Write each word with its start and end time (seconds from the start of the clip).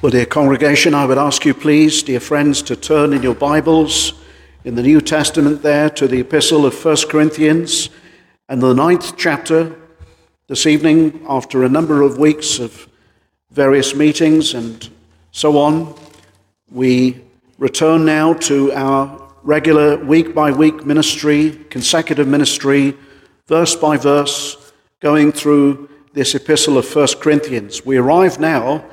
Well, 0.00 0.10
dear 0.10 0.26
congregation, 0.26 0.94
I 0.94 1.06
would 1.06 1.18
ask 1.18 1.44
you, 1.44 1.52
please, 1.52 2.04
dear 2.04 2.20
friends, 2.20 2.62
to 2.62 2.76
turn 2.76 3.12
in 3.12 3.20
your 3.20 3.34
Bibles 3.34 4.12
in 4.62 4.76
the 4.76 4.82
New 4.82 5.00
Testament 5.00 5.60
there 5.60 5.90
to 5.90 6.06
the 6.06 6.20
epistle 6.20 6.64
of 6.64 6.84
1 6.84 6.96
Corinthians 7.08 7.90
and 8.48 8.62
the 8.62 8.72
ninth 8.74 9.16
chapter. 9.16 9.74
This 10.46 10.66
evening, 10.66 11.26
after 11.28 11.64
a 11.64 11.68
number 11.68 12.02
of 12.02 12.16
weeks 12.16 12.60
of 12.60 12.86
various 13.50 13.92
meetings 13.92 14.54
and 14.54 14.88
so 15.32 15.58
on, 15.58 15.96
we 16.70 17.20
return 17.58 18.04
now 18.04 18.34
to 18.34 18.72
our 18.74 19.32
regular 19.42 19.96
week 19.96 20.32
by 20.32 20.52
week 20.52 20.86
ministry, 20.86 21.50
consecutive 21.70 22.28
ministry, 22.28 22.96
verse 23.48 23.74
by 23.74 23.96
verse, 23.96 24.72
going 25.00 25.32
through 25.32 25.88
this 26.12 26.36
epistle 26.36 26.78
of 26.78 26.86
1 26.94 27.08
Corinthians. 27.18 27.84
We 27.84 27.96
arrive 27.96 28.38
now 28.38 28.84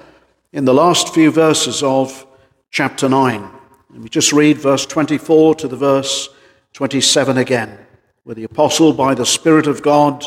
in 0.56 0.64
the 0.64 0.74
last 0.74 1.14
few 1.14 1.32
verses 1.32 1.84
of 1.84 2.26
chapter 2.72 3.10
9. 3.10 3.52
Let 3.90 4.02
me 4.02 4.08
just 4.08 4.32
read 4.32 4.58
verse 4.58 4.86
24 4.86 5.56
to 5.56 5.68
the 5.68 5.76
verse 5.76 6.30
27 6.72 7.38
again, 7.38 7.78
where 8.24 8.36
the 8.36 8.46
apostle, 8.46 8.94
by 8.94 9.16
the 9.16 9.26
Spirit 9.26 9.68
of 9.68 9.82
God, 9.82 10.26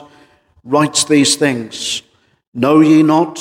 writes 0.65 1.05
these 1.05 1.37
things 1.37 2.02
Know 2.52 2.80
ye 2.80 3.02
not 3.02 3.41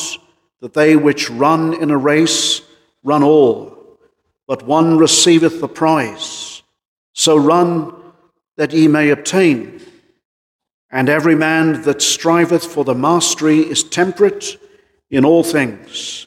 that 0.62 0.76
they 0.76 0.96
which 0.96 1.30
run 1.30 1.74
in 1.74 1.92
a 1.92 1.98
race 1.98 2.62
run 3.04 3.22
all, 3.22 4.00
but 4.48 4.64
one 4.64 4.98
receiveth 4.98 5.60
the 5.60 5.68
prize? 5.68 6.64
So 7.12 7.36
run 7.36 7.94
that 8.56 8.72
ye 8.72 8.88
may 8.88 9.10
obtain. 9.10 9.82
And 10.90 11.10
every 11.10 11.36
man 11.36 11.82
that 11.82 12.02
striveth 12.02 12.66
for 12.66 12.86
the 12.86 12.96
mastery 12.96 13.60
is 13.60 13.84
temperate 13.84 14.58
in 15.10 15.26
all 15.26 15.44
things. 15.44 16.27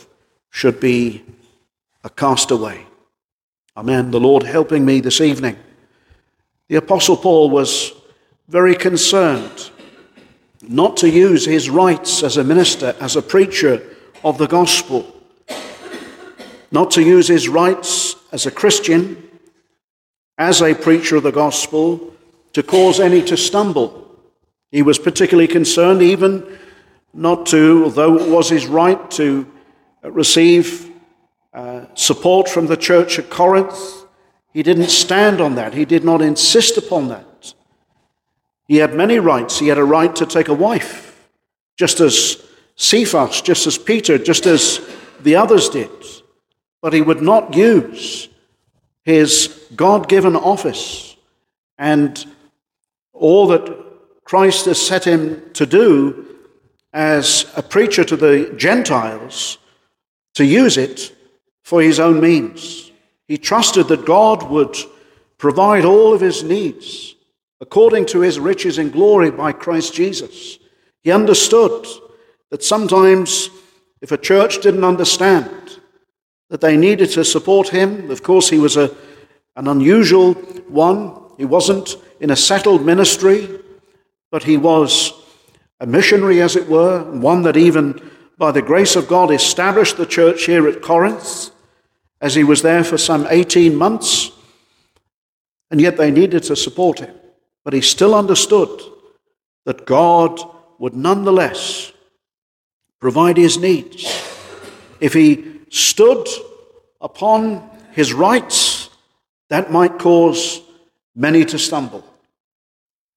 should 0.51 0.79
be 0.79 1.23
a 2.03 2.09
castaway. 2.09 2.85
Amen. 3.75 4.11
The 4.11 4.19
Lord 4.19 4.43
helping 4.43 4.85
me 4.85 4.99
this 4.99 5.21
evening. 5.21 5.57
The 6.67 6.75
Apostle 6.75 7.17
Paul 7.17 7.49
was 7.49 7.93
very 8.47 8.75
concerned 8.75 9.71
not 10.61 10.97
to 10.97 11.09
use 11.09 11.45
his 11.45 11.69
rights 11.69 12.21
as 12.21 12.37
a 12.37 12.43
minister, 12.43 12.95
as 12.99 13.15
a 13.15 13.21
preacher 13.21 13.81
of 14.23 14.37
the 14.37 14.47
gospel, 14.47 15.15
not 16.71 16.91
to 16.91 17.01
use 17.01 17.27
his 17.27 17.49
rights 17.49 18.15
as 18.31 18.45
a 18.45 18.51
Christian, 18.51 19.29
as 20.37 20.61
a 20.61 20.75
preacher 20.75 21.15
of 21.15 21.23
the 21.23 21.31
gospel, 21.31 22.13
to 22.53 22.61
cause 22.61 22.99
any 22.99 23.21
to 23.23 23.37
stumble. 23.37 24.07
He 24.71 24.81
was 24.81 24.99
particularly 24.99 25.47
concerned 25.47 26.01
even 26.01 26.59
not 27.13 27.45
to, 27.47 27.85
although 27.85 28.17
it 28.17 28.29
was 28.29 28.49
his 28.49 28.67
right 28.67 29.09
to 29.11 29.45
receive 30.03 30.89
uh, 31.53 31.85
support 31.95 32.49
from 32.49 32.67
the 32.67 32.77
church 32.77 33.19
at 33.19 33.29
Corinth. 33.29 34.05
He 34.53 34.63
didn't 34.63 34.89
stand 34.89 35.41
on 35.41 35.55
that, 35.55 35.73
he 35.73 35.85
did 35.85 36.03
not 36.03 36.21
insist 36.21 36.77
upon 36.77 37.07
that. 37.09 37.53
He 38.67 38.77
had 38.77 38.93
many 38.93 39.19
rights. 39.19 39.59
He 39.59 39.67
had 39.67 39.77
a 39.77 39.83
right 39.83 40.15
to 40.15 40.25
take 40.25 40.47
a 40.47 40.53
wife, 40.53 41.27
just 41.75 41.99
as 41.99 42.41
Cephas, 42.77 43.41
just 43.41 43.67
as 43.67 43.77
Peter, 43.77 44.17
just 44.17 44.45
as 44.45 44.79
the 45.19 45.35
others 45.35 45.67
did. 45.67 45.89
But 46.81 46.93
he 46.93 47.01
would 47.01 47.21
not 47.21 47.53
use 47.53 48.29
his 49.03 49.67
God 49.75 50.07
given 50.07 50.35
office 50.35 51.17
and 51.77 52.25
all 53.11 53.47
that 53.47 53.67
Christ 54.23 54.65
has 54.65 54.81
set 54.81 55.03
him 55.03 55.51
to 55.53 55.65
do 55.65 56.37
as 56.93 57.51
a 57.55 57.63
preacher 57.63 58.03
to 58.03 58.15
the 58.15 58.53
Gentiles 58.55 59.57
to 60.35 60.45
use 60.45 60.77
it 60.77 61.15
for 61.63 61.81
his 61.81 61.99
own 61.99 62.19
means. 62.19 62.91
He 63.27 63.37
trusted 63.37 63.87
that 63.87 64.05
God 64.05 64.49
would 64.49 64.75
provide 65.37 65.85
all 65.85 66.13
of 66.13 66.21
his 66.21 66.43
needs 66.43 67.15
according 67.61 68.07
to 68.07 68.21
his 68.21 68.39
riches 68.39 68.77
and 68.77 68.91
glory 68.91 69.31
by 69.31 69.51
Christ 69.51 69.93
Jesus. 69.93 70.57
He 71.03 71.11
understood 71.11 71.85
that 72.49 72.63
sometimes 72.63 73.49
if 74.01 74.11
a 74.11 74.17
church 74.17 74.61
didn't 74.61 74.83
understand 74.83 75.79
that 76.49 76.61
they 76.61 76.75
needed 76.75 77.11
to 77.11 77.23
support 77.23 77.69
him, 77.69 78.09
of 78.11 78.23
course, 78.23 78.49
he 78.49 78.59
was 78.59 78.77
a, 78.77 78.95
an 79.55 79.67
unusual 79.67 80.33
one. 80.67 81.15
He 81.37 81.45
wasn't 81.45 81.95
in 82.19 82.31
a 82.31 82.35
settled 82.35 82.85
ministry, 82.85 83.47
but 84.31 84.43
he 84.43 84.57
was 84.57 85.13
a 85.79 85.85
missionary, 85.85 86.41
as 86.41 86.55
it 86.55 86.67
were, 86.67 87.03
one 87.11 87.43
that 87.43 87.57
even 87.57 88.11
by 88.41 88.51
the 88.51 88.59
grace 88.63 88.95
of 88.95 89.07
God, 89.07 89.29
established 89.29 89.97
the 89.97 90.05
church 90.07 90.45
here 90.45 90.67
at 90.67 90.81
Corinth, 90.81 91.51
as 92.19 92.33
he 92.33 92.43
was 92.43 92.63
there 92.63 92.83
for 92.83 92.97
some 92.97 93.27
18 93.29 93.75
months, 93.75 94.31
and 95.69 95.79
yet 95.79 95.95
they 95.95 96.09
needed 96.09 96.41
to 96.41 96.55
support 96.55 96.97
him. 96.97 97.13
But 97.63 97.73
he 97.73 97.81
still 97.81 98.15
understood 98.15 98.81
that 99.65 99.85
God 99.85 100.41
would 100.79 100.95
nonetheless 100.95 101.91
provide 102.99 103.37
his 103.37 103.59
needs. 103.59 104.05
If 104.99 105.13
he 105.13 105.59
stood 105.69 106.27
upon 106.99 107.69
his 107.91 108.11
rights, 108.11 108.89
that 109.49 109.71
might 109.71 109.99
cause 109.99 110.61
many 111.15 111.45
to 111.45 111.59
stumble 111.59 112.03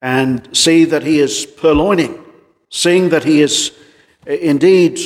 and 0.03 0.55
see 0.55 0.85
that 0.85 1.03
he 1.03 1.19
is 1.19 1.47
purloining, 1.47 2.23
seeing 2.69 3.09
that 3.09 3.25
he 3.25 3.41
is 3.41 3.73
indeed 4.27 4.99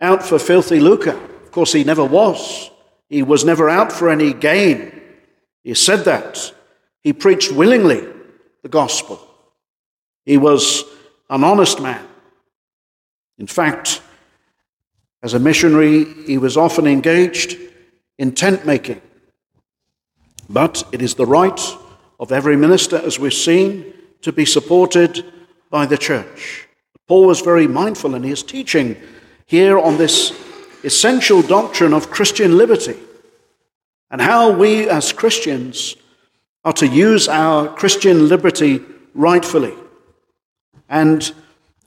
out 0.00 0.22
for 0.22 0.38
filthy 0.38 0.80
lucre. 0.80 1.16
Of 1.16 1.50
course, 1.50 1.72
he 1.72 1.84
never 1.84 2.04
was. 2.04 2.70
He 3.08 3.22
was 3.22 3.44
never 3.44 3.68
out 3.68 3.92
for 3.92 4.10
any 4.10 4.32
gain. 4.32 5.00
He 5.62 5.74
said 5.74 6.04
that. 6.04 6.52
He 7.02 7.12
preached 7.12 7.52
willingly 7.52 8.06
the 8.62 8.68
gospel. 8.68 9.20
He 10.24 10.36
was 10.36 10.84
an 11.28 11.44
honest 11.44 11.80
man. 11.80 12.06
In 13.38 13.46
fact, 13.46 14.00
as 15.22 15.34
a 15.34 15.38
missionary, 15.38 16.04
he 16.24 16.38
was 16.38 16.56
often 16.56 16.86
engaged 16.86 17.58
in 18.18 18.32
tent 18.32 18.66
making. 18.66 19.00
But 20.48 20.84
it 20.92 21.02
is 21.02 21.14
the 21.14 21.26
right 21.26 21.60
of 22.20 22.30
every 22.30 22.56
minister, 22.56 22.96
as 22.96 23.18
we've 23.18 23.32
seen, 23.32 23.92
to 24.22 24.32
be 24.32 24.44
supported 24.44 25.24
by 25.70 25.86
the 25.86 25.98
church. 25.98 26.68
Paul 27.06 27.26
was 27.26 27.40
very 27.40 27.66
mindful 27.66 28.14
in 28.14 28.22
his 28.22 28.42
teaching 28.42 28.96
here 29.46 29.78
on 29.78 29.98
this 29.98 30.32
essential 30.82 31.42
doctrine 31.42 31.92
of 31.92 32.10
Christian 32.10 32.56
liberty 32.56 32.96
and 34.10 34.20
how 34.20 34.52
we 34.52 34.88
as 34.88 35.12
Christians 35.12 35.96
are 36.64 36.72
to 36.74 36.86
use 36.86 37.28
our 37.28 37.68
Christian 37.68 38.28
liberty 38.28 38.80
rightfully. 39.14 39.74
And 40.88 41.32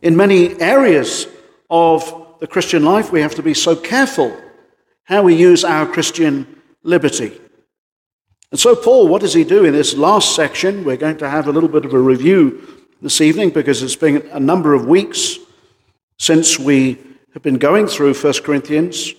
in 0.02 0.16
many 0.16 0.60
areas 0.62 1.28
of 1.70 2.36
the 2.40 2.48
Christian 2.48 2.84
life, 2.84 3.12
we 3.12 3.22
have 3.22 3.36
to 3.36 3.44
be 3.44 3.54
so 3.54 3.76
careful 3.76 4.36
how 5.04 5.24
we 5.24 5.36
use 5.36 5.64
our 5.64 5.86
Christian 5.88 6.62
liberty. 6.84 7.40
And 8.52 8.60
so, 8.60 8.76
Paul, 8.76 9.08
what 9.08 9.22
does 9.22 9.34
he 9.34 9.44
do 9.44 9.66
in 9.66 9.74
this 9.74 9.96
last 9.96 10.36
section? 10.36 10.84
We're 10.84 10.98
going 10.98 11.18
to 11.18 11.30
have 11.30 11.48
a 11.48 11.52
little 11.52 11.70
bit 11.70 11.86
of 11.86 11.94
a 11.94 12.00
review 12.00 12.77
this 13.02 13.22
evening 13.22 13.52
because 13.52 13.84
it's 13.84 13.96
been 13.96 14.28
a 14.32 14.40
number 14.40 14.74
of 14.74 14.88
weeks 14.88 15.38
since 16.18 16.58
we 16.58 16.98
have 17.34 17.44
been 17.44 17.58
going 17.58 17.86
through 17.86 18.14
1 18.14 18.34
Corinthians. 18.44 19.14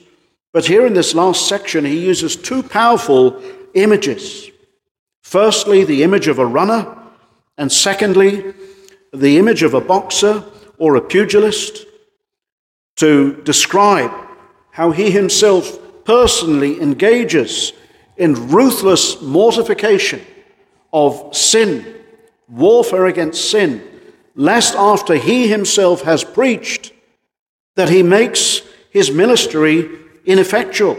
But 0.53 0.67
here 0.67 0.85
in 0.87 0.95
this 0.95 1.15
last 1.15 1.49
section, 1.49 1.85
he 1.85 2.05
uses 2.05 2.35
two 2.35 2.63
powerful 2.63 3.41
images. 3.75 4.51
Firstly, 5.23 5.85
the 5.85 6.03
image 6.03 6.27
of 6.27 6.39
a 6.39 6.47
runner, 6.47 6.97
and 7.57 7.71
secondly, 7.71 8.55
the 9.13 9.39
image 9.39 9.63
of 9.63 9.75
a 9.75 9.81
boxer 9.81 10.43
or 10.79 10.97
a 10.97 11.01
pugilist 11.01 11.87
to 12.97 13.41
describe 13.43 14.13
how 14.71 14.91
he 14.91 15.11
himself 15.11 15.79
personally 16.05 16.81
engages 16.81 17.73
in 18.17 18.49
ruthless 18.49 19.23
mortification 19.23 20.21
of 20.93 21.37
sin 21.37 21.98
warfare 22.49 23.07
against 23.07 23.51
sin, 23.51 23.83
lest 24.35 24.75
after 24.75 25.15
he 25.15 25.49
himself 25.49 26.03
has 26.03 26.25
preached, 26.25 26.93
that 27.77 27.89
he 27.89 28.03
makes 28.03 28.63
his 28.91 29.11
ministry 29.11 29.89
ineffectual. 30.25 30.99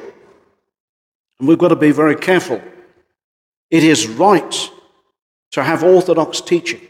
And 1.40 1.48
we've 1.48 1.58
got 1.58 1.70
to 1.70 1.76
be 1.76 1.92
very 1.92 2.16
careful. 2.16 2.62
It 3.70 3.84
is 3.84 4.08
right 4.08 4.70
to 5.52 5.64
have 5.64 5.84
orthodox 5.84 6.42
teaching. 6.42 6.82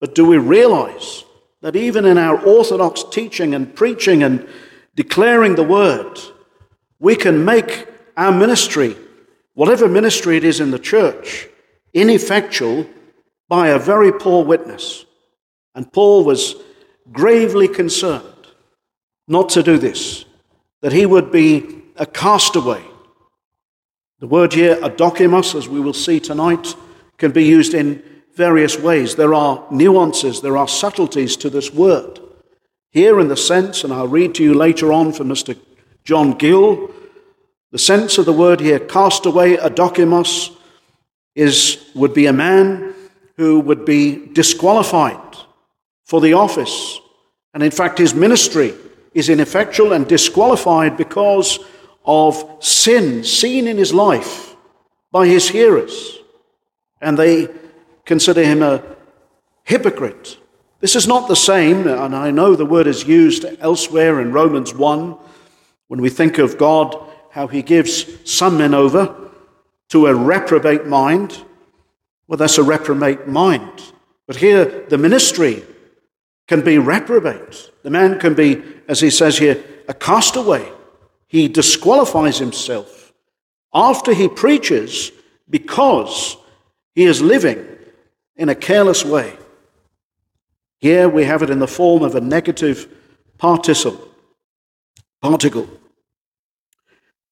But 0.00 0.14
do 0.14 0.26
we 0.26 0.38
realize 0.38 1.24
that 1.60 1.76
even 1.76 2.04
in 2.04 2.18
our 2.18 2.40
orthodox 2.40 3.02
teaching 3.10 3.54
and 3.54 3.74
preaching 3.74 4.22
and 4.22 4.48
declaring 4.94 5.54
the 5.54 5.64
word, 5.64 6.18
we 7.00 7.16
can 7.16 7.44
make 7.44 7.88
our 8.16 8.32
ministry, 8.32 8.96
whatever 9.54 9.88
ministry 9.88 10.36
it 10.36 10.44
is 10.44 10.60
in 10.60 10.70
the 10.70 10.78
church, 10.78 11.48
ineffectual 11.94 12.86
by 13.48 13.68
a 13.68 13.78
very 13.78 14.12
poor 14.12 14.44
witness. 14.44 15.04
And 15.74 15.92
Paul 15.92 16.24
was 16.24 16.54
gravely 17.10 17.68
concerned 17.68 18.24
not 19.26 19.48
to 19.50 19.62
do 19.62 19.78
this, 19.78 20.24
that 20.82 20.92
he 20.92 21.06
would 21.06 21.30
be 21.30 21.82
a 21.96 22.06
castaway. 22.06 22.82
The 24.20 24.26
word 24.26 24.52
here, 24.52 24.76
adokimos, 24.76 25.54
as 25.54 25.68
we 25.68 25.80
will 25.80 25.92
see 25.92 26.18
tonight, 26.18 26.74
can 27.18 27.30
be 27.30 27.44
used 27.44 27.74
in 27.74 28.02
various 28.34 28.78
ways. 28.78 29.16
There 29.16 29.34
are 29.34 29.64
nuances, 29.70 30.40
there 30.40 30.56
are 30.56 30.68
subtleties 30.68 31.36
to 31.36 31.50
this 31.50 31.72
word. 31.72 32.20
Here, 32.90 33.20
in 33.20 33.28
the 33.28 33.36
sense, 33.36 33.84
and 33.84 33.92
I'll 33.92 34.08
read 34.08 34.34
to 34.36 34.42
you 34.42 34.54
later 34.54 34.92
on 34.92 35.12
from 35.12 35.28
Mr. 35.28 35.58
John 36.04 36.32
Gill, 36.38 36.90
the 37.70 37.78
sense 37.78 38.16
of 38.16 38.24
the 38.24 38.32
word 38.32 38.60
here, 38.60 38.80
castaway, 38.80 39.56
adokimos, 39.56 40.56
is, 41.34 41.84
would 41.94 42.14
be 42.14 42.26
a 42.26 42.32
man 42.32 42.94
who 43.38 43.60
would 43.60 43.84
be 43.84 44.26
disqualified 44.26 45.36
for 46.04 46.20
the 46.20 46.34
office. 46.34 47.00
And 47.54 47.62
in 47.62 47.70
fact, 47.70 47.98
his 47.98 48.12
ministry 48.12 48.74
is 49.14 49.28
ineffectual 49.28 49.92
and 49.92 50.06
disqualified 50.06 50.96
because 50.96 51.60
of 52.04 52.44
sin 52.60 53.24
seen 53.24 53.66
in 53.66 53.78
his 53.78 53.94
life 53.94 54.56
by 55.10 55.26
his 55.26 55.48
hearers. 55.48 56.18
And 57.00 57.16
they 57.16 57.48
consider 58.04 58.42
him 58.42 58.62
a 58.62 58.82
hypocrite. 59.64 60.38
This 60.80 60.96
is 60.96 61.06
not 61.06 61.28
the 61.28 61.36
same, 61.36 61.86
and 61.86 62.14
I 62.14 62.30
know 62.30 62.54
the 62.54 62.66
word 62.66 62.86
is 62.86 63.06
used 63.06 63.44
elsewhere 63.60 64.20
in 64.20 64.32
Romans 64.32 64.74
1 64.74 65.16
when 65.86 66.00
we 66.00 66.10
think 66.10 66.38
of 66.38 66.58
God, 66.58 66.96
how 67.30 67.46
he 67.46 67.62
gives 67.62 68.06
some 68.30 68.58
men 68.58 68.74
over 68.74 69.14
to 69.90 70.06
a 70.06 70.14
reprobate 70.14 70.86
mind. 70.86 71.44
Well, 72.28 72.36
that's 72.36 72.58
a 72.58 72.62
reprobate 72.62 73.26
mind. 73.26 73.82
But 74.26 74.36
here, 74.36 74.86
the 74.88 74.98
ministry 74.98 75.64
can 76.46 76.62
be 76.62 76.78
reprobate. 76.78 77.70
The 77.82 77.90
man 77.90 78.20
can 78.20 78.34
be, 78.34 78.62
as 78.86 79.00
he 79.00 79.10
says 79.10 79.38
here, 79.38 79.62
a 79.88 79.94
castaway. 79.94 80.70
He 81.26 81.48
disqualifies 81.48 82.38
himself 82.38 83.12
after 83.74 84.12
he 84.12 84.28
preaches 84.28 85.10
because 85.48 86.36
he 86.94 87.04
is 87.04 87.22
living 87.22 87.66
in 88.36 88.48
a 88.50 88.54
careless 88.54 89.04
way. 89.04 89.34
Here 90.80 91.08
we 91.08 91.24
have 91.24 91.42
it 91.42 91.50
in 91.50 91.58
the 91.58 91.66
form 91.66 92.02
of 92.02 92.14
a 92.14 92.20
negative 92.20 92.88
participle, 93.38 94.08
particle, 95.20 95.68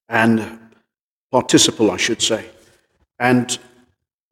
and 0.08 0.58
participle, 1.30 1.90
I 1.90 1.96
should 1.96 2.22
say. 2.22 2.46
And 3.18 3.58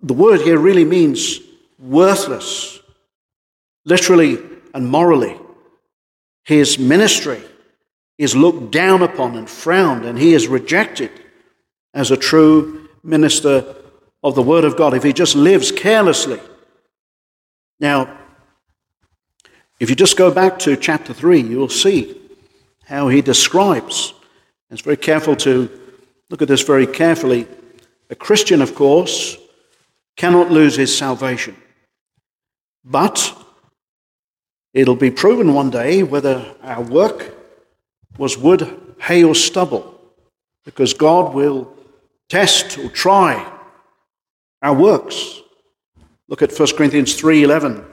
the 0.05 0.15
word 0.15 0.41
here 0.41 0.59
really 0.59 0.85
means 0.85 1.41
worthless, 1.79 2.79
literally 3.85 4.39
and 4.73 4.89
morally. 4.89 5.37
His 6.45 6.79
ministry 6.79 7.43
is 8.19 8.37
looked 8.37 8.71
down 8.71 9.03
upon 9.03 9.37
and 9.37 9.51
frowned, 9.51 10.05
and 10.05 10.19
he 10.19 10.35
is 10.35 10.47
rejected 10.47 11.11
as 11.93 12.11
a 12.11 12.17
true 12.17 12.89
minister 13.03 13.75
of 14.23 14.35
the 14.35 14.43
Word 14.43 14.65
of 14.65 14.77
God 14.77 14.95
if 14.95 15.03
he 15.03 15.13
just 15.13 15.35
lives 15.35 15.73
carelessly 15.73 16.41
now, 17.81 18.19
if 19.81 19.91
you 19.91 19.97
just 19.97 20.17
go 20.17 20.31
back 20.31 20.59
to 20.61 20.77
chapter 20.77 21.13
3, 21.13 21.41
you 21.41 21.59
will 21.59 21.69
see 21.69 22.21
how 22.87 23.09
he 23.09 23.21
describes, 23.21 24.15
it's 24.71 24.83
very 24.83 24.97
careful 24.97 25.37
to 25.37 25.71
look 26.31 26.43
at 26.43 26.49
this 26.49 26.63
very 26.63 26.87
carefully. 26.87 27.47
A 28.11 28.15
Christian, 28.15 28.63
of 28.63 28.75
course, 28.75 29.37
cannot 30.17 30.51
lose 30.51 30.77
his 30.77 30.97
salvation. 30.97 31.57
But 32.85 33.35
it'll 34.73 34.97
be 34.97 35.11
proven 35.11 35.55
one 35.55 35.71
day 35.71 36.03
whether 36.03 36.55
our 36.63 36.83
work 36.83 37.35
was 38.19 38.39
wood, 38.39 38.81
hay, 39.01 39.25
or 39.25 39.35
stubble, 39.35 40.01
because 40.65 40.95
God 40.95 41.35
will 41.35 41.73
test 42.29 42.79
or 42.79 42.89
try 42.89 43.51
our 44.63 44.75
works. 44.75 45.43
Look 46.29 46.43
at 46.43 46.53
1 46.53 46.77
Corinthians 46.77 47.15
3:11. 47.21 47.85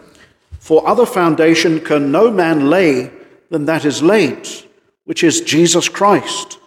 For 0.59 0.87
other 0.87 1.05
foundation 1.05 1.79
can 1.79 2.11
no 2.11 2.31
man 2.31 2.69
lay 2.69 3.11
than 3.49 3.65
that 3.65 3.83
is 3.83 4.01
laid, 4.01 4.47
which 5.05 5.23
is 5.23 5.41
Jesus 5.41 5.89
Christ. 5.89 6.59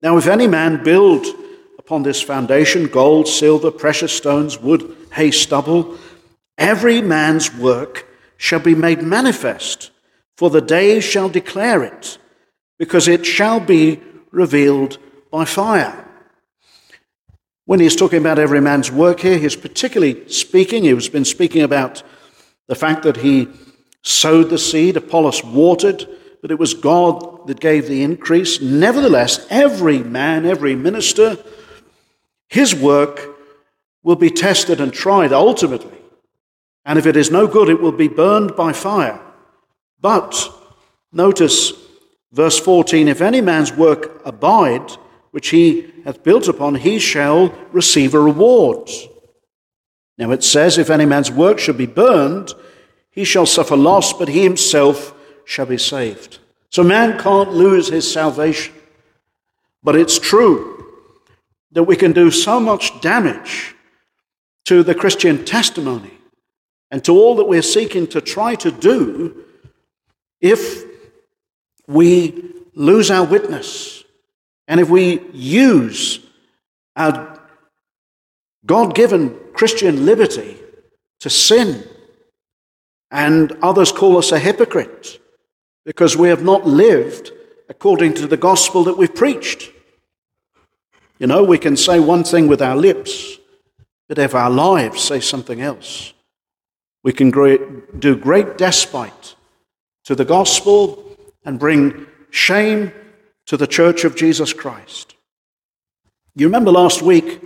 Now 0.00 0.16
if 0.16 0.26
any 0.26 0.46
man 0.46 0.82
build 0.82 1.26
upon 1.84 2.04
this 2.04 2.22
foundation 2.22 2.86
gold, 2.86 3.26
silver, 3.26 3.70
precious 3.70 4.16
stones, 4.16 4.58
wood, 4.58 4.96
hay, 5.12 5.32
stubble, 5.32 5.98
every 6.56 7.02
man's 7.02 7.52
work 7.56 8.06
shall 8.36 8.60
be 8.60 8.74
made 8.74 9.02
manifest, 9.02 9.90
for 10.36 10.48
the 10.48 10.60
day 10.60 11.00
shall 11.00 11.28
declare 11.28 11.82
it, 11.82 12.18
because 12.78 13.08
it 13.08 13.26
shall 13.26 13.58
be 13.58 14.00
revealed 14.30 14.96
by 15.30 15.44
fire. 15.44 16.08
When 17.64 17.80
he's 17.80 17.96
talking 17.96 18.18
about 18.20 18.38
every 18.38 18.60
man's 18.60 18.90
work 18.90 19.20
here, 19.20 19.38
he's 19.38 19.56
particularly 19.56 20.28
speaking, 20.28 20.84
he's 20.84 21.08
been 21.08 21.24
speaking 21.24 21.62
about 21.62 22.02
the 22.68 22.76
fact 22.76 23.02
that 23.02 23.16
he 23.16 23.48
sowed 24.02 24.50
the 24.50 24.58
seed, 24.58 24.96
Apollos 24.96 25.42
watered, 25.42 26.06
but 26.40 26.50
it 26.52 26.58
was 26.58 26.74
God 26.74 27.46
that 27.46 27.60
gave 27.60 27.88
the 27.88 28.02
increase. 28.02 28.60
Nevertheless, 28.60 29.46
every 29.50 29.98
man, 29.98 30.46
every 30.46 30.74
minister, 30.76 31.38
his 32.52 32.74
work 32.74 33.34
will 34.02 34.16
be 34.16 34.28
tested 34.28 34.78
and 34.78 34.92
tried 34.92 35.32
ultimately. 35.32 35.98
And 36.84 36.98
if 36.98 37.06
it 37.06 37.16
is 37.16 37.30
no 37.30 37.46
good, 37.46 37.70
it 37.70 37.80
will 37.80 37.92
be 37.92 38.08
burned 38.08 38.54
by 38.54 38.74
fire. 38.74 39.18
But 40.02 40.52
notice 41.12 41.72
verse 42.30 42.58
14 42.60 43.08
if 43.08 43.22
any 43.22 43.40
man's 43.40 43.72
work 43.72 44.20
abide, 44.26 44.90
which 45.30 45.48
he 45.48 45.94
hath 46.04 46.22
built 46.22 46.46
upon, 46.46 46.74
he 46.74 46.98
shall 46.98 47.54
receive 47.72 48.12
a 48.12 48.20
reward. 48.20 48.90
Now 50.18 50.30
it 50.32 50.44
says, 50.44 50.76
If 50.76 50.90
any 50.90 51.06
man's 51.06 51.30
work 51.30 51.58
should 51.58 51.78
be 51.78 51.86
burned, 51.86 52.52
he 53.10 53.24
shall 53.24 53.46
suffer 53.46 53.78
loss, 53.78 54.12
but 54.12 54.28
he 54.28 54.42
himself 54.42 55.14
shall 55.46 55.64
be 55.64 55.78
saved. 55.78 56.38
So 56.68 56.84
man 56.84 57.18
can't 57.18 57.54
lose 57.54 57.88
his 57.88 58.12
salvation. 58.12 58.74
But 59.82 59.96
it's 59.96 60.18
true 60.18 60.71
that 61.72 61.84
we 61.84 61.96
can 61.96 62.12
do 62.12 62.30
so 62.30 62.60
much 62.60 63.00
damage 63.00 63.74
to 64.66 64.82
the 64.82 64.94
Christian 64.94 65.44
testimony 65.44 66.12
and 66.90 67.04
to 67.04 67.12
all 67.12 67.36
that 67.36 67.48
we're 67.48 67.62
seeking 67.62 68.06
to 68.08 68.20
try 68.20 68.54
to 68.56 68.70
do 68.70 69.44
if 70.40 70.84
we 71.86 72.52
lose 72.74 73.10
our 73.10 73.24
witness 73.24 74.04
and 74.68 74.80
if 74.80 74.88
we 74.88 75.20
use 75.32 76.20
our 76.96 77.40
God 78.64 78.94
given 78.94 79.38
Christian 79.54 80.06
liberty 80.06 80.56
to 81.20 81.30
sin, 81.30 81.84
and 83.10 83.52
others 83.62 83.92
call 83.92 84.16
us 84.16 84.32
a 84.32 84.38
hypocrite 84.38 85.20
because 85.84 86.16
we 86.16 86.28
have 86.28 86.42
not 86.42 86.66
lived 86.66 87.30
according 87.68 88.14
to 88.14 88.26
the 88.26 88.36
gospel 88.36 88.84
that 88.84 88.96
we've 88.96 89.14
preached. 89.14 89.70
You 91.22 91.28
know, 91.28 91.44
we 91.44 91.56
can 91.56 91.76
say 91.76 92.00
one 92.00 92.24
thing 92.24 92.48
with 92.48 92.60
our 92.60 92.74
lips, 92.74 93.38
but 94.08 94.18
if 94.18 94.34
our 94.34 94.50
lives 94.50 95.00
say 95.00 95.20
something 95.20 95.60
else, 95.60 96.14
we 97.04 97.12
can 97.12 97.30
do 97.96 98.16
great 98.16 98.58
despite 98.58 99.36
to 100.02 100.16
the 100.16 100.24
gospel 100.24 101.16
and 101.44 101.60
bring 101.60 102.08
shame 102.30 102.90
to 103.46 103.56
the 103.56 103.68
church 103.68 104.02
of 104.02 104.16
Jesus 104.16 104.52
Christ. 104.52 105.14
You 106.34 106.48
remember 106.48 106.72
last 106.72 107.02
week, 107.02 107.40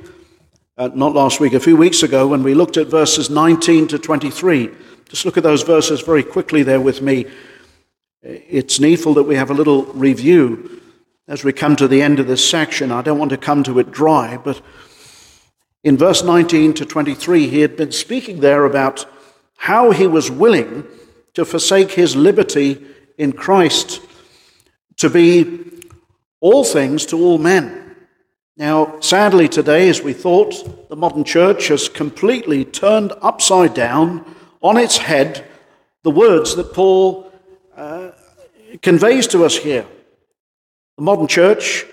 uh, 0.78 0.88
not 0.94 1.12
last 1.12 1.38
week, 1.38 1.52
a 1.52 1.60
few 1.60 1.76
weeks 1.76 2.02
ago, 2.02 2.26
when 2.28 2.42
we 2.42 2.54
looked 2.54 2.78
at 2.78 2.86
verses 2.86 3.28
19 3.28 3.88
to 3.88 3.98
23. 3.98 4.70
Just 5.10 5.26
look 5.26 5.36
at 5.36 5.42
those 5.42 5.64
verses 5.64 6.00
very 6.00 6.22
quickly 6.22 6.62
there 6.62 6.80
with 6.80 7.02
me. 7.02 7.26
It's 8.22 8.80
needful 8.80 9.12
that 9.12 9.24
we 9.24 9.34
have 9.34 9.50
a 9.50 9.54
little 9.54 9.84
review 9.92 10.80
as 11.28 11.42
we 11.42 11.52
come 11.52 11.76
to 11.76 11.88
the 11.88 12.02
end 12.02 12.20
of 12.20 12.26
this 12.26 12.48
section. 12.48 12.92
I 12.92 13.02
don't 13.02 13.18
want 13.18 13.30
to 13.30 13.36
come 13.36 13.62
to 13.64 13.78
it 13.78 13.90
dry, 13.90 14.36
but 14.36 14.60
in 15.82 15.96
verse 15.96 16.22
19 16.22 16.74
to 16.74 16.84
23, 16.84 17.48
he 17.48 17.60
had 17.60 17.76
been 17.76 17.92
speaking 17.92 18.40
there 18.40 18.64
about 18.64 19.06
how 19.56 19.90
he 19.90 20.06
was 20.06 20.30
willing 20.30 20.84
to 21.34 21.44
forsake 21.44 21.92
his 21.92 22.16
liberty 22.16 22.84
in 23.18 23.32
Christ 23.32 24.00
to 24.96 25.10
be 25.10 25.62
all 26.40 26.64
things 26.64 27.06
to 27.06 27.18
all 27.18 27.38
men. 27.38 27.94
Now, 28.56 29.00
sadly, 29.00 29.48
today, 29.48 29.88
as 29.88 30.02
we 30.02 30.12
thought, 30.12 30.88
the 30.88 30.96
modern 30.96 31.24
church 31.24 31.68
has 31.68 31.88
completely 31.88 32.64
turned 32.64 33.12
upside 33.20 33.74
down 33.74 34.24
on 34.62 34.76
its 34.76 34.96
head 34.96 35.44
the 36.02 36.10
words 36.10 36.56
that 36.56 36.72
Paul 36.72 37.30
uh, 37.76 38.12
conveys 38.80 39.26
to 39.28 39.44
us 39.44 39.56
here. 39.56 39.86
The 40.96 41.02
modern 41.02 41.26
church 41.26 41.84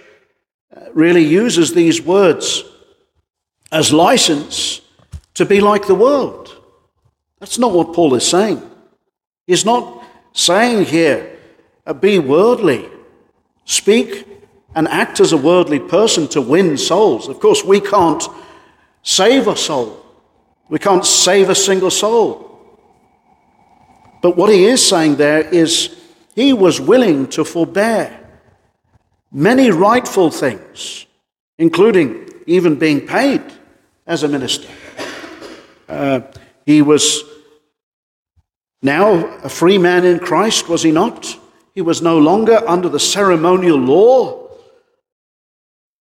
uh, 0.76 0.86
really 0.94 1.24
uses 1.24 1.74
these 1.74 2.02
words 2.02 2.64
as 3.72 3.92
license 3.92 4.82
to 5.34 5.46
be 5.46 5.60
like 5.60 5.88
the 5.88 5.96
world. 5.96 6.56
That's 7.40 7.60
not 7.60 7.74
what 7.74 7.94
Paul 7.94 8.16
is 8.16 8.26
saying. 8.26 8.62
He's 9.46 9.66
not 9.66 10.04
saying 10.32 10.86
here, 10.86 11.38
uh, 11.86 11.94
be 11.94 12.18
worldly, 12.20 12.90
speak 13.66 14.28
and 14.74 14.88
act 14.88 15.20
as 15.20 15.34
a 15.34 15.38
worldly 15.38 15.80
person 15.80 16.28
to 16.30 16.42
win 16.42 16.78
souls. 16.78 17.28
Of 17.28 17.40
course, 17.40 17.64
we 17.64 17.82
can't 17.82 18.24
save 19.02 19.48
a 19.48 19.58
soul, 19.58 20.06
we 20.70 20.80
can't 20.80 21.06
save 21.06 21.50
a 21.50 21.56
single 21.56 21.92
soul. 21.92 22.50
But 24.22 24.38
what 24.38 24.50
he 24.50 24.64
is 24.64 24.88
saying 24.88 25.18
there 25.18 25.42
is 25.42 25.94
he 26.34 26.54
was 26.54 26.80
willing 26.80 27.28
to 27.32 27.44
forbear 27.44 28.23
many 29.34 29.72
rightful 29.72 30.30
things, 30.30 31.06
including 31.58 32.30
even 32.46 32.76
being 32.76 33.06
paid 33.06 33.42
as 34.06 34.24
a 34.24 34.28
minister. 34.28 34.70
Uh, 35.90 36.22
he 36.66 36.82
was 36.82 37.24
now 38.82 39.26
a 39.44 39.50
free 39.50 39.78
man 39.78 40.06
in 40.06 40.20
Christ, 40.20 40.70
was 40.70 40.84
he 40.84 40.92
not? 40.92 41.38
He 41.74 41.82
was 41.82 42.02
no 42.02 42.20
longer 42.20 42.62
under 42.68 42.88
the 42.88 43.00
ceremonial 43.00 43.78
law, 43.78 44.50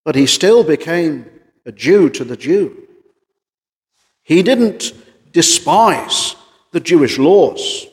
but 0.05 0.15
he 0.15 0.27
still 0.27 0.63
became 0.63 1.25
a 1.65 1.71
Jew 1.71 2.09
to 2.11 2.23
the 2.23 2.37
Jew. 2.37 2.87
He 4.21 4.43
didn't 4.43 4.93
despise 5.31 6.35
the 6.71 6.79
Jewish 6.79 7.17
laws 7.17 7.87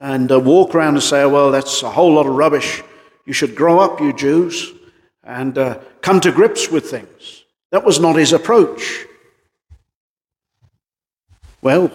and 0.00 0.30
uh, 0.30 0.40
walk 0.40 0.74
around 0.74 0.94
and 0.94 1.02
say, 1.02 1.22
oh, 1.22 1.28
well, 1.28 1.50
that's 1.50 1.82
a 1.82 1.90
whole 1.90 2.14
lot 2.14 2.26
of 2.26 2.34
rubbish. 2.34 2.82
You 3.24 3.32
should 3.32 3.54
grow 3.54 3.78
up, 3.80 4.00
you 4.00 4.12
Jews, 4.12 4.72
and 5.22 5.56
uh, 5.56 5.78
come 6.02 6.20
to 6.20 6.32
grips 6.32 6.70
with 6.70 6.90
things. 6.90 7.44
That 7.70 7.84
was 7.84 7.98
not 7.98 8.16
his 8.16 8.32
approach. 8.32 9.06
Well, 11.62 11.90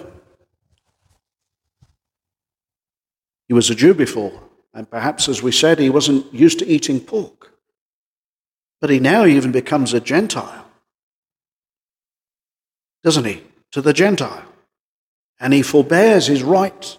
he 3.48 3.54
was 3.54 3.70
a 3.70 3.76
Jew 3.76 3.94
before, 3.94 4.42
and 4.74 4.90
perhaps, 4.90 5.30
as 5.30 5.44
we 5.44 5.52
said, 5.52 5.80
he 5.80 5.90
wasn't 5.90 6.34
used 6.34 6.60
to 6.60 6.68
eating 6.68 7.00
pork. 7.00 7.54
But 8.82 8.90
he 8.90 9.00
now 9.00 9.26
even 9.26 9.52
becomes 9.52 9.94
a 9.94 10.00
Gentile, 10.00 10.66
doesn't 13.04 13.26
he? 13.26 13.44
To 13.72 13.82
the 13.82 13.94
Gentile. 13.94 14.46
And 15.40 15.54
he 15.54 15.62
forbears 15.62 16.28
his 16.28 16.44
right, 16.44 16.98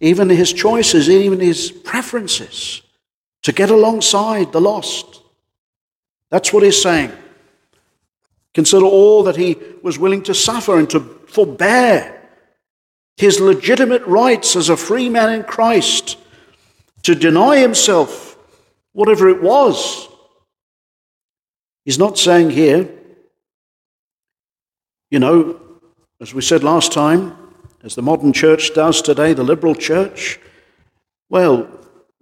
even 0.00 0.28
his 0.28 0.52
choices, 0.52 1.08
even 1.08 1.40
his 1.40 1.72
preferences, 1.72 2.82
to 3.44 3.52
get 3.52 3.70
alongside 3.70 4.52
the 4.52 4.60
lost. 4.60 5.22
That's 6.30 6.52
what 6.52 6.62
he's 6.62 6.80
saying. 6.82 7.12
Consider 8.54 8.86
all 8.86 9.22
that 9.24 9.36
he 9.36 9.56
was 9.82 9.98
willing 9.98 10.22
to 10.24 10.34
suffer 10.34 10.78
and 10.78 10.88
to 10.90 11.00
forbear 11.00 12.10
his 13.16 13.40
legitimate 13.40 14.04
rights 14.06 14.56
as 14.56 14.68
a 14.68 14.76
free 14.76 15.08
man 15.08 15.32
in 15.32 15.44
Christ, 15.44 16.18
to 17.02 17.14
deny 17.14 17.58
himself 17.58 18.36
whatever 18.92 19.28
it 19.28 19.42
was. 19.42 20.08
He's 21.84 21.98
not 21.98 22.18
saying 22.18 22.50
here, 22.50 22.88
you 25.10 25.18
know, 25.18 25.60
as 26.20 26.32
we 26.32 26.40
said 26.40 26.64
last 26.64 26.92
time, 26.92 27.36
as 27.82 27.94
the 27.94 28.02
modern 28.02 28.32
church 28.32 28.72
does 28.72 29.02
today, 29.02 29.34
the 29.34 29.44
liberal 29.44 29.74
church, 29.74 30.40
well, 31.28 31.68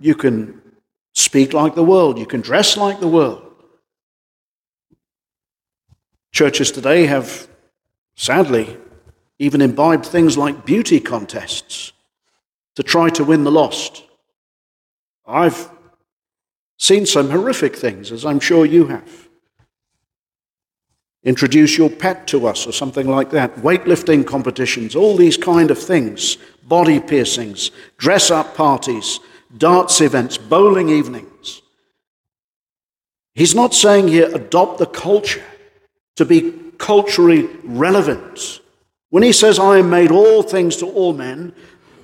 you 0.00 0.14
can 0.14 0.62
speak 1.14 1.52
like 1.52 1.75
the 1.75 1.85
world, 1.85 2.19
you 2.19 2.26
can 2.26 2.40
dress 2.40 2.76
like 2.76 3.00
the 3.00 3.09
world. 3.09 3.42
Churches 6.33 6.71
today 6.71 7.07
have, 7.07 7.47
sadly, 8.16 8.78
even 9.38 9.61
imbibed 9.61 10.07
things 10.07 10.38
like 10.38 10.64
beauty 10.64 11.00
contests 11.00 11.92
to 12.76 12.83
try 12.83 13.11
to 13.11 13.25
win 13.25 13.45
the 13.45 13.50
lost. 13.50 14.02
I've 15.26 15.71
seen 16.78 17.07
some 17.07 17.31
horrific 17.31 17.76
things, 17.76 18.11
as 18.11 18.25
I'm 18.25 18.40
sure 18.40 18.64
you 18.64 18.87
have. 18.87 19.28
Introduce 21.23 21.78
your 21.78 21.90
pet 21.90 22.26
to 22.28 22.47
us, 22.47 22.66
or 22.66 22.73
something 22.73 23.07
like 23.07 23.31
that. 23.31 23.54
Weightlifting 23.57 24.26
competitions, 24.26 24.97
all 24.97 25.16
these 25.16 25.37
kind 25.37 25.71
of 25.71 25.78
things. 25.78 26.38
Body 26.64 26.99
piercings, 26.99 27.71
dress 27.99 28.31
up 28.31 28.57
parties, 28.57 29.21
darts 29.56 30.00
events, 30.00 30.38
bowling 30.38 30.88
evenings. 30.88 31.62
He's 33.35 33.54
not 33.54 33.75
saying 33.75 34.09
here 34.09 34.35
adopt 34.35 34.78
the 34.78 34.87
culture 34.87 35.44
to 36.16 36.25
be 36.25 36.52
culturally 36.78 37.49
relevant 37.64 38.61
when 39.12 39.23
he 39.23 39.32
says, 39.32 39.59
I 39.59 39.76
am 39.76 39.90
made 39.90 40.11
all 40.11 40.42
things 40.42 40.76
to 40.76 40.87
all 40.87 41.12
men, 41.12 41.52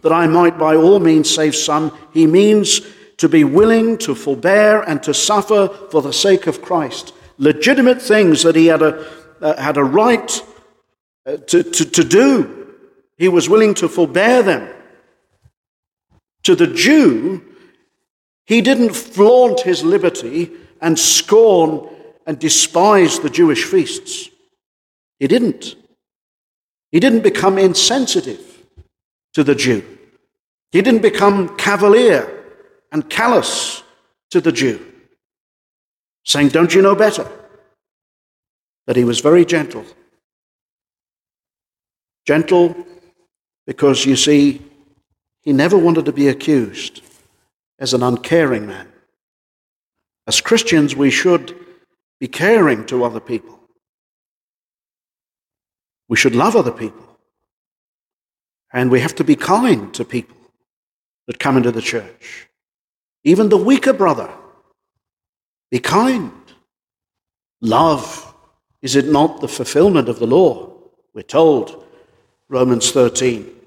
that 0.03 0.13
I 0.13 0.27
might 0.27 0.59
by 0.59 0.77
all 0.77 1.01
means 1.01 1.35
save 1.35 1.57
some, 1.57 1.97
he 2.13 2.27
means 2.27 2.83
to 3.17 3.31
be 3.31 3.45
willing 3.45 3.97
to 3.99 4.15
forbear 4.15 4.83
and 4.83 5.03
to 5.05 5.15
suffer 5.15 5.69
for 5.91 6.03
the 6.03 6.13
sake 6.13 6.47
of 6.47 6.61
Christ. 6.61 7.15
Legitimate 7.39 8.03
things 8.03 8.43
that 8.43 8.57
he 8.57 8.67
had 8.67 8.83
a, 8.83 9.11
uh, 9.41 9.59
had 9.59 9.79
a 9.79 9.83
right 9.83 10.45
uh, 11.25 11.39
to, 11.39 11.63
to, 11.63 11.85
to 11.87 12.05
do, 12.05 12.75
he 13.17 13.29
was 13.29 13.49
willing 13.49 13.73
to 13.77 13.89
forbear 13.89 14.43
them. 14.43 14.69
To 16.49 16.57
the 16.57 16.67
Jew, 16.67 17.45
he 18.47 18.63
didn't 18.63 18.95
flaunt 18.95 19.61
his 19.61 19.85
liberty 19.85 20.51
and 20.81 20.99
scorn 20.99 21.87
and 22.27 22.39
despise 22.39 23.19
the 23.19 23.29
Jewish 23.29 23.65
feasts. 23.65 24.31
He 25.19 25.29
didn't. 25.29 25.75
He 26.91 27.01
didn't 27.01 27.23
become 27.23 27.59
insensitive 27.59 28.41
to 29.35 29.45
the 29.45 29.55
Jew. 29.55 29.85
He 30.73 30.81
didn't 30.81 31.03
become 31.03 31.55
cavalier 31.59 32.47
and 32.93 33.11
callous 33.11 33.83
to 34.31 34.41
the 34.41 34.51
Jew, 34.51 34.81
saying, 36.25 36.49
Don't 36.49 36.75
you 36.75 36.81
know 36.81 36.95
better? 36.95 37.31
But 38.87 38.97
he 38.97 39.05
was 39.05 39.21
very 39.21 39.45
gentle. 39.45 39.85
Gentle 42.25 42.75
because, 43.67 44.07
you 44.07 44.17
see, 44.17 44.63
he 45.49 45.55
never 45.55 45.79
wanted 45.79 46.05
to 46.05 46.13
be 46.13 46.29
accused 46.29 47.01
as 47.79 47.95
an 47.95 48.03
uncaring 48.03 48.67
man. 48.67 48.87
As 50.27 50.43
Christians, 50.43 50.95
we 50.95 51.11
should 51.11 51.57
be 52.21 52.29
caring 52.29 52.85
to 52.85 53.03
other 53.03 53.19
people. 53.19 53.59
We 56.07 56.19
should 56.19 56.35
love 56.35 56.55
other 56.55 56.71
people. 56.71 57.19
And 58.75 58.91
we 58.91 59.01
have 59.01 59.15
to 59.15 59.25
be 59.25 59.37
kind 59.37 59.95
to 59.95 60.05
people 60.05 60.37
that 61.29 61.39
come 61.39 61.57
into 61.57 61.73
the 61.73 61.81
church. 61.81 62.51
Even 63.25 63.49
the 63.49 63.57
weaker 63.57 63.95
brother. 63.95 64.31
Be 65.71 65.79
kind. 65.79 66.31
Love. 67.63 68.35
Is 68.83 68.97
it 68.97 69.07
not 69.07 69.41
the 69.41 69.49
fulfillment 69.49 70.11
of 70.11 70.19
the 70.19 70.27
law? 70.27 70.75
We're 71.15 71.23
told, 71.23 71.87
Romans 72.51 72.91
13. 72.91 73.58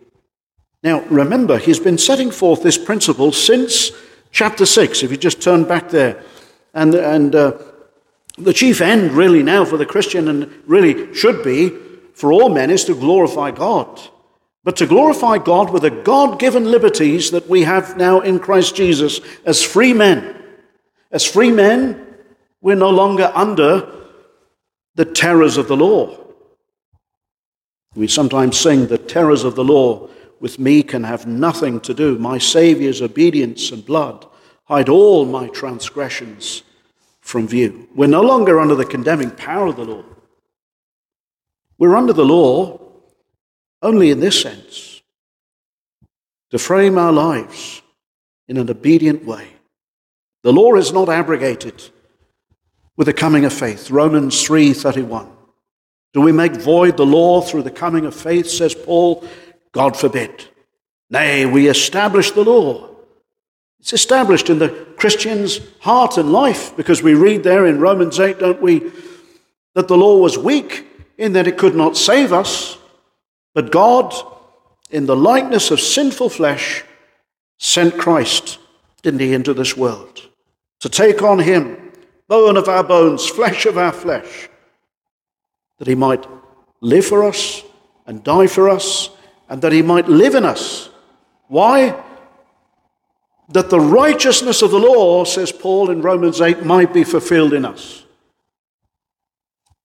Now, 0.83 1.01
remember, 1.01 1.57
he's 1.57 1.79
been 1.79 1.97
setting 1.97 2.31
forth 2.31 2.63
this 2.63 2.77
principle 2.77 3.31
since 3.31 3.91
chapter 4.31 4.65
6. 4.65 5.03
If 5.03 5.11
you 5.11 5.17
just 5.17 5.41
turn 5.41 5.63
back 5.63 5.89
there. 5.89 6.23
And, 6.73 6.95
and 6.95 7.35
uh, 7.35 7.57
the 8.37 8.53
chief 8.53 8.81
end, 8.81 9.11
really, 9.11 9.43
now 9.43 9.65
for 9.65 9.77
the 9.77 9.85
Christian, 9.85 10.27
and 10.27 10.51
really 10.65 11.13
should 11.13 11.43
be, 11.43 11.69
for 12.13 12.33
all 12.33 12.49
men 12.49 12.71
is 12.71 12.85
to 12.85 12.95
glorify 12.95 13.51
God. 13.51 14.01
But 14.63 14.77
to 14.77 14.87
glorify 14.87 15.37
God 15.37 15.71
with 15.71 15.83
the 15.83 15.91
God 15.91 16.39
given 16.39 16.65
liberties 16.65 17.31
that 17.31 17.49
we 17.49 17.63
have 17.63 17.97
now 17.97 18.19
in 18.19 18.39
Christ 18.39 18.75
Jesus 18.75 19.19
as 19.45 19.63
free 19.63 19.93
men. 19.93 20.35
As 21.11 21.25
free 21.25 21.51
men, 21.51 22.07
we're 22.61 22.75
no 22.75 22.89
longer 22.89 23.31
under 23.33 23.91
the 24.95 25.05
terrors 25.05 25.57
of 25.57 25.67
the 25.67 25.77
law. 25.77 26.17
We 27.95 28.07
sometimes 28.07 28.57
sing, 28.57 28.87
The 28.87 28.97
terrors 28.97 29.43
of 29.43 29.55
the 29.55 29.63
law 29.63 30.09
with 30.41 30.59
me 30.59 30.83
can 30.83 31.03
have 31.03 31.25
nothing 31.27 31.79
to 31.81 31.93
do. 31.93 32.17
My 32.17 32.37
Saviour's 32.39 33.01
obedience 33.01 33.71
and 33.71 33.85
blood 33.85 34.25
hide 34.65 34.89
all 34.89 35.25
my 35.25 35.47
transgressions 35.49 36.63
from 37.21 37.47
view. 37.47 37.87
We're 37.95 38.07
no 38.07 38.21
longer 38.21 38.59
under 38.59 38.75
the 38.75 38.85
condemning 38.85 39.31
power 39.31 39.67
of 39.67 39.75
the 39.75 39.85
law. 39.85 40.03
We're 41.77 41.95
under 41.95 42.13
the 42.13 42.25
law 42.25 42.79
only 43.81 44.09
in 44.09 44.19
this 44.19 44.41
sense 44.41 45.01
to 46.49 46.59
frame 46.59 46.97
our 46.97 47.13
lives 47.13 47.81
in 48.47 48.57
an 48.57 48.69
obedient 48.69 49.23
way. 49.23 49.47
The 50.43 50.51
law 50.51 50.73
is 50.75 50.91
not 50.91 51.07
abrogated, 51.07 51.81
with 52.97 53.05
the 53.05 53.13
coming 53.13 53.45
of 53.45 53.53
faith. 53.53 53.89
Romans 53.91 54.43
3:31. 54.43 55.29
Do 56.13 56.21
we 56.21 56.31
make 56.31 56.55
void 56.55 56.97
the 56.97 57.05
law 57.05 57.41
through 57.41 57.63
the 57.63 57.71
coming 57.71 58.05
of 58.05 58.15
faith, 58.15 58.49
says 58.49 58.75
Paul? 58.75 59.23
God 59.71 59.95
forbid. 59.97 60.45
Nay, 61.09 61.45
we 61.45 61.67
establish 61.67 62.31
the 62.31 62.43
law. 62.43 62.89
It's 63.79 63.93
established 63.93 64.49
in 64.49 64.59
the 64.59 64.69
Christian's 64.97 65.59
heart 65.79 66.17
and 66.17 66.31
life 66.31 66.75
because 66.75 67.01
we 67.01 67.13
read 67.13 67.43
there 67.43 67.65
in 67.65 67.79
Romans 67.79 68.19
8, 68.19 68.39
don't 68.39 68.61
we, 68.61 68.91
that 69.73 69.87
the 69.87 69.97
law 69.97 70.17
was 70.17 70.37
weak 70.37 70.87
in 71.17 71.33
that 71.33 71.47
it 71.47 71.57
could 71.57 71.75
not 71.75 71.97
save 71.97 72.31
us, 72.31 72.77
but 73.53 73.71
God, 73.71 74.13
in 74.89 75.05
the 75.05 75.15
likeness 75.15 75.71
of 75.71 75.79
sinful 75.79 76.29
flesh, 76.29 76.83
sent 77.57 77.97
Christ, 77.97 78.59
didn't 79.01 79.19
he, 79.19 79.33
into 79.33 79.53
this 79.53 79.75
world 79.75 80.29
to 80.81 80.89
take 80.89 81.21
on 81.21 81.39
him, 81.39 81.91
bone 82.27 82.57
of 82.57 82.67
our 82.67 82.83
bones, 82.83 83.27
flesh 83.27 83.65
of 83.65 83.77
our 83.77 83.91
flesh, 83.91 84.49
that 85.77 85.87
he 85.87 85.95
might 85.95 86.25
live 86.81 87.05
for 87.05 87.23
us 87.23 87.63
and 88.05 88.23
die 88.23 88.47
for 88.47 88.67
us, 88.69 89.09
and 89.51 89.61
that 89.61 89.73
he 89.73 89.81
might 89.81 90.07
live 90.07 90.33
in 90.33 90.45
us. 90.45 90.89
Why? 91.49 92.01
That 93.49 93.69
the 93.69 93.81
righteousness 93.81 94.61
of 94.61 94.71
the 94.71 94.79
law, 94.79 95.25
says 95.25 95.51
Paul 95.51 95.89
in 95.89 96.01
Romans 96.01 96.39
8, 96.39 96.63
might 96.63 96.93
be 96.93 97.03
fulfilled 97.03 97.53
in 97.53 97.65
us. 97.65 98.05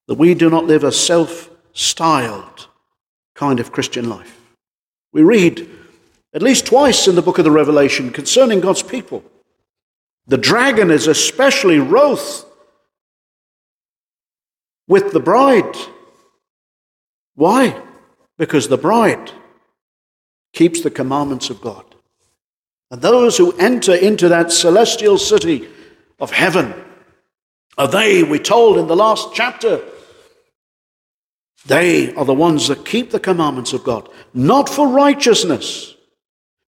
That 0.06 0.14
we 0.14 0.34
do 0.34 0.48
not 0.48 0.66
live 0.66 0.84
a 0.84 0.92
self 0.92 1.50
styled 1.72 2.68
kind 3.34 3.58
of 3.58 3.72
Christian 3.72 4.08
life. 4.08 4.40
We 5.12 5.24
read 5.24 5.68
at 6.32 6.42
least 6.42 6.66
twice 6.66 7.08
in 7.08 7.16
the 7.16 7.22
book 7.22 7.38
of 7.38 7.44
the 7.44 7.50
Revelation 7.50 8.12
concerning 8.12 8.60
God's 8.60 8.84
people. 8.84 9.24
The 10.28 10.38
dragon 10.38 10.92
is 10.92 11.08
especially 11.08 11.80
wroth 11.80 12.44
with 14.86 15.12
the 15.12 15.18
bride. 15.18 15.76
Why? 17.34 17.82
Because 18.38 18.68
the 18.68 18.78
bride 18.78 19.32
keeps 20.56 20.80
the 20.80 20.90
commandments 20.90 21.50
of 21.50 21.60
God. 21.60 21.84
And 22.90 23.00
those 23.00 23.36
who 23.36 23.52
enter 23.58 23.94
into 23.94 24.28
that 24.30 24.50
celestial 24.50 25.18
city 25.18 25.68
of 26.18 26.32
heaven 26.32 26.74
are 27.78 27.86
they, 27.86 28.22
we 28.22 28.38
told 28.38 28.78
in 28.78 28.86
the 28.86 28.96
last 28.96 29.34
chapter, 29.34 29.80
they 31.66 32.14
are 32.14 32.24
the 32.24 32.32
ones 32.32 32.68
that 32.68 32.86
keep 32.86 33.10
the 33.10 33.20
commandments 33.20 33.72
of 33.72 33.84
God, 33.84 34.08
not 34.32 34.68
for 34.68 34.88
righteousness, 34.88 35.94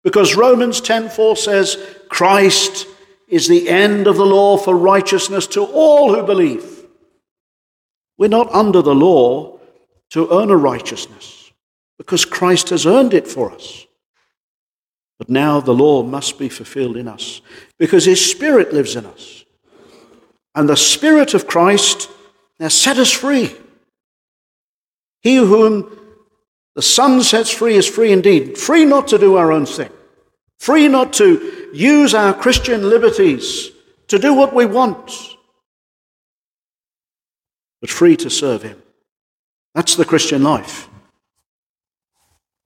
because 0.03 0.35
Romans 0.35 0.81
10:4 0.81 1.37
says, 1.37 1.77
Christ 2.09 2.87
is 3.29 3.47
the 3.47 3.69
end 3.69 4.07
of 4.07 4.17
the 4.17 4.27
law 4.27 4.57
for 4.57 4.75
righteousness 4.75 5.47
to 5.49 5.65
all 5.65 6.15
who 6.15 6.23
believe. 6.25 6.85
We're 8.19 8.29
not 8.29 8.53
under 8.53 8.83
the 8.83 8.95
law 8.95 9.61
to 10.11 10.29
earn 10.31 10.51
a 10.51 10.57
righteousness, 10.57 11.46
because 11.99 12.25
Christ 12.25 12.71
has 12.71 12.87
earned 12.87 13.15
it 13.15 13.27
for 13.27 13.51
us. 13.51 13.87
But 15.19 15.31
now 15.31 15.61
the 15.61 15.75
law 15.75 16.03
must 16.03 16.39
be 16.39 16.49
fulfilled 16.49 16.97
in 16.97 17.09
us, 17.09 17.41
because 17.79 18.05
his 18.05 18.25
Spirit 18.25 18.73
lives 18.73 18.97
in 18.97 19.07
us. 19.07 19.45
And 20.55 20.69
the 20.69 20.77
Spirit 20.77 21.35
of 21.35 21.47
Christ 21.47 22.11
has 22.61 22.75
set 22.75 22.99
us 22.99 23.11
free. 23.11 23.55
He 25.23 25.37
whom 25.37 25.99
the 26.75 26.83
Son 26.83 27.23
sets 27.23 27.51
free 27.51 27.75
is 27.75 27.89
free 27.89 28.13
indeed, 28.13 28.59
free 28.59 28.85
not 28.85 29.09
to 29.09 29.19
do 29.19 29.37
our 29.37 29.51
own 29.51 29.65
thing, 29.65 29.91
free 30.59 30.89
not 30.89 31.15
to 31.15 31.71
use 31.73 32.15
our 32.15 32.35
Christian 32.35 32.89
liberties 32.89 33.71
to 34.09 34.19
do 34.19 34.35
what 34.35 34.55
we 34.55 34.67
want, 34.67 35.11
but 37.81 37.91
free 37.91 38.17
to 38.17 38.31
serve 38.31 38.63
Him. 38.63 38.81
That's 39.75 39.97
the 39.97 40.05
Christian 40.05 40.43
life. 40.43 40.89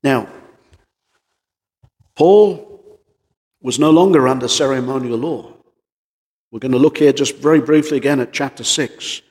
Now, 0.03 0.29
Paul 2.17 2.99
was 3.61 3.79
no 3.79 3.91
longer 3.91 4.27
under 4.27 4.49
ceremonial 4.49 5.19
law. 5.19 5.53
We're 6.51 6.61
going 6.61 6.73
to 6.73 6.79
look 6.79 6.99
here 6.99 7.13
just 7.13 7.37
very 7.37 7.61
briefly 7.61 7.97
again 7.97 8.21
at 8.21 8.33
chapter 8.33 8.65
6. 8.65 9.23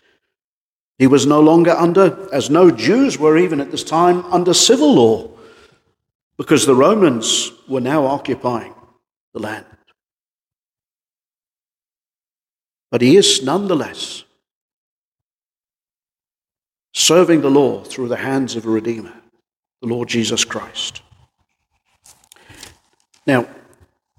He 0.98 1.08
was 1.08 1.26
no 1.26 1.40
longer 1.40 1.72
under, 1.72 2.28
as 2.34 2.50
no 2.50 2.72
Jews 2.72 3.18
were 3.18 3.38
even 3.38 3.60
at 3.62 3.72
this 3.72 3.84
time, 3.84 4.24
under 4.26 4.54
civil 4.54 4.94
law, 4.94 5.30
because 6.38 6.66
the 6.66 6.76
Romans 6.76 7.52
were 7.68 7.82
now 7.82 8.06
occupying 8.06 8.74
the 9.34 9.40
land. 9.40 9.66
But 12.92 13.02
he 13.02 13.18
is 13.18 13.44
nonetheless 13.44 14.24
serving 16.94 17.42
the 17.42 17.52
law 17.52 17.84
through 17.84 18.08
the 18.08 18.18
hands 18.18 18.56
of 18.56 18.66
a 18.66 18.70
Redeemer, 18.70 19.19
the 19.82 19.88
Lord 19.88 20.08
Jesus 20.08 20.44
Christ. 20.44 21.02
Now, 23.26 23.42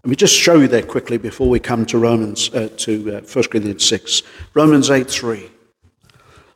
let 0.02 0.08
me 0.08 0.16
just 0.16 0.34
show 0.34 0.58
you 0.58 0.68
there 0.68 0.82
quickly 0.82 1.18
before 1.18 1.48
we 1.48 1.60
come 1.60 1.84
to 1.86 1.98
Romans, 1.98 2.48
uh, 2.54 2.70
to 2.78 3.16
uh, 3.16 3.20
1 3.20 3.44
Corinthians 3.44 3.84
6. 3.86 4.22
Romans 4.54 4.90
8 4.90 5.10
3. 5.10 5.50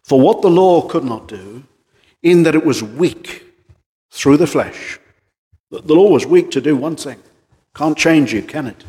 For 0.02 0.20
what 0.20 0.40
the 0.40 0.50
law 0.50 0.82
could 0.88 1.04
not 1.04 1.28
do, 1.28 1.64
in 2.22 2.42
that 2.44 2.54
it 2.54 2.64
was 2.64 2.82
weak 2.82 3.44
through 4.10 4.38
the 4.38 4.46
flesh. 4.46 4.98
The 5.70 5.94
law 5.94 6.10
was 6.10 6.24
weak 6.24 6.50
to 6.52 6.60
do 6.60 6.76
one 6.76 6.96
thing. 6.96 7.18
Can't 7.74 7.98
change 7.98 8.32
you, 8.32 8.42
can 8.42 8.66
it? 8.66 8.84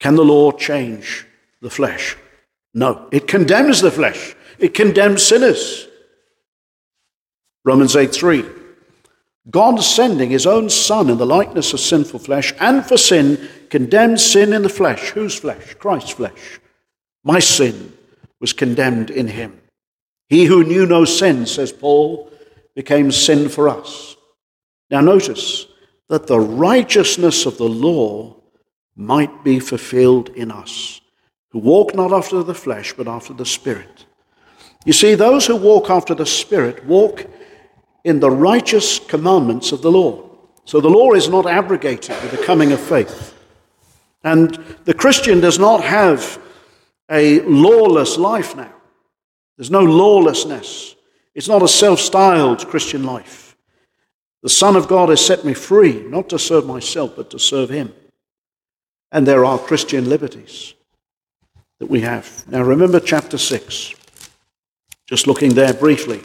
Can 0.00 0.14
the 0.14 0.24
law 0.24 0.52
change 0.52 1.26
the 1.62 1.70
flesh? 1.70 2.16
No. 2.74 3.08
It 3.10 3.26
condemns 3.26 3.80
the 3.80 3.90
flesh. 3.90 4.34
It 4.58 4.74
condemns 4.74 5.22
sinners. 5.22 5.86
Romans 7.64 7.96
8 7.96 8.12
3. 8.12 8.44
God 9.50 9.82
sending 9.82 10.30
his 10.30 10.46
own 10.46 10.68
Son 10.68 11.08
in 11.08 11.18
the 11.18 11.26
likeness 11.26 11.72
of 11.72 11.80
sinful 11.80 12.20
flesh, 12.20 12.52
and 12.60 12.84
for 12.84 12.96
sin, 12.98 13.48
condemned 13.70 14.20
sin 14.20 14.52
in 14.52 14.62
the 14.62 14.68
flesh. 14.68 15.10
Whose 15.10 15.34
flesh? 15.34 15.74
Christ's 15.74 16.10
flesh. 16.10 16.60
My 17.24 17.38
sin 17.38 17.92
was 18.40 18.52
condemned 18.52 19.10
in 19.10 19.28
him. 19.28 19.60
He 20.28 20.44
who 20.44 20.64
knew 20.64 20.86
no 20.86 21.04
sin, 21.04 21.46
says 21.46 21.72
Paul, 21.72 22.30
became 22.74 23.10
sin 23.10 23.48
for 23.48 23.68
us. 23.68 24.16
Now 24.90 25.00
notice 25.00 25.66
that 26.08 26.26
the 26.26 26.40
righteousness 26.40 27.46
of 27.46 27.58
the 27.58 27.68
law 27.68 28.36
might 28.94 29.44
be 29.44 29.60
fulfilled 29.60 30.28
in 30.30 30.50
us, 30.50 31.00
who 31.50 31.58
walk 31.58 31.94
not 31.94 32.12
after 32.12 32.42
the 32.42 32.54
flesh, 32.54 32.92
but 32.92 33.08
after 33.08 33.32
the 33.32 33.46
Spirit. 33.46 34.06
You 34.84 34.92
see, 34.92 35.14
those 35.14 35.46
who 35.46 35.56
walk 35.56 35.90
after 35.90 36.14
the 36.14 36.26
Spirit 36.26 36.84
walk 36.84 37.26
in 38.08 38.20
the 38.20 38.30
righteous 38.30 38.98
commandments 38.98 39.70
of 39.70 39.82
the 39.82 39.90
law. 39.90 40.24
So 40.64 40.80
the 40.80 40.88
law 40.88 41.12
is 41.12 41.28
not 41.28 41.46
abrogated 41.46 42.16
with 42.22 42.30
the 42.30 42.42
coming 42.42 42.72
of 42.72 42.80
faith. 42.80 43.34
And 44.24 44.54
the 44.84 44.94
Christian 44.94 45.40
does 45.40 45.58
not 45.58 45.84
have 45.84 46.40
a 47.10 47.40
lawless 47.40 48.16
life 48.16 48.56
now. 48.56 48.72
There's 49.58 49.70
no 49.70 49.82
lawlessness. 49.82 50.96
It's 51.34 51.48
not 51.48 51.62
a 51.62 51.68
self 51.68 52.00
styled 52.00 52.66
Christian 52.66 53.04
life. 53.04 53.56
The 54.42 54.48
Son 54.48 54.74
of 54.74 54.88
God 54.88 55.10
has 55.10 55.24
set 55.24 55.44
me 55.44 55.52
free, 55.52 56.02
not 56.04 56.30
to 56.30 56.38
serve 56.38 56.64
myself, 56.64 57.14
but 57.14 57.28
to 57.30 57.38
serve 57.38 57.68
Him. 57.68 57.92
And 59.12 59.26
there 59.26 59.44
are 59.44 59.58
Christian 59.58 60.08
liberties 60.08 60.72
that 61.78 61.90
we 61.90 62.00
have. 62.00 62.44
Now 62.48 62.62
remember 62.62 63.00
chapter 63.00 63.36
6. 63.36 63.94
Just 65.06 65.26
looking 65.26 65.52
there 65.52 65.74
briefly. 65.74 66.22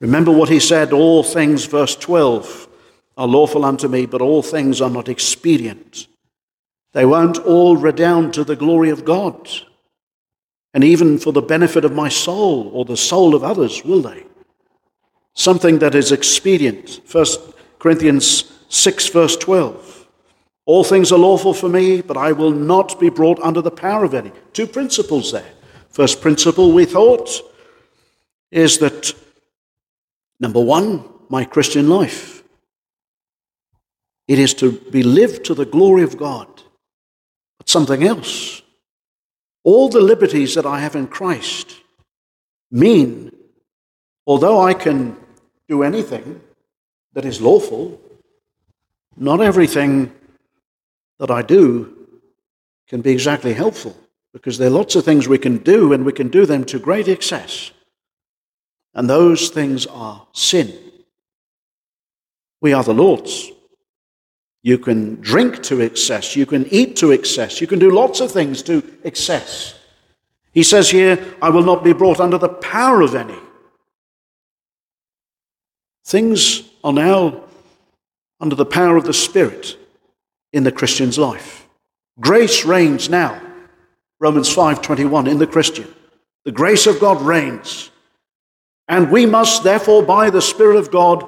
Remember 0.00 0.32
what 0.32 0.48
he 0.48 0.60
said 0.60 0.92
all 0.92 1.22
things, 1.22 1.66
verse 1.66 1.94
12, 1.94 2.68
are 3.16 3.26
lawful 3.26 3.64
unto 3.64 3.86
me, 3.86 4.06
but 4.06 4.22
all 4.22 4.42
things 4.42 4.80
are 4.80 4.90
not 4.90 5.08
expedient. 5.08 6.06
They 6.92 7.04
won't 7.04 7.38
all 7.38 7.76
redound 7.76 8.34
to 8.34 8.44
the 8.44 8.56
glory 8.56 8.90
of 8.90 9.04
God, 9.04 9.48
and 10.72 10.82
even 10.82 11.18
for 11.18 11.32
the 11.32 11.42
benefit 11.42 11.84
of 11.84 11.92
my 11.92 12.08
soul 12.08 12.70
or 12.72 12.84
the 12.84 12.96
soul 12.96 13.34
of 13.34 13.44
others, 13.44 13.84
will 13.84 14.02
they? 14.02 14.24
Something 15.34 15.78
that 15.80 15.94
is 15.94 16.12
expedient. 16.12 17.00
1 17.10 17.26
Corinthians 17.78 18.50
6, 18.68 19.08
verse 19.08 19.36
12. 19.36 20.06
All 20.66 20.84
things 20.84 21.12
are 21.12 21.18
lawful 21.18 21.52
for 21.52 21.68
me, 21.68 22.00
but 22.00 22.16
I 22.16 22.32
will 22.32 22.52
not 22.52 22.98
be 23.00 23.10
brought 23.10 23.40
under 23.40 23.60
the 23.60 23.70
power 23.70 24.04
of 24.04 24.14
any. 24.14 24.32
Two 24.52 24.66
principles 24.66 25.32
there. 25.32 25.52
First 25.88 26.20
principle, 26.20 26.72
we 26.72 26.84
thought, 26.84 27.28
is 28.50 28.78
that 28.78 29.12
number 30.40 30.60
one, 30.60 31.04
my 31.28 31.44
Christian 31.44 31.88
life. 31.88 32.42
It 34.26 34.38
is 34.38 34.54
to 34.54 34.72
be 34.72 35.02
lived 35.02 35.44
to 35.44 35.54
the 35.54 35.64
glory 35.64 36.02
of 36.02 36.16
God 36.16 36.48
but 37.58 37.68
something 37.68 38.02
else. 38.02 38.62
All 39.64 39.90
the 39.90 40.00
liberties 40.00 40.54
that 40.54 40.64
I 40.64 40.80
have 40.80 40.96
in 40.96 41.06
Christ 41.06 41.76
mean, 42.70 43.36
although 44.26 44.62
I 44.62 44.72
can 44.72 45.16
do 45.68 45.82
anything 45.82 46.40
that 47.12 47.26
is 47.26 47.42
lawful, 47.42 48.00
not 49.16 49.42
everything 49.42 50.12
that 51.18 51.30
I 51.30 51.42
do 51.42 51.94
can 52.88 53.02
be 53.02 53.10
exactly 53.10 53.52
helpful 53.52 53.94
because 54.32 54.56
there 54.56 54.68
are 54.68 54.78
lots 54.78 54.96
of 54.96 55.04
things 55.04 55.28
we 55.28 55.38
can 55.38 55.58
do, 55.58 55.92
and 55.92 56.04
we 56.04 56.12
can 56.12 56.28
do 56.28 56.46
them 56.46 56.64
to 56.64 56.78
great 56.78 57.08
excess. 57.08 57.72
And 58.94 59.08
those 59.08 59.50
things 59.50 59.86
are 59.86 60.26
sin. 60.32 60.72
We 62.60 62.72
are 62.72 62.84
the 62.84 62.94
Lord's. 62.94 63.50
You 64.62 64.78
can 64.78 65.20
drink 65.20 65.62
to 65.64 65.80
excess. 65.80 66.36
You 66.36 66.44
can 66.44 66.66
eat 66.66 66.96
to 66.96 67.12
excess. 67.12 67.60
You 67.60 67.66
can 67.66 67.78
do 67.78 67.90
lots 67.90 68.20
of 68.20 68.30
things 68.30 68.62
to 68.64 68.82
excess. 69.04 69.74
He 70.52 70.62
says 70.62 70.90
here, 70.90 71.36
I 71.40 71.48
will 71.50 71.62
not 71.62 71.84
be 71.84 71.92
brought 71.92 72.20
under 72.20 72.36
the 72.36 72.48
power 72.48 73.00
of 73.00 73.14
any. 73.14 73.38
Things 76.04 76.64
are 76.82 76.92
now 76.92 77.44
under 78.40 78.56
the 78.56 78.66
power 78.66 78.96
of 78.96 79.04
the 79.04 79.14
Spirit 79.14 79.76
in 80.52 80.64
the 80.64 80.72
Christian's 80.72 81.18
life. 81.18 81.68
Grace 82.18 82.64
reigns 82.64 83.08
now. 83.08 83.40
Romans 84.18 84.52
5:21 84.52 85.26
in 85.26 85.38
the 85.38 85.46
Christian. 85.46 85.86
The 86.44 86.52
grace 86.52 86.86
of 86.86 87.00
God 87.00 87.22
reigns. 87.22 87.90
And 88.90 89.08
we 89.12 89.24
must 89.24 89.62
therefore 89.62 90.02
by 90.02 90.30
the 90.30 90.42
Spirit 90.42 90.76
of 90.76 90.90
God 90.90 91.24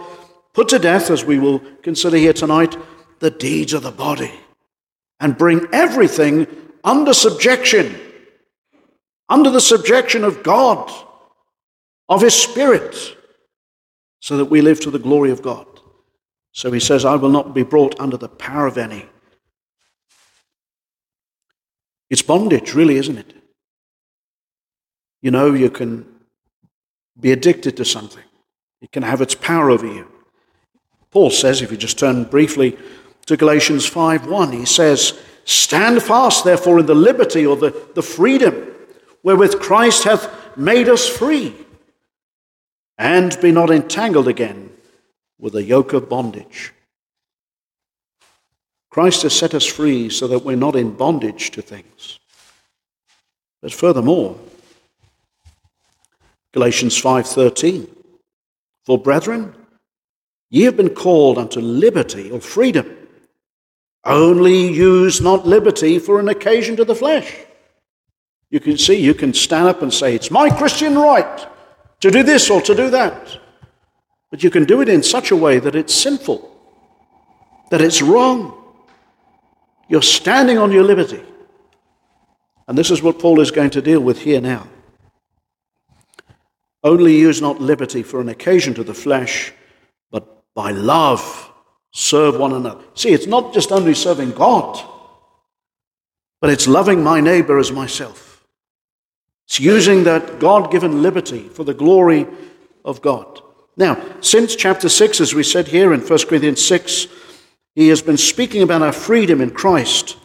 put 0.52 0.68
to 0.70 0.80
death 0.80 1.10
as 1.10 1.24
we 1.24 1.38
will 1.38 1.60
consider 1.82 2.16
here 2.16 2.32
tonight 2.32 2.76
the 3.20 3.30
deeds 3.30 3.72
of 3.72 3.84
the 3.84 3.92
body 3.92 4.32
and 5.20 5.38
bring 5.38 5.68
everything 5.72 6.48
under 6.82 7.14
subjection 7.14 7.96
under 9.28 9.48
the 9.48 9.60
subjection 9.60 10.24
of 10.24 10.42
God 10.42 10.92
of 12.08 12.20
his 12.20 12.34
spirit 12.34 13.16
so 14.20 14.36
that 14.36 14.46
we 14.46 14.60
live 14.60 14.80
to 14.80 14.90
the 14.90 14.98
glory 14.98 15.30
of 15.30 15.40
God. 15.40 15.66
So 16.50 16.70
he 16.70 16.80
says, 16.80 17.06
I 17.06 17.14
will 17.14 17.30
not 17.30 17.54
be 17.54 17.62
brought 17.62 17.98
under 17.98 18.18
the 18.18 18.28
power 18.28 18.66
of 18.66 18.76
any. 18.76 19.06
It's 22.10 22.20
bondage, 22.20 22.74
really, 22.74 22.96
isn't 22.96 23.16
it? 23.16 23.32
You 25.22 25.30
know, 25.30 25.54
you 25.54 25.70
can 25.70 26.11
be 27.18 27.32
addicted 27.32 27.76
to 27.76 27.84
something, 27.84 28.24
it 28.80 28.92
can 28.92 29.02
have 29.02 29.20
its 29.20 29.34
power 29.34 29.70
over 29.70 29.86
you. 29.86 30.08
Paul 31.10 31.30
says, 31.30 31.60
if 31.60 31.70
you 31.70 31.76
just 31.76 31.98
turn 31.98 32.24
briefly 32.24 32.76
to 33.26 33.36
Galatians 33.36 33.86
5 33.86 34.26
1, 34.26 34.52
he 34.52 34.64
says, 34.64 35.18
Stand 35.44 36.02
fast, 36.02 36.44
therefore, 36.44 36.78
in 36.78 36.86
the 36.86 36.94
liberty 36.94 37.44
or 37.44 37.56
the, 37.56 37.70
the 37.94 38.02
freedom 38.02 38.68
wherewith 39.22 39.60
Christ 39.60 40.04
hath 40.04 40.56
made 40.56 40.88
us 40.88 41.08
free, 41.08 41.54
and 42.98 43.36
be 43.40 43.52
not 43.52 43.70
entangled 43.70 44.28
again 44.28 44.70
with 45.38 45.54
a 45.54 45.62
yoke 45.62 45.92
of 45.92 46.08
bondage. 46.08 46.72
Christ 48.90 49.22
has 49.22 49.34
set 49.34 49.54
us 49.54 49.64
free 49.64 50.10
so 50.10 50.28
that 50.28 50.44
we're 50.44 50.56
not 50.56 50.76
in 50.76 50.94
bondage 50.94 51.50
to 51.52 51.62
things. 51.62 52.18
But 53.62 53.72
furthermore, 53.72 54.38
Galatians 56.52 57.00
5:13 57.00 57.88
For 58.84 58.98
brethren 58.98 59.54
ye 60.50 60.64
have 60.64 60.76
been 60.76 60.94
called 60.94 61.38
unto 61.38 61.60
liberty 61.60 62.30
or 62.30 62.40
freedom. 62.40 62.96
Only 64.04 64.68
use 64.68 65.20
not 65.20 65.46
liberty 65.46 65.98
for 65.98 66.18
an 66.18 66.28
occasion 66.28 66.76
to 66.76 66.84
the 66.84 66.94
flesh. 66.94 67.36
You 68.50 68.60
can 68.60 68.76
see 68.76 68.94
you 68.94 69.14
can 69.14 69.32
stand 69.32 69.68
up 69.68 69.80
and 69.80 69.92
say 69.94 70.14
it's 70.14 70.30
my 70.30 70.50
Christian 70.50 70.98
right 70.98 71.46
to 72.00 72.10
do 72.10 72.22
this 72.22 72.50
or 72.50 72.60
to 72.62 72.74
do 72.74 72.90
that. 72.90 73.38
But 74.30 74.42
you 74.42 74.50
can 74.50 74.64
do 74.64 74.80
it 74.80 74.88
in 74.88 75.02
such 75.02 75.30
a 75.30 75.36
way 75.36 75.58
that 75.58 75.74
it's 75.74 75.94
sinful 75.94 76.52
that 77.72 77.80
it's 77.80 78.02
wrong. 78.02 78.52
You're 79.88 80.02
standing 80.02 80.58
on 80.58 80.72
your 80.72 80.84
liberty. 80.84 81.22
And 82.68 82.76
this 82.76 82.90
is 82.90 83.02
what 83.02 83.18
Paul 83.18 83.40
is 83.40 83.50
going 83.50 83.70
to 83.70 83.80
deal 83.80 84.00
with 84.00 84.20
here 84.20 84.42
now. 84.42 84.68
Only 86.84 87.16
use 87.16 87.40
not 87.40 87.60
liberty 87.60 88.02
for 88.02 88.20
an 88.20 88.28
occasion 88.28 88.74
to 88.74 88.84
the 88.84 88.94
flesh, 88.94 89.52
but 90.10 90.42
by 90.54 90.72
love 90.72 91.50
serve 91.92 92.36
one 92.36 92.52
another. 92.52 92.82
See, 92.94 93.10
it's 93.10 93.26
not 93.26 93.54
just 93.54 93.70
only 93.70 93.94
serving 93.94 94.32
God, 94.32 94.82
but 96.40 96.50
it's 96.50 96.66
loving 96.66 97.04
my 97.04 97.20
neighbor 97.20 97.58
as 97.58 97.70
myself. 97.70 98.44
It's 99.46 99.60
using 99.60 100.04
that 100.04 100.40
God 100.40 100.72
given 100.72 101.02
liberty 101.02 101.48
for 101.48 101.62
the 101.64 101.74
glory 101.74 102.26
of 102.84 103.02
God. 103.02 103.40
Now, 103.76 104.02
since 104.20 104.56
chapter 104.56 104.88
6, 104.88 105.20
as 105.20 105.34
we 105.34 105.42
said 105.42 105.68
here 105.68 105.92
in 105.92 106.00
1 106.00 106.18
Corinthians 106.26 106.64
6, 106.64 107.06
he 107.74 107.88
has 107.88 108.02
been 108.02 108.16
speaking 108.16 108.62
about 108.62 108.82
our 108.82 108.92
freedom 108.92 109.40
in 109.40 109.50
Christ. 109.50 110.16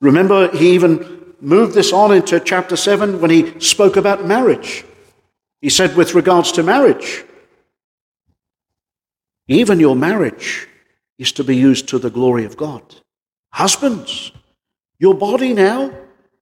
Remember, 0.00 0.54
he 0.56 0.72
even 0.72 1.34
moved 1.40 1.74
this 1.74 1.92
on 1.92 2.12
into 2.12 2.40
chapter 2.40 2.76
7 2.76 3.20
when 3.20 3.30
he 3.30 3.58
spoke 3.60 3.96
about 3.96 4.26
marriage. 4.26 4.84
He 5.64 5.70
said, 5.70 5.96
with 5.96 6.14
regards 6.14 6.52
to 6.52 6.62
marriage, 6.62 7.24
even 9.48 9.80
your 9.80 9.96
marriage 9.96 10.68
is 11.16 11.32
to 11.32 11.42
be 11.42 11.56
used 11.56 11.88
to 11.88 11.98
the 11.98 12.10
glory 12.10 12.44
of 12.44 12.58
God. 12.58 12.82
Husbands, 13.50 14.30
your 14.98 15.14
body 15.14 15.54
now 15.54 15.90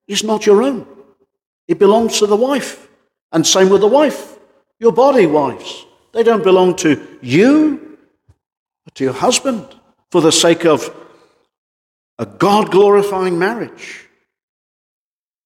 is 0.09 0.25
not 0.25 0.45
your 0.45 0.61
own, 0.65 0.89
it 1.69 1.79
belongs 1.79 2.19
to 2.19 2.27
the 2.27 2.35
wife. 2.35 2.89
And 3.31 3.47
same 3.47 3.69
with 3.69 3.83
the 3.83 3.87
wife. 3.87 4.41
Your 4.81 4.91
body, 4.91 5.27
wives, 5.27 5.87
they 6.11 6.25
don't 6.25 6.43
belong 6.43 6.75
to 6.79 7.01
you, 7.23 7.99
but 8.85 8.97
to 8.97 9.05
your 9.05 9.13
husband 9.13 9.65
for 10.11 10.21
the 10.21 10.33
sake 10.33 10.67
of 10.67 10.93
a 12.19 12.27
God 12.27 12.73
glorifying 12.73 13.39
marriage. 13.39 14.09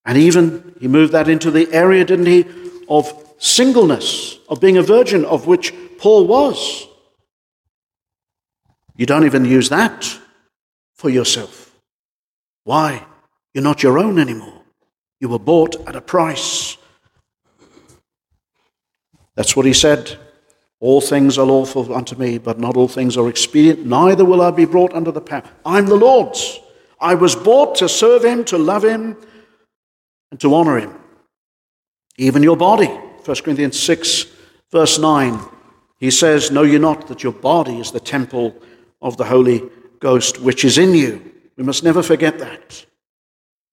And 0.07 0.17
even 0.17 0.75
he 0.81 0.89
moved 0.89 1.13
that 1.13 1.29
into 1.29 1.51
the 1.51 1.71
area, 1.75 2.07
didn't 2.07 2.25
he, 2.25 2.47
of 2.89 3.26
singleness, 3.39 4.39
of 4.49 4.61
being 4.61 4.77
a 4.77 4.83
virgin, 4.83 5.25
of 5.25 5.47
which 5.47 5.75
Paul 5.99 6.27
was. 6.27 6.87
You 8.97 9.07
don't 9.07 9.27
even 9.27 9.45
use 9.45 9.69
that 9.69 10.19
for 10.95 11.11
yourself. 11.11 11.75
Why? 12.65 13.07
You're 13.53 13.65
not 13.65 13.83
your 13.83 13.99
own 13.99 14.19
anymore. 14.19 14.63
You 15.21 15.29
were 15.29 15.39
bought 15.39 15.77
at 15.87 15.97
a 15.97 16.01
price. 16.01 16.77
That's 19.35 19.55
what 19.55 19.67
he 19.67 19.73
said 19.73 20.19
all 20.81 21.01
things 21.01 21.39
are 21.39 21.47
lawful 21.47 21.95
unto 21.95 22.17
me, 22.17 22.39
but 22.39 22.59
not 22.59 22.77
all 22.77 22.89
things 22.89 23.17
are 23.17 23.29
expedient. 23.29 23.87
Neither 23.87 24.25
will 24.25 24.43
I 24.43 24.51
be 24.51 24.67
brought 24.67 24.93
under 24.93 25.11
the 25.11 25.23
power. 25.23 25.43
I'm 25.65 25.87
the 25.87 25.97
Lord's. 25.97 26.61
I 27.01 27.15
was 27.15 27.35
bought 27.35 27.77
to 27.77 27.89
serve 27.89 28.25
him, 28.25 28.45
to 28.47 28.59
love 28.59 28.85
him, 28.85 29.17
and 30.31 30.41
to 30.41 30.55
honor 30.55 30.79
him. 30.79 30.95
Even 32.19 32.43
your 32.43 32.57
body. 32.57 32.91
1 33.27 33.37
Corinthians 33.39 33.79
6, 33.81 34.27
verse 34.71 34.99
9. 34.99 35.41
He 35.99 36.11
says, 36.11 36.51
Know 36.51 36.63
you 36.63 36.79
not 36.79 37.09
that 37.09 37.23
your 37.23 37.33
body 37.33 37.81
is 37.81 37.91
the 37.91 38.01
temple 38.01 38.55
of 39.03 39.17
the 39.17 39.25
Holy 39.25 39.63
Ghost 39.99 40.41
which 40.41 40.65
is 40.65 40.79
in 40.79 40.95
you? 40.95 41.33
We 41.57 41.65
must 41.65 41.83
never 41.83 42.03
forget 42.03 42.39
that. 42.39 42.87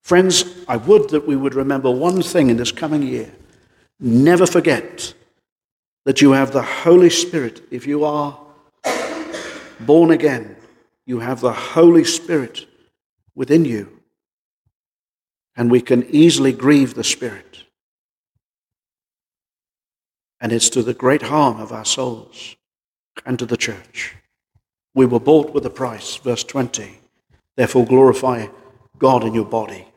Friends, 0.02 0.44
I 0.68 0.78
would 0.78 1.10
that 1.10 1.28
we 1.28 1.36
would 1.36 1.54
remember 1.54 1.92
one 1.92 2.22
thing 2.22 2.50
in 2.50 2.58
this 2.58 2.72
coming 2.72 3.04
year. 3.04 3.32
Never 4.00 4.48
forget 4.48 5.13
that 6.06 6.22
you 6.22 6.32
have 6.32 6.52
the 6.52 6.63
Holy 6.63 7.10
Spirit. 7.10 7.62
If 7.70 7.86
you 7.86 8.04
are 8.06 8.38
born 9.80 10.12
again, 10.12 10.56
you 11.06 11.20
have 11.20 11.42
the 11.42 11.54
Holy 11.54 12.04
Spirit 12.04 12.66
within 13.36 13.66
you. 13.66 14.00
And 15.56 15.70
we 15.70 15.82
can 15.82 16.06
easily 16.10 16.52
grieve 16.52 16.96
the 16.96 17.04
Spirit. 17.04 17.62
And 20.43 20.51
it's 20.51 20.69
to 20.71 20.84
the 20.84 20.93
great 20.93 21.21
harm 21.21 21.62
of 21.62 21.71
our 21.71 21.86
souls 21.86 22.58
and 23.25 23.39
to 23.39 23.45
the 23.45 23.56
church. 23.56 24.13
We 24.93 25.06
were 25.06 25.21
bought 25.21 25.53
with 25.53 25.65
a 25.65 25.69
price, 25.69 26.17
verse 26.17 26.43
20. 26.43 26.99
Therefore, 27.56 27.86
glorify 27.86 28.47
God 28.99 29.23
in 29.23 29.34
your 29.34 29.45
body. 29.45 29.88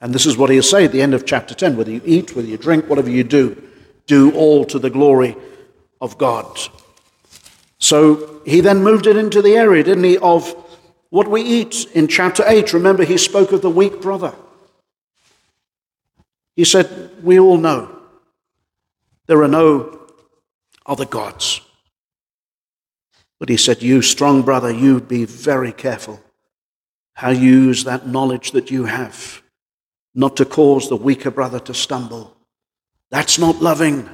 And 0.00 0.14
this 0.14 0.26
is 0.26 0.36
what 0.36 0.48
he'll 0.48 0.62
say 0.62 0.84
at 0.84 0.92
the 0.92 1.02
end 1.02 1.12
of 1.12 1.26
chapter 1.26 1.54
10 1.56 1.76
whether 1.76 1.90
you 1.90 2.00
eat, 2.04 2.36
whether 2.36 2.46
you 2.46 2.56
drink, 2.56 2.88
whatever 2.88 3.10
you 3.10 3.24
do, 3.24 3.60
do 4.06 4.30
all 4.30 4.64
to 4.66 4.78
the 4.78 4.90
glory 4.90 5.36
of 6.00 6.16
God. 6.18 6.56
So 7.78 8.42
he 8.46 8.60
then 8.60 8.84
moved 8.84 9.08
it 9.08 9.16
into 9.16 9.42
the 9.42 9.56
area, 9.56 9.82
didn't 9.82 10.04
he, 10.04 10.18
of 10.18 10.54
what 11.08 11.26
we 11.26 11.42
eat 11.42 11.86
in 11.94 12.06
chapter 12.06 12.44
8. 12.46 12.72
Remember, 12.74 13.02
he 13.02 13.18
spoke 13.18 13.50
of 13.50 13.60
the 13.60 13.68
weak 13.68 14.00
brother. 14.00 14.36
He 16.54 16.64
said, 16.64 17.10
We 17.24 17.40
all 17.40 17.58
know 17.58 17.99
there 19.30 19.40
are 19.44 19.48
no 19.62 19.96
other 20.84 21.04
gods. 21.04 21.60
But 23.38 23.48
he 23.48 23.56
said, 23.56 23.80
You 23.80 24.02
strong 24.02 24.42
brother, 24.42 24.72
you 24.72 25.00
be 25.00 25.24
very 25.24 25.70
careful 25.70 26.20
how 27.14 27.30
you 27.30 27.66
use 27.66 27.84
that 27.84 28.08
knowledge 28.08 28.50
that 28.50 28.72
you 28.72 28.86
have, 28.86 29.40
not 30.16 30.36
to 30.38 30.44
cause 30.44 30.88
the 30.88 30.96
weaker 30.96 31.30
brother 31.30 31.60
to 31.60 31.72
stumble. 31.72 32.36
That's 33.10 33.38
not 33.38 33.62
loving. 33.62 34.08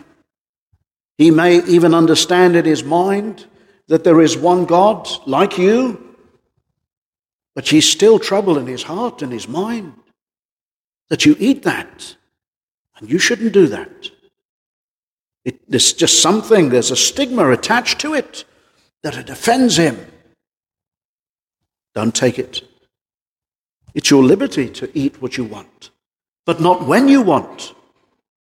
He 1.16 1.30
may 1.30 1.64
even 1.64 1.94
understand 1.94 2.54
in 2.54 2.66
his 2.66 2.84
mind 2.84 3.46
that 3.88 4.04
there 4.04 4.20
is 4.20 4.36
one 4.36 4.66
God 4.66 5.08
like 5.26 5.56
you, 5.56 6.14
but 7.54 7.68
he's 7.68 7.88
still 7.88 8.18
trouble 8.18 8.58
in 8.58 8.66
his 8.66 8.82
heart 8.82 9.22
and 9.22 9.32
his 9.32 9.48
mind. 9.48 9.94
that 11.08 11.24
you 11.24 11.36
eat 11.38 11.62
that. 11.62 12.16
And 12.98 13.10
you 13.10 13.18
shouldn't 13.18 13.52
do 13.54 13.66
that. 13.68 14.10
It, 15.46 15.70
just 15.70 16.20
something, 16.20 16.70
there's 16.70 16.90
a 16.90 16.96
stigma 16.96 17.52
attached 17.52 18.00
to 18.00 18.14
it 18.14 18.44
that 19.04 19.16
it 19.16 19.30
offends 19.30 19.76
him. 19.76 19.96
Don't 21.94 22.12
take 22.12 22.40
it. 22.40 22.62
It's 23.94 24.10
your 24.10 24.24
liberty 24.24 24.68
to 24.70 24.90
eat 24.92 25.22
what 25.22 25.36
you 25.36 25.44
want, 25.44 25.90
but 26.46 26.60
not 26.60 26.84
when 26.84 27.06
you 27.06 27.22
want. 27.22 27.74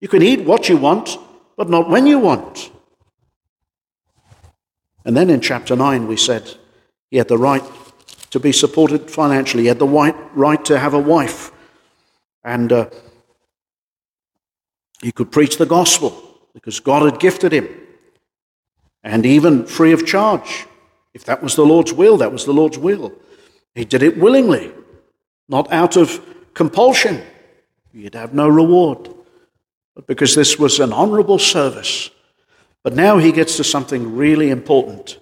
You 0.00 0.06
can 0.06 0.22
eat 0.22 0.44
what 0.44 0.68
you 0.68 0.76
want, 0.76 1.18
but 1.56 1.68
not 1.68 1.90
when 1.90 2.06
you 2.06 2.20
want. 2.20 2.70
And 5.04 5.16
then 5.16 5.28
in 5.28 5.40
chapter 5.40 5.74
9, 5.74 6.06
we 6.06 6.16
said 6.16 6.54
he 7.10 7.16
had 7.16 7.26
the 7.26 7.36
right 7.36 7.64
to 8.30 8.38
be 8.38 8.52
supported 8.52 9.10
financially, 9.10 9.64
he 9.64 9.68
had 9.68 9.80
the 9.80 9.88
right, 9.88 10.14
right 10.36 10.64
to 10.66 10.78
have 10.78 10.94
a 10.94 11.00
wife, 11.00 11.50
and 12.44 12.72
uh, 12.72 12.88
he 15.02 15.10
could 15.10 15.32
preach 15.32 15.58
the 15.58 15.66
gospel 15.66 16.31
because 16.54 16.80
God 16.80 17.02
had 17.02 17.20
gifted 17.20 17.52
him, 17.52 17.68
and 19.02 19.26
even 19.26 19.66
free 19.66 19.92
of 19.92 20.06
charge. 20.06 20.66
If 21.14 21.24
that 21.24 21.42
was 21.42 21.56
the 21.56 21.66
Lord's 21.66 21.92
will, 21.92 22.16
that 22.18 22.32
was 22.32 22.44
the 22.44 22.52
Lord's 22.52 22.78
will. 22.78 23.12
He 23.74 23.84
did 23.84 24.02
it 24.02 24.18
willingly, 24.18 24.72
not 25.48 25.70
out 25.72 25.96
of 25.96 26.24
compulsion. 26.54 27.22
He'd 27.92 28.14
have 28.14 28.34
no 28.34 28.48
reward, 28.48 29.08
but 29.94 30.06
because 30.06 30.34
this 30.34 30.58
was 30.58 30.80
an 30.80 30.92
honorable 30.92 31.38
service. 31.38 32.10
But 32.82 32.94
now 32.94 33.18
he 33.18 33.32
gets 33.32 33.56
to 33.58 33.64
something 33.64 34.16
really 34.16 34.50
important. 34.50 35.18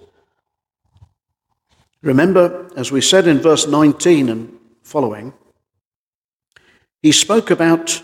Remember, 2.03 2.71
as 2.77 2.91
we 2.91 3.01
said 3.01 3.27
in 3.27 3.41
verse 3.41 3.67
19 3.67 4.29
and 4.29 4.59
following, 4.83 5.35
he 7.03 7.13
spoke 7.13 7.51
about 7.51 8.03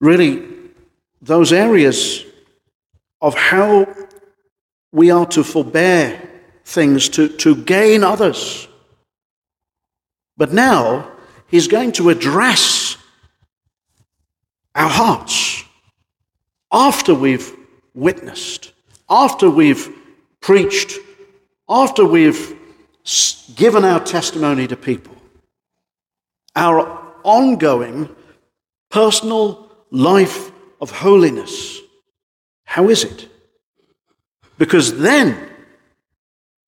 really 0.00 0.53
those 1.24 1.52
areas 1.52 2.22
of 3.20 3.34
how 3.34 3.86
we 4.92 5.10
are 5.10 5.26
to 5.26 5.42
forbear 5.42 6.20
things, 6.64 7.08
to, 7.10 7.28
to 7.28 7.56
gain 7.56 8.04
others. 8.04 8.68
But 10.36 10.52
now 10.52 11.10
he's 11.46 11.66
going 11.66 11.92
to 11.92 12.10
address 12.10 12.98
our 14.74 14.88
hearts 14.88 15.64
after 16.70 17.14
we've 17.14 17.50
witnessed, 17.94 18.72
after 19.08 19.48
we've 19.48 19.88
preached, 20.40 20.98
after 21.68 22.04
we've 22.04 22.58
given 23.54 23.84
our 23.84 24.00
testimony 24.00 24.66
to 24.66 24.76
people. 24.76 25.14
Our 26.54 27.00
ongoing 27.22 28.14
personal 28.90 29.70
life 29.90 30.50
of 30.84 30.90
holiness. 30.90 31.80
How 32.66 32.90
is 32.90 33.04
it? 33.04 33.28
Because 34.58 34.98
then, 34.98 35.48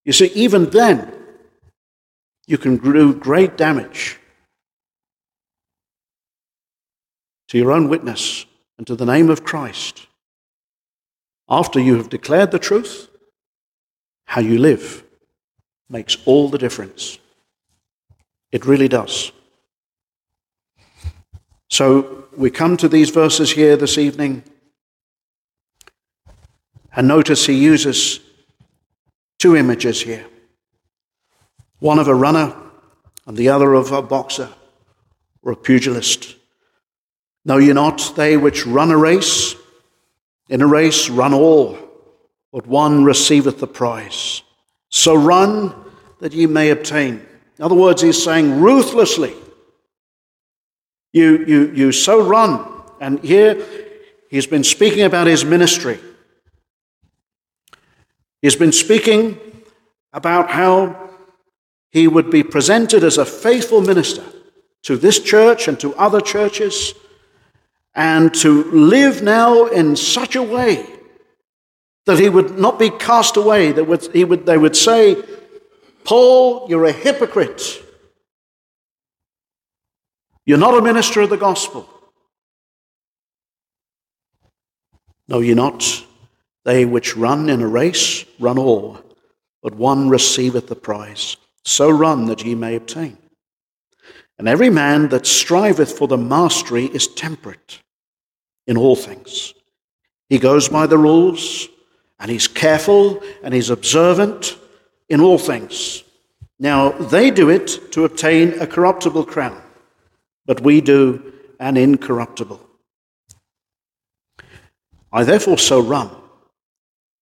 you 0.07 0.13
see, 0.15 0.29
even 0.29 0.71
then, 0.71 1.13
you 2.47 2.57
can 2.57 2.79
do 2.79 3.13
great 3.13 3.59
damage 3.59 4.19
to 7.49 7.59
your 7.59 7.73
own 7.73 7.91
witness 7.91 8.47
and 8.79 8.87
to 8.87 8.97
the 8.97 9.05
name 9.05 9.29
of 9.29 9.45
Christ. 9.45 10.07
After 11.47 11.79
you 11.79 11.97
have 11.99 12.09
declared 12.09 12.53
the 12.53 12.59
truth, 12.59 13.11
how 14.25 14.41
you 14.41 14.59
live 14.59 15.05
makes 15.91 16.17
all 16.25 16.49
the 16.49 16.63
difference. 16.67 17.19
It 18.51 18.65
really 18.65 18.89
does. 18.89 19.31
So 21.69 22.29
we 22.37 22.51
come 22.51 22.77
to 22.77 22.89
these 22.89 23.11
verses 23.11 23.51
here 23.51 23.77
this 23.77 23.99
evening, 23.99 24.45
and 26.95 27.09
notice 27.09 27.47
he 27.47 27.55
uses 27.55 28.21
two 29.39 29.57
images 29.57 30.01
here 30.01 30.27
one 31.79 31.99
of 31.99 32.09
a 32.09 32.15
runner 32.15 32.57
and 33.27 33.37
the 33.37 33.51
other 33.51 33.75
of 33.75 33.93
a 33.93 34.01
boxer 34.01 34.49
or 35.43 35.53
a 35.53 35.57
pugilist. 35.57 36.37
Know 37.45 37.59
ye 37.59 37.73
not 37.73 38.15
they 38.17 38.37
which 38.37 38.67
run 38.67 38.91
a 38.91 38.97
race? 38.97 39.55
In 40.49 40.63
a 40.63 40.67
race 40.67 41.11
run 41.11 41.35
all, 41.35 41.79
but 42.51 42.67
one 42.67 43.05
receiveth 43.05 43.59
the 43.61 43.67
prize. 43.67 44.43
So 44.89 45.15
run 45.15 45.75
that 46.21 46.33
ye 46.33 46.47
may 46.47 46.71
obtain. 46.71 47.27
In 47.59 47.65
other 47.65 47.75
words, 47.75 48.01
he's 48.01 48.23
saying 48.23 48.61
ruthlessly 48.61 49.35
you, 51.17 51.45
you, 51.47 51.73
you 51.75 51.93
so 51.93 52.23
run. 52.23 52.83
And 53.01 53.21
here 53.21 53.65
he's 54.29 54.47
been 54.47 54.65
speaking 54.65 55.03
about 55.03 55.27
his 55.27 55.45
ministry. 55.45 55.99
He's 58.43 58.57
been 58.57 58.73
speaking 58.73 59.41
about 60.13 60.51
how 60.51 61.11
he 61.91 62.07
would 62.07 62.31
be 62.31 62.43
presented 62.43 63.03
as 63.03 63.17
a 63.17 63.25
faithful 63.25 63.81
minister 63.81 64.25
to 64.83 64.99
this 64.99 65.19
church 65.19 65.69
and 65.69 65.81
to 65.81 65.95
other 65.97 66.21
churches, 66.21 66.93
and 67.95 68.33
to 68.35 68.65
live 68.71 69.23
now 69.23 69.67
in 69.67 69.97
such 69.97 70.37
a 70.37 70.43
way 70.43 70.87
that 72.05 72.19
he 72.19 72.29
would 72.29 72.59
not 72.59 72.79
be 72.79 72.91
cast 72.91 73.39
away. 73.39 73.73
That 73.73 73.85
would, 73.85 74.07
he 74.13 74.23
would, 74.23 74.45
they 74.45 74.59
would 74.59 74.77
say, 74.77 75.17
Paul, 76.05 76.67
you're 76.69 76.85
a 76.85 76.93
hypocrite. 76.93 77.83
You're 80.47 80.59
not 80.59 80.79
a 80.79 80.83
minister 80.83 81.21
of 81.21 81.31
the 81.31 81.37
gospel. 81.37 81.89
No, 85.29 85.41
you're 85.41 85.57
not. 85.57 86.05
They 86.65 86.85
which 86.85 87.17
run 87.17 87.49
in 87.49 87.61
a 87.63 87.67
race 87.67 88.25
run 88.39 88.57
all, 88.57 89.01
but 89.61 89.75
one 89.75 90.09
receiveth 90.09 90.69
the 90.69 90.77
prize. 90.77 91.37
So 91.65 91.91
run 91.91 92.27
that 92.27 92.45
ye 92.45 92.55
may 92.55 92.77
obtain. 92.77 93.19
And 94.39 94.47
every 94.47 94.71
man 94.71 95.09
that 95.09 95.27
striveth 95.27 95.99
for 95.99 96.07
the 96.07 96.17
mastery 96.17 96.85
is 96.85 97.09
temperate 97.09 97.81
in 98.69 98.77
all 98.77 98.95
things. 98.95 99.53
He 100.29 100.39
goes 100.39 100.69
by 100.69 100.87
the 100.87 100.99
rules, 100.99 101.69
and 102.21 102.31
he's 102.31 102.47
careful, 102.47 103.21
and 103.43 103.53
he's 103.53 103.71
observant 103.71 104.57
in 105.09 105.21
all 105.21 105.39
things. 105.39 106.05
Now, 106.61 106.91
they 106.91 107.33
do 107.33 107.49
it 107.51 107.93
to 107.93 108.05
obtain 108.05 108.61
a 108.61 108.67
corruptible 108.67 109.25
crown 109.25 109.61
but 110.47 110.63
we 110.63 110.81
do 110.81 111.33
an 111.61 111.77
incorruptible. 111.77 112.61
I 115.13 115.25
therefore 115.25 115.59
so 115.59 115.81
run, 115.81 116.11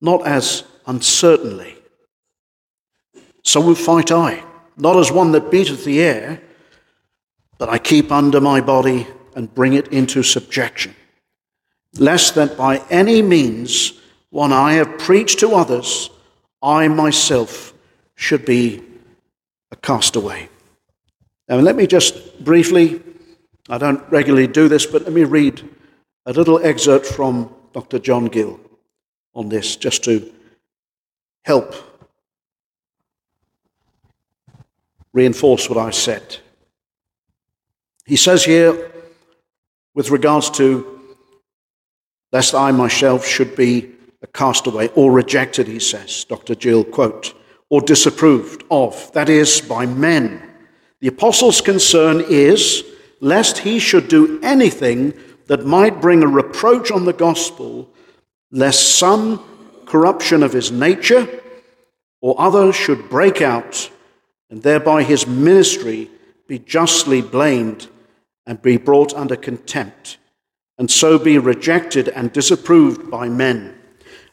not 0.01 0.27
as 0.27 0.65
uncertainly. 0.87 1.77
So 3.43 3.75
fight 3.75 4.11
I, 4.11 4.43
not 4.77 4.97
as 4.97 5.13
one 5.13 5.33
that 5.33 5.51
beateth 5.51 5.85
the 5.85 6.01
air, 6.01 6.41
but 7.59 7.69
I 7.69 7.79
keep 7.79 8.11
under 8.11 8.41
my 8.41 8.61
body 8.61 9.07
and 9.37 9.55
bring 9.55 9.75
it 9.75 9.89
into 9.89 10.23
subjection, 10.23 10.95
lest 11.99 12.35
that 12.35 12.57
by 12.57 12.83
any 12.91 13.23
means, 13.23 14.01
when 14.31 14.53
I 14.53 14.75
have 14.75 14.99
preached 14.99 15.39
to 15.41 15.55
others, 15.55 16.11
I 16.63 16.89
myself 16.89 17.73
should 18.17 18.45
be 18.45 18.83
a 19.71 19.77
castaway. 19.77 20.49
Now, 21.49 21.57
let 21.57 21.77
me 21.77 21.87
just 21.87 22.43
briefly 22.43 23.01
I 23.69 23.79
don't 23.79 24.03
regularly 24.11 24.47
do 24.47 24.69
this, 24.69 24.85
but 24.85 25.03
let 25.03 25.13
me 25.13 25.25
read 25.25 25.63
a 26.27 26.33
little 26.33 26.59
excerpt 26.63 27.07
from 27.07 27.55
Dr. 27.73 27.99
John 27.99 28.27
Gill 28.27 28.61
on 29.35 29.49
this, 29.49 29.77
just 29.77 30.05
to 30.05 30.33
help 31.45 31.75
reinforce 35.13 35.69
what 35.69 35.79
I 35.79 35.91
said. 35.91 36.39
He 38.05 38.17
says 38.17 38.45
here, 38.45 38.93
with 39.95 40.11
regards 40.11 40.51
to 40.51 41.01
lest 42.33 42.55
I 42.55 42.71
myself 42.73 43.25
should 43.27 43.57
be 43.57 43.91
a 44.23 44.27
castaway 44.27 44.89
or 44.89 45.11
rejected, 45.13 45.69
he 45.69 45.79
says, 45.79 46.25
Dr. 46.25 46.55
Gill, 46.55 46.85
quote, 46.85 47.35
or 47.71 47.81
disapproved 47.81 48.65
of, 48.71 49.11
that 49.13 49.29
is, 49.29 49.61
by 49.61 49.87
men. 49.87 50.51
The 51.01 51.09
apostle's 51.09 51.61
concern 51.61 52.23
is 52.29 52.85
lest 53.21 53.59
he 53.59 53.79
should 53.79 54.09
do 54.09 54.41
anything 54.43 55.15
that 55.47 55.67
might 55.67 56.01
bring 56.01 56.23
a 56.23 56.27
reproach 56.27 56.91
on 56.91 57.05
the 57.05 57.13
gospel, 57.13 57.89
lest 58.51 58.97
some 58.97 59.43
corruption 59.87 60.43
of 60.43 60.53
his 60.53 60.71
nature 60.71 61.29
or 62.21 62.35
other 62.41 62.73
should 62.73 63.11
break 63.11 63.43
out, 63.43 63.91
and 64.51 64.63
thereby 64.63 65.03
his 65.03 65.27
ministry 65.27 66.11
be 66.47 66.59
justly 66.59 67.21
blamed 67.21 67.89
and 68.47 68.61
be 68.63 68.77
brought 68.77 69.13
under 69.15 69.37
contempt, 69.37 70.19
and 70.79 70.91
so 70.91 71.19
be 71.19 71.39
rejected 71.39 72.09
and 72.09 72.33
disapproved 72.33 73.11
by 73.11 73.29
men, 73.29 73.79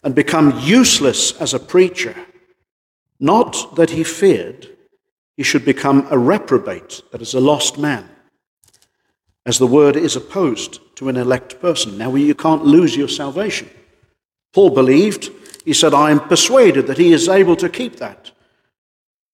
and 0.03 0.15
become 0.15 0.59
useless 0.61 1.33
as 1.41 1.53
a 1.53 1.59
preacher. 1.59 2.15
Not 3.19 3.75
that 3.75 3.91
he 3.91 4.03
feared 4.03 4.67
he 5.37 5.43
should 5.43 5.65
become 5.65 6.07
a 6.11 6.17
reprobate, 6.17 7.01
that 7.11 7.21
is, 7.21 7.33
a 7.33 7.39
lost 7.39 7.77
man 7.77 8.09
as 9.45 9.57
the 9.57 9.67
word 9.67 9.95
is 9.95 10.15
opposed 10.15 10.79
to 10.95 11.09
an 11.09 11.17
elect 11.17 11.59
person. 11.59 11.97
Now, 11.97 12.13
you 12.15 12.35
can't 12.35 12.65
lose 12.65 12.95
your 12.95 13.07
salvation. 13.07 13.69
Paul 14.53 14.69
believed, 14.71 15.31
he 15.65 15.73
said, 15.73 15.93
I 15.93 16.11
am 16.11 16.19
persuaded 16.19 16.87
that 16.87 16.97
he 16.97 17.11
is 17.13 17.27
able 17.27 17.55
to 17.57 17.69
keep 17.69 17.97
that, 17.97 18.31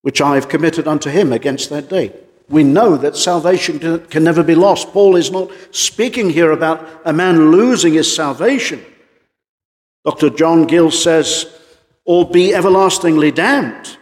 which 0.02 0.22
I 0.22 0.36
have 0.36 0.50
committed 0.50 0.88
unto 0.88 1.10
him 1.10 1.34
against 1.34 1.70
that 1.70 1.90
day. 1.90 2.14
We 2.50 2.64
know 2.64 2.96
that 2.96 3.18
salvation 3.18 3.80
can 4.08 4.24
never 4.24 4.44
be 4.44 4.56
lost. 4.56 4.94
Paul 4.94 5.18
is 5.18 5.32
not 5.32 5.52
speaking 5.72 6.30
here 6.30 6.52
about 6.52 6.88
a 7.04 7.12
man 7.12 7.52
losing 7.52 7.94
his 7.94 8.14
salvation. 8.14 8.84
Dr. 10.06 10.30
John 10.30 10.66
Gill 10.66 10.92
says, 10.92 11.54
or 12.06 12.30
be 12.30 12.54
everlastingly 12.54 13.32
damned, 13.32 13.98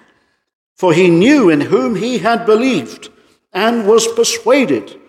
for 0.75 0.93
he 0.93 1.09
knew 1.09 1.49
in 1.49 1.61
whom 1.61 1.95
he 1.95 2.19
had 2.19 2.45
believed 2.45 3.09
and 3.51 3.87
was 3.87 4.07
persuaded 4.09 4.99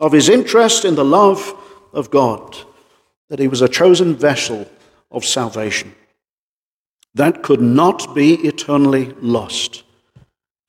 of 0.00 0.12
his 0.12 0.28
interest 0.28 0.84
in 0.84 0.94
the 0.94 1.04
love 1.04 1.54
of 1.92 2.10
God, 2.10 2.56
that 3.28 3.38
he 3.38 3.48
was 3.48 3.60
a 3.60 3.68
chosen 3.68 4.16
vessel 4.16 4.68
of 5.10 5.24
salvation. 5.24 5.94
That 7.14 7.42
could 7.42 7.60
not 7.60 8.14
be 8.14 8.34
eternally 8.46 9.14
lost. 9.20 9.84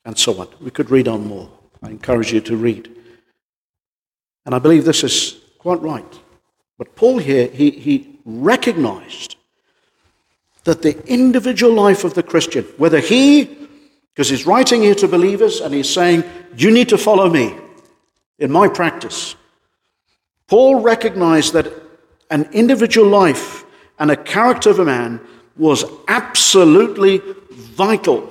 And 0.03 0.17
so 0.17 0.39
on. 0.41 0.47
We 0.59 0.71
could 0.71 0.89
read 0.89 1.07
on 1.07 1.27
more. 1.27 1.49
I 1.83 1.89
encourage 1.89 2.33
you 2.33 2.41
to 2.41 2.55
read. 2.55 2.89
And 4.45 4.55
I 4.55 4.59
believe 4.59 4.83
this 4.83 5.03
is 5.03 5.39
quite 5.59 5.79
right. 5.81 6.19
But 6.79 6.95
Paul 6.95 7.19
here, 7.19 7.47
he, 7.47 7.69
he 7.69 8.19
recognized 8.25 9.35
that 10.63 10.81
the 10.81 11.05
individual 11.07 11.73
life 11.73 12.03
of 12.03 12.15
the 12.15 12.23
Christian, 12.23 12.63
whether 12.77 12.99
he, 12.99 13.45
because 14.13 14.29
he's 14.29 14.47
writing 14.47 14.81
here 14.81 14.95
to 14.95 15.07
believers 15.07 15.61
and 15.61 15.73
he's 15.73 15.89
saying, 15.89 16.23
You 16.57 16.71
need 16.71 16.89
to 16.89 16.97
follow 16.97 17.29
me 17.29 17.55
in 18.41 18.51
my 18.51 18.67
practice. 18.67 19.35
Paul 20.47 20.81
recognized 20.81 21.53
that 21.53 21.71
an 22.29 22.49
individual 22.51 23.07
life 23.07 23.63
and 23.99 24.09
a 24.09 24.17
character 24.17 24.71
of 24.71 24.79
a 24.79 24.85
man 24.85 25.21
was 25.55 25.85
absolutely 26.07 27.21
vital 27.51 28.27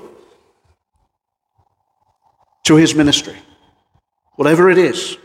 to 2.64 2.74
his 2.74 2.94
ministry, 2.94 3.36
whatever 4.34 4.68
it 4.68 4.78
is. 4.78 5.16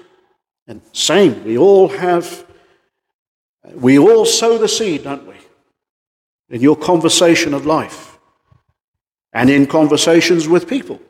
And 0.68 0.82
same, 0.94 1.44
we 1.44 1.58
all 1.58 1.88
have, 1.88 2.46
we 3.74 3.98
all 3.98 4.26
sow 4.26 4.58
the 4.58 4.68
seed, 4.68 5.04
don't 5.04 5.28
we? 5.28 5.36
In 6.50 6.62
your 6.62 6.76
conversation 6.76 7.56
of 7.56 7.66
life 7.66 8.20
and 9.34 9.50
in 9.50 9.66
conversations 9.66 10.48
with 10.48 10.70
people. 10.70 11.02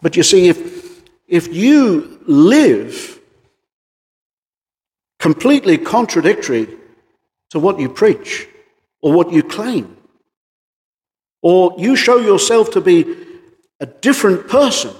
But 0.00 0.16
you 0.16 0.22
see, 0.22 0.48
if 0.48 0.82
if 1.32 1.48
you 1.54 2.11
live 2.26 3.20
completely 5.18 5.78
contradictory 5.78 6.68
to 7.50 7.58
what 7.58 7.78
you 7.78 7.88
preach 7.88 8.48
or 9.00 9.12
what 9.12 9.32
you 9.32 9.42
claim, 9.42 9.96
or 11.42 11.74
you 11.78 11.96
show 11.96 12.18
yourself 12.18 12.70
to 12.70 12.80
be 12.80 13.16
a 13.80 13.86
different 13.86 14.48
person 14.48 14.94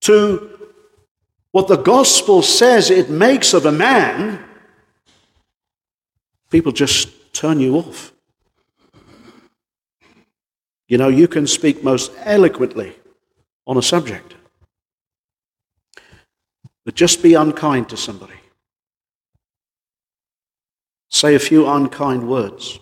to 0.00 0.58
what 1.52 1.68
the 1.68 1.76
gospel 1.76 2.42
says 2.42 2.90
it 2.90 3.10
makes 3.10 3.54
of 3.54 3.66
a 3.66 3.72
man, 3.72 4.42
people 6.50 6.72
just 6.72 7.34
turn 7.34 7.60
you 7.60 7.76
off. 7.76 8.12
You 10.88 10.98
know, 10.98 11.08
you 11.08 11.28
can 11.28 11.46
speak 11.46 11.82
most 11.82 12.12
eloquently 12.24 12.94
on 13.66 13.76
a 13.76 13.82
subject. 13.82 14.34
But 16.84 16.94
just 16.94 17.22
be 17.22 17.34
unkind 17.34 17.88
to 17.90 17.96
somebody. 17.96 18.34
Say 21.10 21.34
a 21.34 21.38
few 21.38 21.68
unkind 21.68 22.28
words. 22.28 22.80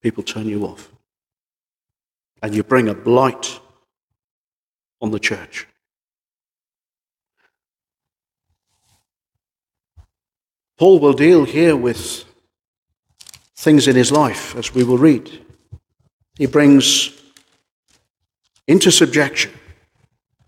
People 0.00 0.22
turn 0.22 0.48
you 0.48 0.64
off. 0.64 0.90
And 2.42 2.54
you 2.54 2.62
bring 2.62 2.88
a 2.88 2.94
blight 2.94 3.58
on 5.00 5.10
the 5.10 5.18
church. 5.18 5.66
Paul 10.78 11.00
will 11.00 11.12
deal 11.12 11.44
here 11.44 11.76
with 11.76 12.24
things 13.56 13.88
in 13.88 13.96
his 13.96 14.12
life, 14.12 14.54
as 14.54 14.72
we 14.72 14.84
will 14.84 14.98
read. 14.98 15.44
He 16.36 16.46
brings 16.46 17.20
into 18.68 18.92
subjection 18.92 19.57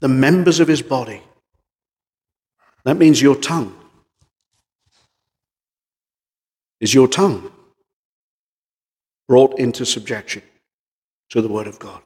the 0.01 0.09
members 0.09 0.61
of 0.61 0.69
his 0.69 0.83
body. 0.83 1.23
That 2.85 2.97
means 2.97 3.21
your 3.21 3.37
tongue. 3.37 3.77
Is 6.81 6.95
your 6.95 7.09
tongue 7.09 7.53
brought 9.29 9.59
into 9.59 9.85
subjection 9.85 10.43
to 11.29 11.43
the 11.43 11.49
Word 11.49 11.67
of 11.67 11.79
God? 11.79 12.01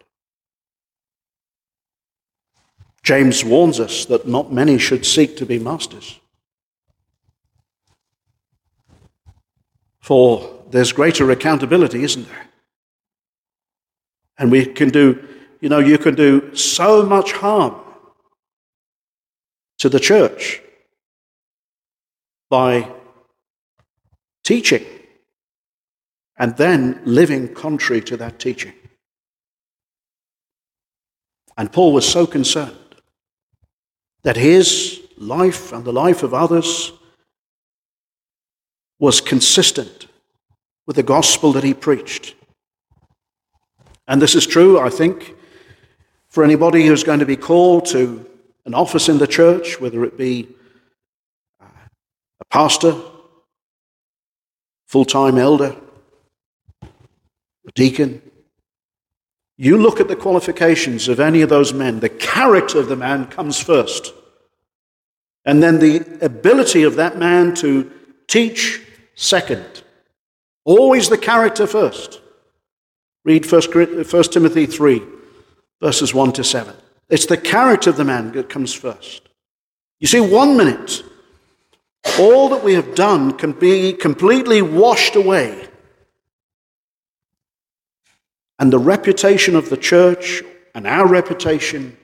James 3.04 3.44
warns 3.44 3.78
us 3.78 4.04
that 4.07 4.26
not 4.26 4.52
many 4.52 4.78
should 4.78 5.07
seek 5.07 5.37
to 5.37 5.46
be 5.46 5.59
masters. 5.59 6.18
For 10.00 10.64
there's 10.70 10.92
greater 10.92 11.30
accountability, 11.30 12.02
isn't 12.02 12.26
there? 12.28 12.46
And 14.37 14.50
we 14.50 14.66
can 14.66 14.88
do, 14.88 15.26
you 15.61 15.68
know, 15.68 15.78
you 15.78 15.98
can 15.98 16.14
do 16.14 16.54
so 16.57 17.04
much 17.04 17.33
harm 17.33 17.84
to 19.78 19.88
the 19.88 20.00
church 20.00 20.62
by 22.50 22.90
teaching 24.44 24.84
and 26.37 26.56
then 26.56 27.00
living 27.04 27.52
contrary 27.54 28.00
to 28.02 28.16
that 28.16 28.38
teaching. 28.38 28.72
And 31.56 31.72
Paul 31.72 31.92
was 31.92 32.08
so 32.08 32.26
concerned 32.26 32.76
that 34.22 34.37
his 34.37 35.00
life 35.16 35.72
and 35.72 35.84
the 35.84 35.92
life 35.92 36.22
of 36.22 36.34
others 36.34 36.92
was 38.98 39.20
consistent 39.20 40.06
with 40.87 40.96
the 40.96 41.02
gospel 41.02 41.52
that 41.52 41.64
he 41.64 41.74
preached. 41.74 42.34
And 44.06 44.20
this 44.20 44.34
is 44.34 44.46
true, 44.46 44.78
I 44.78 44.90
think, 44.90 45.34
for 46.28 46.44
anybody 46.44 46.87
who's 46.87 47.04
going 47.04 47.20
to 47.20 47.26
be 47.26 47.37
called 47.37 47.87
to 47.87 48.28
an 48.66 48.74
office 48.74 49.09
in 49.09 49.18
the 49.18 49.27
church, 49.27 49.81
whether 49.81 50.05
it 50.05 50.16
be 50.16 50.48
uh, 51.61 51.66
a 52.40 52.44
pastor, 52.46 52.94
full 54.87 55.05
time 55.05 55.38
elder, 55.38 55.77
a 56.83 57.72
deacon. 57.74 58.22
You 59.57 59.79
look 59.79 60.00
at 60.00 60.09
the 60.09 60.16
qualifications 60.16 61.09
of 61.09 61.20
any 61.20 61.42
of 61.42 61.48
those 61.48 61.72
men, 61.72 62.00
the 62.00 62.09
character 62.09 62.79
of 62.79 62.88
the 62.88 62.96
man 62.96 63.27
comes 63.27 63.61
first. 63.61 64.12
And 65.44 65.62
then 65.62 65.79
the 65.79 66.24
ability 66.24 66.83
of 66.83 66.96
that 66.96 67.18
man 67.18 67.55
to 67.57 67.90
teach 68.27 68.81
second. 69.14 69.83
Always 70.64 71.09
the 71.09 71.18
character 71.18 71.66
first. 71.66 72.20
Read 73.24 73.50
1 73.50 73.62
Timothy 74.24 74.66
3, 74.66 75.03
verses 75.81 76.14
1 76.14 76.33
to 76.33 76.44
7. 76.44 76.74
It's 77.14 77.27
the 77.27 77.37
character 77.37 77.90
of 77.90 77.96
the 77.96 78.05
man 78.05 78.33
that 78.33 78.48
comes 78.48 78.74
first. 78.74 79.29
You 80.00 80.09
see, 80.09 80.18
one 80.18 80.57
minute, 80.57 81.05
all 82.18 82.48
that 82.48 82.64
we 82.64 82.74
have 82.74 82.96
done 82.96 83.38
can 83.38 83.53
be 83.53 83.92
completely 83.92 84.62
washed 84.62 85.14
away. 85.14 85.68
And 88.59 88.72
the 88.72 88.81
reputation 88.81 89.55
of 89.55 89.70
the 89.70 89.76
church 89.76 90.43
and 90.74 90.88
our 90.88 91.07
reputation 91.07 91.97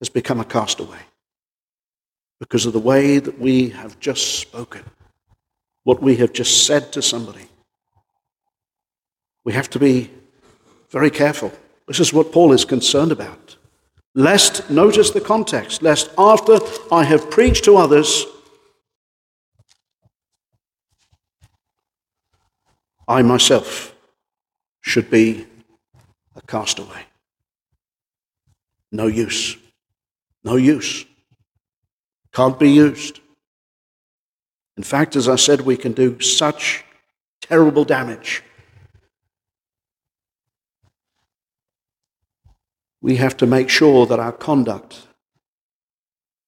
has 0.00 0.08
become 0.08 0.40
a 0.40 0.44
castaway 0.44 0.98
because 2.40 2.66
of 2.66 2.72
the 2.72 2.80
way 2.80 3.20
that 3.20 3.38
we 3.38 3.68
have 3.68 4.00
just 4.00 4.40
spoken, 4.40 4.82
what 5.84 6.02
we 6.02 6.16
have 6.16 6.32
just 6.32 6.66
said 6.66 6.92
to 6.94 7.00
somebody. 7.00 7.46
We 9.44 9.52
have 9.52 9.70
to 9.70 9.78
be 9.78 10.10
very 10.90 11.10
careful. 11.10 11.52
This 11.88 12.00
is 12.00 12.12
what 12.12 12.32
Paul 12.32 12.52
is 12.52 12.66
concerned 12.66 13.12
about. 13.12 13.56
Lest, 14.14 14.68
notice 14.70 15.10
the 15.10 15.22
context, 15.22 15.82
lest 15.82 16.10
after 16.18 16.58
I 16.92 17.04
have 17.04 17.30
preached 17.30 17.64
to 17.64 17.76
others, 17.76 18.26
I 23.06 23.22
myself 23.22 23.94
should 24.82 25.10
be 25.10 25.46
a 26.36 26.42
castaway. 26.42 27.06
No 28.92 29.06
use. 29.06 29.56
No 30.44 30.56
use. 30.56 31.06
Can't 32.34 32.58
be 32.58 32.70
used. 32.70 33.20
In 34.76 34.82
fact, 34.82 35.16
as 35.16 35.26
I 35.26 35.36
said, 35.36 35.62
we 35.62 35.76
can 35.76 35.92
do 35.92 36.20
such 36.20 36.84
terrible 37.40 37.84
damage 37.84 38.42
we 43.00 43.16
have 43.16 43.36
to 43.36 43.46
make 43.46 43.68
sure 43.68 44.06
that 44.06 44.18
our 44.18 44.32
conduct, 44.32 45.06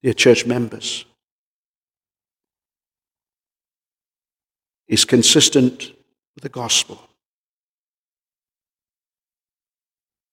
dear 0.02 0.12
church 0.12 0.46
members, 0.46 1.04
is 4.88 5.04
consistent 5.04 5.92
with 6.34 6.42
the 6.42 6.48
gospel. 6.48 7.08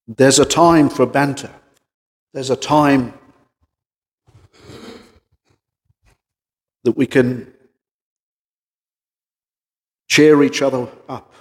There's 0.08 0.40
a 0.40 0.46
time 0.46 0.90
for 0.90 1.06
banter. 1.06 1.52
There's 2.34 2.50
a 2.50 2.56
time 2.56 3.14
that 6.84 6.96
we 6.96 7.06
can 7.06 7.54
cheer 10.08 10.42
each 10.42 10.62
other 10.62 10.88
up. 11.10 11.34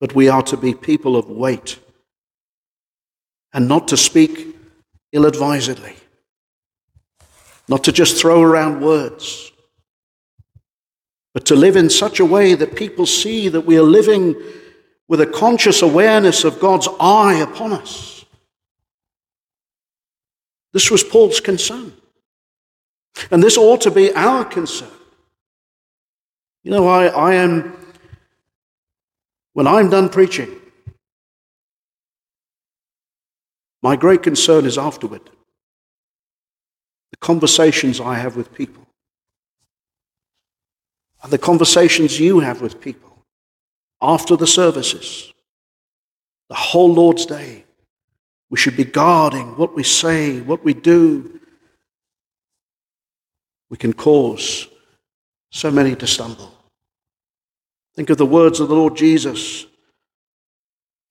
But 0.00 0.14
we 0.14 0.28
are 0.28 0.42
to 0.42 0.56
be 0.56 0.74
people 0.74 1.16
of 1.16 1.30
weight 1.30 1.78
and 3.54 3.68
not 3.68 3.88
to 3.88 3.96
speak 3.96 4.54
ill 5.12 5.24
advisedly, 5.24 5.94
not 7.68 7.84
to 7.84 7.92
just 7.92 8.20
throw 8.20 8.42
around 8.42 8.82
words, 8.82 9.52
but 11.32 11.46
to 11.46 11.56
live 11.56 11.76
in 11.76 11.88
such 11.88 12.20
a 12.20 12.24
way 12.24 12.54
that 12.54 12.76
people 12.76 13.06
see 13.06 13.48
that 13.48 13.62
we 13.62 13.78
are 13.78 13.82
living 13.82 14.34
with 15.08 15.20
a 15.20 15.26
conscious 15.26 15.82
awareness 15.82 16.44
of 16.44 16.60
God's 16.60 16.88
eye 17.00 17.34
upon 17.34 17.72
us. 17.72 18.24
This 20.72 20.90
was 20.90 21.04
Paul's 21.04 21.40
concern. 21.40 21.92
And 23.30 23.42
this 23.42 23.56
ought 23.56 23.80
to 23.82 23.92
be 23.92 24.12
our 24.14 24.44
concern. 24.44 24.90
You 26.64 26.72
know, 26.72 26.88
I, 26.88 27.06
I 27.06 27.34
am, 27.34 27.76
when 29.52 29.68
I'm 29.68 29.90
done 29.90 30.08
preaching, 30.08 30.50
my 33.84 33.96
great 33.96 34.22
concern 34.22 34.64
is 34.64 34.78
afterward 34.78 35.20
the 37.10 37.18
conversations 37.18 38.00
I 38.00 38.14
have 38.14 38.34
with 38.34 38.52
people, 38.54 38.86
and 41.22 41.30
the 41.30 41.38
conversations 41.38 42.18
you 42.18 42.40
have 42.40 42.62
with 42.62 42.80
people 42.80 43.22
after 44.00 44.36
the 44.36 44.46
services, 44.46 45.32
the 46.48 46.54
whole 46.54 46.92
Lord's 46.92 47.26
Day. 47.26 47.64
We 48.50 48.56
should 48.58 48.76
be 48.76 48.84
guarding 48.84 49.56
what 49.56 49.74
we 49.76 49.82
say, 49.82 50.40
what 50.40 50.64
we 50.64 50.74
do, 50.74 51.40
we 53.68 53.76
can 53.76 53.92
cause 53.92 54.66
so 55.50 55.70
many 55.70 55.94
to 55.96 56.06
stumble. 56.06 56.52
Think 57.94 58.10
of 58.10 58.16
the 58.16 58.26
words 58.26 58.60
of 58.60 58.68
the 58.68 58.74
Lord 58.74 58.96
Jesus. 58.96 59.66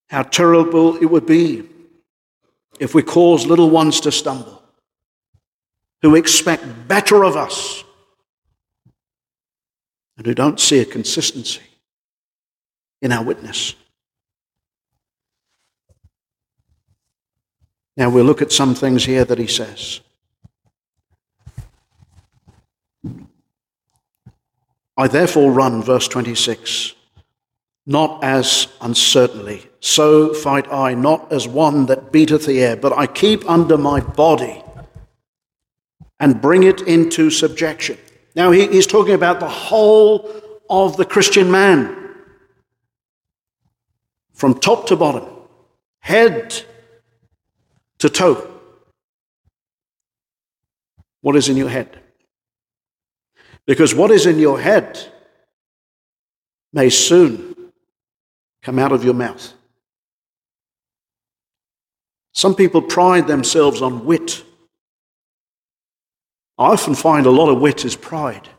How 0.10 0.24
terrible 0.24 0.96
it 0.98 1.06
would 1.06 1.26
be 1.26 1.70
if 2.84 2.94
we 2.94 3.02
cause 3.02 3.46
little 3.46 3.70
ones 3.70 4.02
to 4.02 4.12
stumble, 4.12 4.62
who 6.02 6.16
expect 6.16 6.66
better 6.86 7.24
of 7.24 7.38
us, 7.38 7.82
and 10.18 10.26
who 10.26 10.34
don't 10.34 10.60
see 10.60 10.80
a 10.80 10.86
consistency 10.86 11.62
in 13.02 13.14
our 13.14 13.24
witness. 13.24 13.74
Now 17.96 18.10
we'll 18.10 18.26
look 18.26 18.42
at 18.42 18.52
some 18.52 18.76
things 18.76 19.06
here 19.06 19.24
that 19.24 19.40
he 19.40 19.48
says. 19.48 20.02
I 24.98 25.08
therefore 25.08 25.54
run, 25.54 25.82
verse 25.82 26.10
26, 26.10 26.96
not 27.86 28.22
as 28.26 28.68
uncertainly. 28.82 29.70
So 29.86 30.34
fight 30.34 30.72
I, 30.72 30.94
not 30.94 31.34
as 31.34 31.46
one 31.46 31.88
that 31.88 32.14
beateth 32.14 32.46
the 32.46 32.64
air, 32.64 32.78
but 32.78 32.98
I 32.98 33.06
keep 33.06 33.48
under 33.50 33.78
my 33.78 34.00
body 34.00 34.64
and 36.22 36.42
bring 36.42 36.64
it 36.64 36.80
into 36.84 37.30
subjection. 37.30 37.98
Now 38.34 38.52
he, 38.52 38.66
he's 38.68 38.88
talking 38.88 39.14
about 39.14 39.42
the 39.42 39.50
whole 39.50 40.32
of 40.70 40.96
the 40.96 41.04
Christian 41.04 41.52
man, 41.52 42.16
from 44.32 44.58
top 44.58 44.88
to 44.88 44.96
bottom, 44.96 45.26
head 46.00 46.64
to 47.98 48.10
toe. 48.10 48.50
What 51.20 51.36
is 51.36 51.50
in 51.50 51.58
your 51.58 51.68
head? 51.68 52.00
Because 53.66 53.94
what 53.94 54.12
is 54.12 54.28
in 54.28 54.40
your 54.40 54.62
head 54.62 54.98
may 56.72 56.90
soon 56.90 57.74
come 58.62 58.80
out 58.80 58.94
of 58.94 59.04
your 59.04 59.14
mouth. 59.14 59.54
Some 62.34 62.56
people 62.56 62.82
pride 62.82 63.28
themselves 63.28 63.82
on 63.82 64.06
wit. 64.06 64.44
I 66.58 66.66
often 66.66 66.96
find 66.96 67.26
a 67.26 67.32
lot 67.32 67.50
of 67.50 67.62
wit 67.62 67.86
is 67.86 67.96
pride. 67.96 68.50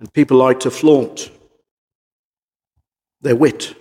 And 0.00 0.12
people 0.12 0.38
like 0.38 0.60
to 0.60 0.70
flaunt 0.70 1.30
their 3.20 3.36
wit. 3.36 3.74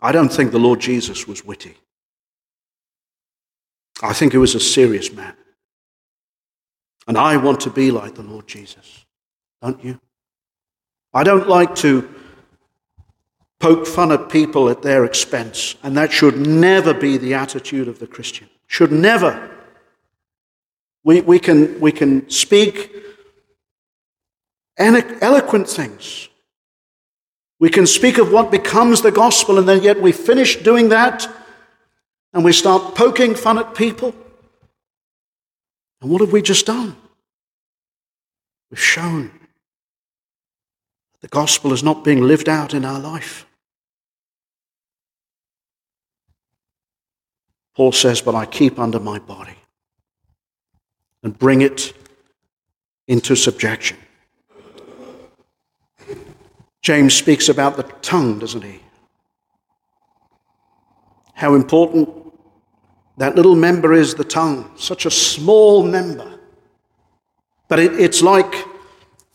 I 0.00 0.12
don't 0.12 0.32
think 0.32 0.50
the 0.50 0.58
Lord 0.58 0.80
Jesus 0.80 1.28
was 1.28 1.44
witty. 1.44 1.76
I 4.02 4.12
think 4.12 4.32
he 4.32 4.38
was 4.38 4.54
a 4.54 4.60
serious 4.60 5.12
man. 5.12 5.34
And 7.06 7.16
I 7.16 7.36
want 7.36 7.60
to 7.60 7.70
be 7.70 7.90
like 7.90 8.14
the 8.14 8.22
Lord 8.22 8.46
Jesus. 8.46 9.04
Don't 9.60 9.82
you? 9.84 10.00
I 11.14 11.24
don't 11.24 11.48
like 11.48 11.74
to 11.76 12.08
poke 13.62 13.86
fun 13.86 14.10
at 14.10 14.28
people 14.28 14.68
at 14.68 14.82
their 14.82 15.04
expense, 15.04 15.76
and 15.84 15.96
that 15.96 16.10
should 16.10 16.36
never 16.36 16.92
be 16.92 17.16
the 17.16 17.32
attitude 17.32 17.86
of 17.86 18.00
the 18.00 18.08
Christian. 18.08 18.48
Should 18.66 18.90
never. 18.90 19.50
We, 21.04 21.20
we, 21.20 21.38
can, 21.38 21.78
we 21.78 21.92
can 21.92 22.28
speak 22.28 22.92
eloquent 24.76 25.68
things. 25.68 26.28
We 27.60 27.70
can 27.70 27.86
speak 27.86 28.18
of 28.18 28.32
what 28.32 28.50
becomes 28.50 29.02
the 29.02 29.12
gospel, 29.12 29.58
and 29.58 29.68
then 29.68 29.84
yet 29.84 30.02
we 30.02 30.10
finish 30.10 30.56
doing 30.56 30.88
that 30.88 31.28
and 32.34 32.44
we 32.44 32.52
start 32.52 32.96
poking 32.96 33.36
fun 33.36 33.58
at 33.58 33.76
people. 33.76 34.12
And 36.00 36.10
what 36.10 36.20
have 36.20 36.32
we 36.32 36.42
just 36.42 36.66
done? 36.66 36.96
We've 38.70 38.80
shown 38.80 39.30
that 41.12 41.20
the 41.20 41.28
gospel 41.28 41.72
is 41.72 41.84
not 41.84 42.02
being 42.02 42.22
lived 42.22 42.48
out 42.48 42.74
in 42.74 42.84
our 42.84 42.98
life. 42.98 43.46
Paul 47.74 47.92
says, 47.92 48.20
But 48.20 48.34
I 48.34 48.46
keep 48.46 48.78
under 48.78 49.00
my 49.00 49.18
body 49.18 49.56
and 51.22 51.38
bring 51.38 51.62
it 51.62 51.94
into 53.08 53.34
subjection. 53.36 53.96
James 56.82 57.14
speaks 57.14 57.48
about 57.48 57.76
the 57.76 57.84
tongue, 58.02 58.38
doesn't 58.38 58.62
he? 58.62 58.80
How 61.34 61.54
important 61.54 62.08
that 63.18 63.36
little 63.36 63.54
member 63.54 63.92
is 63.92 64.14
the 64.14 64.24
tongue, 64.24 64.70
such 64.76 65.06
a 65.06 65.10
small 65.10 65.82
member. 65.82 66.40
But 67.68 67.78
it, 67.78 68.00
it's 68.00 68.22
like 68.22 68.66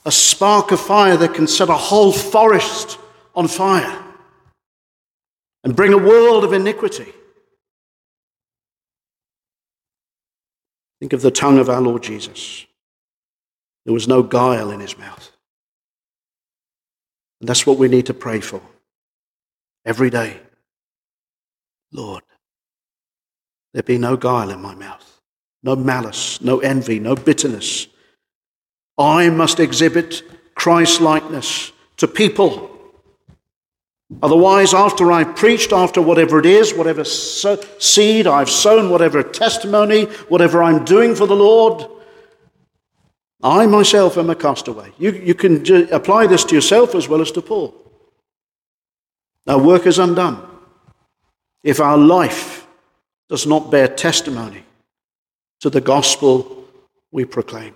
a 0.05 0.11
spark 0.11 0.71
of 0.71 0.79
fire 0.79 1.17
that 1.17 1.33
can 1.33 1.47
set 1.47 1.69
a 1.69 1.73
whole 1.73 2.11
forest 2.11 2.97
on 3.35 3.47
fire 3.47 4.03
and 5.63 5.75
bring 5.75 5.93
a 5.93 5.97
world 5.97 6.43
of 6.43 6.53
iniquity. 6.53 7.13
Think 10.99 11.13
of 11.13 11.21
the 11.21 11.31
tongue 11.31 11.59
of 11.59 11.69
our 11.69 11.81
Lord 11.81 12.03
Jesus. 12.03 12.65
There 13.85 13.93
was 13.93 14.07
no 14.07 14.23
guile 14.23 14.71
in 14.71 14.79
his 14.79 14.97
mouth. 14.97 15.31
And 17.39 17.47
that's 17.47 17.65
what 17.65 17.77
we 17.77 17.87
need 17.87 18.07
to 18.07 18.13
pray 18.13 18.41
for 18.41 18.61
every 19.85 20.09
day. 20.09 20.39
Lord, 21.91 22.23
there 23.73 23.83
be 23.83 23.97
no 23.97 24.17
guile 24.17 24.49
in 24.49 24.61
my 24.61 24.75
mouth, 24.75 25.21
no 25.63 25.75
malice, 25.75 26.41
no 26.41 26.59
envy, 26.59 26.99
no 26.99 27.15
bitterness. 27.15 27.87
I 28.97 29.29
must 29.29 29.59
exhibit 29.59 30.23
Christ 30.55 30.99
likeness 30.99 31.71
to 31.97 32.07
people. 32.07 32.76
Otherwise, 34.21 34.73
after 34.73 35.11
I've 35.11 35.35
preached, 35.35 35.73
after 35.73 36.01
whatever 36.01 36.39
it 36.39 36.45
is, 36.45 36.73
whatever 36.73 37.03
so- 37.03 37.61
seed 37.79 38.25
I've 38.25 38.49
sown, 38.49 38.89
whatever 38.89 39.21
testimony, 39.21 40.05
whatever 40.29 40.63
I'm 40.63 40.85
doing 40.85 41.13
for 41.13 41.27
the 41.27 41.35
Lord, 41.35 41.85
I 43.43 43.65
myself 43.65 44.17
am 44.17 44.29
a 44.29 44.35
castaway. 44.35 44.91
You, 44.97 45.11
you 45.11 45.35
can 45.35 45.63
ju- 45.63 45.87
apply 45.91 46.27
this 46.27 46.43
to 46.45 46.55
yourself 46.55 46.95
as 46.95 47.07
well 47.07 47.21
as 47.21 47.31
to 47.31 47.41
Paul. 47.41 47.75
Our 49.45 49.59
work 49.61 49.85
is 49.85 49.99
undone. 49.99 50.41
If 51.63 51.79
our 51.79 51.97
life 51.97 52.65
does 53.29 53.45
not 53.45 53.69
bear 53.69 53.87
testimony 53.87 54.63
to 55.59 55.69
the 55.69 55.81
gospel 55.81 56.65
we 57.11 57.25
proclaim. 57.25 57.73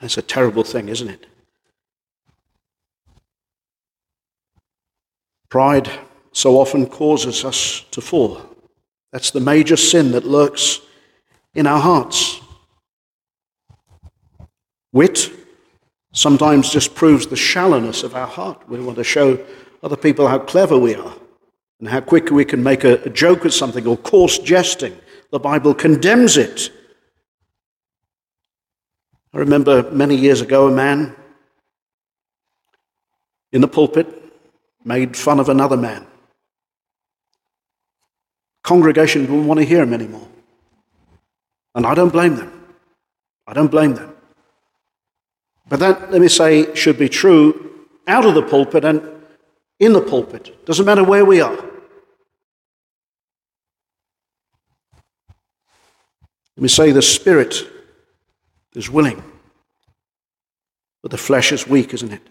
That's 0.00 0.18
a 0.18 0.22
terrible 0.22 0.64
thing, 0.64 0.88
isn't 0.88 1.08
it? 1.08 1.26
Pride 5.48 5.90
so 6.32 6.60
often 6.60 6.86
causes 6.86 7.44
us 7.44 7.84
to 7.90 8.00
fall. 8.00 8.40
That's 9.12 9.30
the 9.30 9.40
major 9.40 9.76
sin 9.76 10.12
that 10.12 10.24
lurks 10.24 10.80
in 11.54 11.66
our 11.66 11.80
hearts. 11.80 12.40
Wit 14.92 15.30
sometimes 16.12 16.70
just 16.70 16.94
proves 16.94 17.26
the 17.26 17.36
shallowness 17.36 18.02
of 18.02 18.14
our 18.14 18.26
heart. 18.26 18.68
We 18.68 18.80
want 18.80 18.98
to 18.98 19.04
show 19.04 19.44
other 19.82 19.96
people 19.96 20.28
how 20.28 20.38
clever 20.38 20.78
we 20.78 20.94
are 20.94 21.14
and 21.80 21.88
how 21.88 22.00
quick 22.00 22.30
we 22.30 22.44
can 22.44 22.62
make 22.62 22.84
a, 22.84 23.08
joke 23.10 23.44
of 23.44 23.54
something 23.54 23.86
or 23.86 23.96
coarse 23.96 24.38
jesting. 24.38 24.96
The 25.30 25.38
Bible 25.38 25.74
condemns 25.74 26.36
it. 26.36 26.70
I 29.32 29.38
remember 29.38 29.90
many 29.90 30.16
years 30.16 30.40
ago 30.40 30.68
a 30.68 30.72
man 30.72 31.14
in 33.52 33.60
the 33.60 33.68
pulpit 33.68 34.27
made 34.88 35.14
fun 35.14 35.38
of 35.38 35.50
another 35.50 35.76
man. 35.76 36.06
Congregation 38.62 39.26
didn't 39.26 39.46
want 39.46 39.60
to 39.60 39.66
hear 39.66 39.82
him 39.82 39.92
anymore. 39.92 40.26
And 41.74 41.86
I 41.86 41.94
don't 41.94 42.10
blame 42.10 42.36
them. 42.36 42.50
I 43.46 43.52
don't 43.52 43.70
blame 43.70 43.94
them. 43.94 44.14
But 45.68 45.80
that, 45.80 46.10
let 46.10 46.22
me 46.22 46.28
say, 46.28 46.74
should 46.74 46.98
be 46.98 47.10
true 47.10 47.86
out 48.06 48.24
of 48.24 48.34
the 48.34 48.42
pulpit 48.42 48.84
and 48.84 49.02
in 49.78 49.92
the 49.92 50.00
pulpit. 50.00 50.64
Doesn't 50.64 50.86
matter 50.86 51.04
where 51.04 51.24
we 51.24 51.42
are. 51.42 51.56
Let 56.56 56.62
me 56.62 56.68
say 56.68 56.92
the 56.92 57.02
spirit 57.02 57.62
is 58.74 58.90
willing, 58.90 59.22
but 61.02 61.10
the 61.10 61.18
flesh 61.18 61.52
is 61.52 61.68
weak, 61.68 61.92
isn't 61.92 62.12
it? 62.12 62.26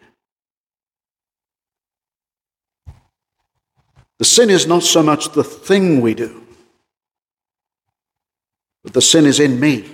The 4.20 4.26
sin 4.26 4.50
is 4.50 4.66
not 4.66 4.84
so 4.84 5.04
much 5.04 5.32
the 5.32 5.44
thing 5.44 6.02
we 6.02 6.14
do, 6.14 6.44
but 8.84 8.94
the 8.94 9.02
sin 9.02 9.26
is 9.26 9.40
in 9.40 9.60
me, 9.60 9.90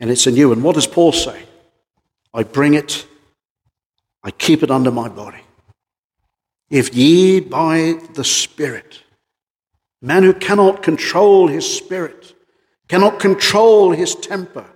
and 0.00 0.10
it's 0.10 0.26
in 0.26 0.34
you. 0.34 0.52
And 0.52 0.62
what 0.62 0.74
does 0.74 0.86
Paul 0.86 1.12
say? 1.12 1.42
I 2.34 2.42
bring 2.42 2.74
it, 2.74 3.06
I 4.22 4.30
keep 4.30 4.62
it 4.62 4.70
under 4.70 4.90
my 4.90 5.08
body. 5.08 5.42
If 6.68 6.94
ye 6.94 7.38
by 7.38 8.00
the 8.14 8.24
Spirit, 8.24 9.02
man 10.02 10.24
who 10.24 10.34
cannot 10.34 10.82
control 10.82 11.46
his 11.46 11.76
spirit, 11.76 12.34
cannot 12.88 13.20
control 13.20 13.92
his 13.92 14.14
temper, 14.16 14.66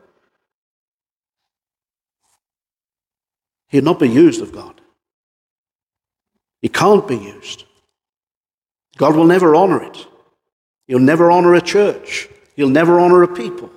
he'll 3.69 3.85
not 3.85 3.99
be 3.99 4.09
used 4.09 4.41
of 4.41 4.53
God. 4.53 4.81
He 6.63 6.69
can't 6.69 7.07
be 7.09 7.17
used. 7.17 7.65
God 9.01 9.17
will 9.17 9.25
never 9.25 9.57
honor 9.57 9.83
it. 9.83 10.07
He'll 10.87 10.99
never 10.99 11.31
honor 11.31 11.55
a 11.55 11.61
church. 11.63 12.29
He'll 12.55 12.69
never 12.69 13.01
honor 13.01 13.23
a 13.23 13.29
people. 13.29 13.71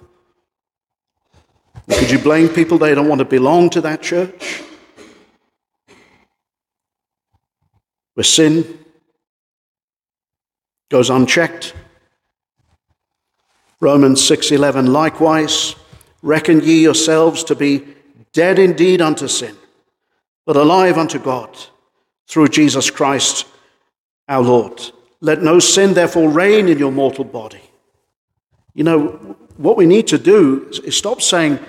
Could 1.90 2.12
you 2.12 2.20
blame 2.20 2.50
people 2.50 2.78
they 2.78 2.94
don't 2.94 3.08
want 3.08 3.20
to 3.20 3.26
belong 3.26 3.70
to 3.70 3.80
that 3.80 4.02
church? 4.02 4.62
Where 8.16 8.26
sin 8.26 8.80
goes 10.90 11.10
unchecked. 11.10 11.74
Romans 13.80 14.22
6:11 14.22 14.92
likewise 14.92 15.78
reckon 16.22 16.60
ye 16.60 16.82
yourselves 16.82 17.46
to 17.46 17.56
be 17.56 17.88
dead 18.34 18.60
indeed 18.60 19.02
unto 19.02 19.30
sin 19.30 19.56
but 20.46 20.58
alive 20.58 20.98
unto 20.98 21.18
God 21.18 21.50
through 22.28 22.50
Jesus 22.50 22.90
Christ 22.90 23.46
our 24.28 24.42
Lord 24.42 24.93
let 25.24 25.42
no 25.42 25.58
sin 25.60 25.94
therefore 25.94 26.30
reign 26.30 26.68
in 26.68 26.78
your 26.78 26.92
mortal 26.92 27.24
body 27.24 27.62
you 28.74 28.84
know 28.84 29.36
what 29.58 29.78
we 29.78 29.86
need 29.86 30.08
to 30.08 30.18
do 30.18 30.70
is 30.84 30.98
stop 30.98 31.22
saying, 31.22 31.60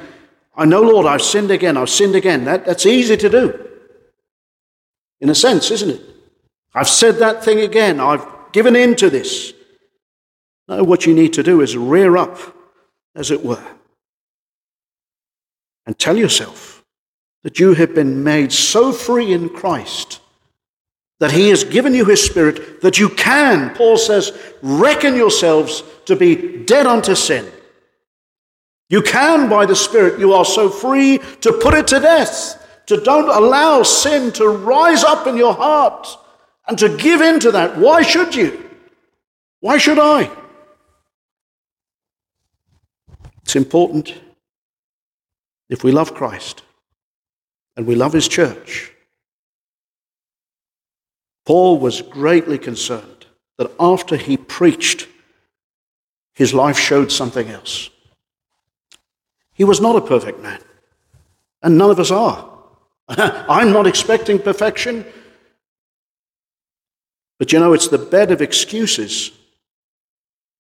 I 0.57 0.65
know, 0.65 0.83
Lord, 0.83 1.07
I've 1.07 1.23
sinned 1.23 1.51
again, 1.51 1.77
I've 1.77 1.91
sinned 1.91 2.15
again. 2.15 2.45
That, 2.45 2.65
that's 2.65 2.87
easy 2.87 3.17
to 3.17 3.29
do. 3.29 3.69
In 5.21 5.29
a 5.29 5.35
sense, 5.35 5.71
isn't 5.71 5.91
it? 5.91 6.01
I've 6.75 6.89
said 6.89 7.17
that 7.17 7.45
thing 7.45 7.61
again, 7.61 8.01
I've 8.01 8.27
given 8.53 8.75
in 8.77 8.97
to 8.97 9.11
this. 9.11 9.53
No, 10.67 10.83
what 10.83 11.07
you 11.07 11.15
need 11.15 11.35
to 11.35 11.43
do 11.43 11.61
is 11.61 11.77
rear 11.77 12.17
up, 12.17 12.39
as 13.15 13.31
it 13.31 13.45
were, 13.45 13.65
and 15.87 15.99
tell 15.99 16.17
yourself 16.17 16.85
that 17.43 17.61
you 17.61 17.75
have 17.75 17.95
been 17.95 18.25
made 18.25 18.51
so 18.51 18.93
free 18.93 19.33
in 19.33 19.51
Christ 19.51 20.21
that 21.25 21.33
He 21.33 21.49
has 21.49 21.65
given 21.65 21.95
you 21.95 22.05
His 22.05 22.23
Spirit 22.23 22.83
that 22.83 22.99
you 22.99 23.09
can, 23.09 23.75
Paul 23.75 23.97
says, 23.97 24.39
reckon 24.61 25.17
yourselves 25.17 25.83
to 26.05 26.15
be 26.15 26.63
dead 26.65 26.87
unto 26.87 27.15
sin. 27.15 27.51
You 28.91 29.01
can, 29.01 29.49
by 29.49 29.65
the 29.65 29.75
Spirit, 29.75 30.21
you 30.21 30.35
are 30.35 30.45
so 30.45 30.69
free 30.69 31.17
to 31.41 31.53
put 31.63 31.73
it 31.73 31.87
to 31.87 32.01
death, 32.01 32.63
to 32.89 32.99
don't 32.99 33.31
allow 33.31 33.83
sin 33.85 34.33
to 34.33 34.47
rise 34.47 35.03
up 35.03 35.27
in 35.27 35.39
your 35.39 35.55
heart 35.55 36.07
and 36.69 36.77
to 36.77 36.95
give 36.95 37.23
in 37.23 37.41
to 37.41 37.53
that. 37.53 37.79
Why 37.79 38.03
should 38.03 38.35
you? 38.35 38.63
Why 39.61 39.79
should 39.79 39.99
I? 39.99 40.31
It's 43.45 43.57
important 43.57 44.13
if 45.71 45.83
we 45.85 45.91
love 45.91 46.13
Christ 46.13 46.65
and 47.79 47.87
we 47.87 47.95
love 47.95 48.13
His 48.13 48.29
church. 48.29 48.94
Paul 51.45 51.79
was 51.79 52.03
greatly 52.03 52.59
concerned 52.59 53.27
that 53.59 53.71
after 53.79 54.17
he 54.17 54.37
preached 54.37 55.09
his 56.35 56.53
life 56.53 56.79
showed 56.79 57.13
something 57.13 57.49
else. 57.49 57.91
He 59.53 59.65
was 59.65 59.81
not 59.81 59.97
a 59.97 60.01
perfect 60.01 60.41
man, 60.41 60.61
and 61.63 61.79
none 61.79 61.91
of 61.91 62.01
us 62.01 62.11
are. 62.11 62.51
I'm 63.09 63.73
not 63.73 63.87
expecting 63.87 64.41
perfection, 64.41 65.07
but 67.39 67.53
you 67.53 67.61
know, 67.61 67.73
it's 67.73 67.89
the 67.89 67.99
bed 67.99 68.33
of 68.33 68.43
excuses 68.43 69.31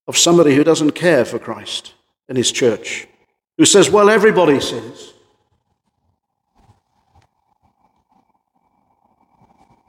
of 0.07 0.17
somebody 0.17 0.55
who 0.55 0.63
doesn't 0.63 0.93
care 0.93 1.25
for 1.25 1.39
Christ 1.39 1.95
and 2.29 2.39
his 2.39 2.53
church, 2.53 3.09
who 3.57 3.65
says, 3.65 3.91
Well, 3.91 4.11
everybody 4.11 4.61
sins. 4.61 5.14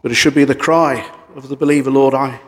But 0.05 0.11
it 0.11 0.15
should 0.17 0.35
be 0.35 0.43
the 0.43 0.53
cry 0.53 1.11
of 1.35 1.49
the 1.49 1.55
believer, 1.55 1.89
Lord, 1.89 2.13
I, 2.13 2.39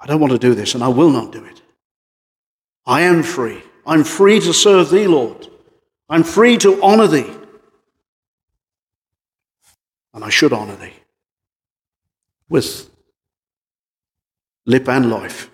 I 0.00 0.06
don't 0.08 0.18
want 0.18 0.32
to 0.32 0.38
do 0.38 0.52
this, 0.52 0.74
and 0.74 0.82
I 0.82 0.88
will 0.88 1.10
not 1.10 1.30
do 1.30 1.44
it. 1.44 1.62
I 2.86 3.02
am 3.02 3.22
free. 3.22 3.62
I'm 3.86 4.02
free 4.02 4.40
to 4.40 4.52
serve 4.52 4.90
thee, 4.90 5.06
Lord. 5.06 5.46
I'm 6.08 6.24
free 6.24 6.58
to 6.58 6.82
honor 6.82 7.06
thee. 7.06 7.32
And 10.12 10.24
I 10.24 10.28
should 10.28 10.52
honor 10.52 10.74
thee 10.74 10.94
with 12.48 12.90
lip 14.66 14.88
and 14.88 15.08
life. 15.08 15.52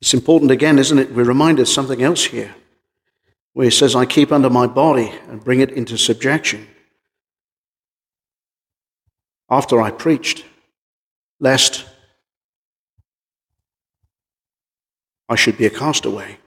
It's 0.00 0.14
important 0.14 0.50
again, 0.50 0.80
isn't 0.80 0.98
it? 0.98 1.14
We're 1.14 1.22
reminded 1.22 1.68
something 1.68 2.02
else 2.02 2.24
here, 2.24 2.56
where 3.54 3.64
he 3.64 3.70
says, 3.70 3.94
I 3.94 4.06
keep 4.06 4.32
under 4.32 4.50
my 4.50 4.66
body 4.66 5.12
and 5.28 5.44
bring 5.44 5.60
it 5.60 5.70
into 5.70 5.98
subjection 5.98 6.66
after 9.50 9.82
I 9.82 9.90
preached, 9.90 10.44
lest 11.38 11.84
I 15.28 15.36
should 15.36 15.58
be 15.58 15.66
a 15.66 15.70
castaway. 15.70 16.38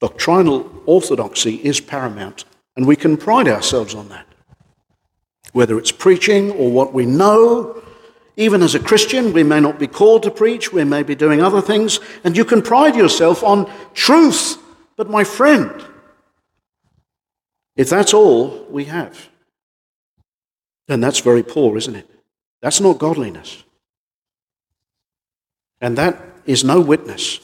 Doctrinal 0.00 0.70
orthodoxy 0.86 1.56
is 1.56 1.80
paramount, 1.80 2.44
and 2.76 2.86
we 2.86 2.96
can 2.96 3.16
pride 3.16 3.48
ourselves 3.48 3.94
on 3.94 4.08
that. 4.10 4.26
Whether 5.52 5.78
it's 5.78 5.92
preaching 5.92 6.50
or 6.52 6.70
what 6.70 6.92
we 6.92 7.06
know, 7.06 7.82
even 8.36 8.62
as 8.62 8.74
a 8.74 8.78
Christian, 8.80 9.32
we 9.32 9.42
may 9.42 9.60
not 9.60 9.78
be 9.78 9.86
called 9.86 10.22
to 10.22 10.30
preach, 10.30 10.72
we 10.72 10.84
may 10.84 11.02
be 11.02 11.14
doing 11.14 11.42
other 11.42 11.60
things, 11.60 11.98
and 12.24 12.36
you 12.36 12.44
can 12.44 12.62
pride 12.62 12.94
yourself 12.94 13.42
on 13.42 13.70
truth. 13.94 14.58
But, 15.00 15.08
my 15.08 15.24
friend, 15.24 15.82
if 17.74 17.88
that's 17.88 18.12
all 18.12 18.66
we 18.68 18.84
have, 18.84 19.30
then 20.88 21.00
that's 21.00 21.20
very 21.20 21.42
poor, 21.42 21.78
isn't 21.78 21.96
it? 21.96 22.06
That's 22.60 22.82
not 22.82 22.98
godliness. 22.98 23.64
And 25.80 25.96
that 25.96 26.22
is 26.44 26.64
no 26.64 26.82
witness. 26.82 27.40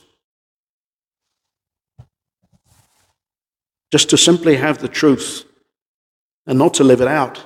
Just 3.90 4.10
to 4.10 4.18
simply 4.18 4.56
have 4.56 4.76
the 4.76 4.88
truth 4.88 5.46
and 6.46 6.58
not 6.58 6.74
to 6.74 6.84
live 6.84 7.00
it 7.00 7.08
out 7.08 7.42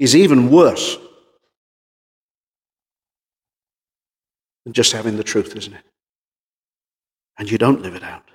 is 0.00 0.16
even 0.16 0.50
worse 0.50 0.98
than 4.64 4.72
just 4.72 4.90
having 4.90 5.16
the 5.16 5.22
truth, 5.22 5.54
isn't 5.56 5.74
it? 5.74 5.84
And 7.38 7.48
you 7.48 7.58
don't 7.58 7.82
live 7.82 7.94
it 7.94 8.02
out. 8.02 8.29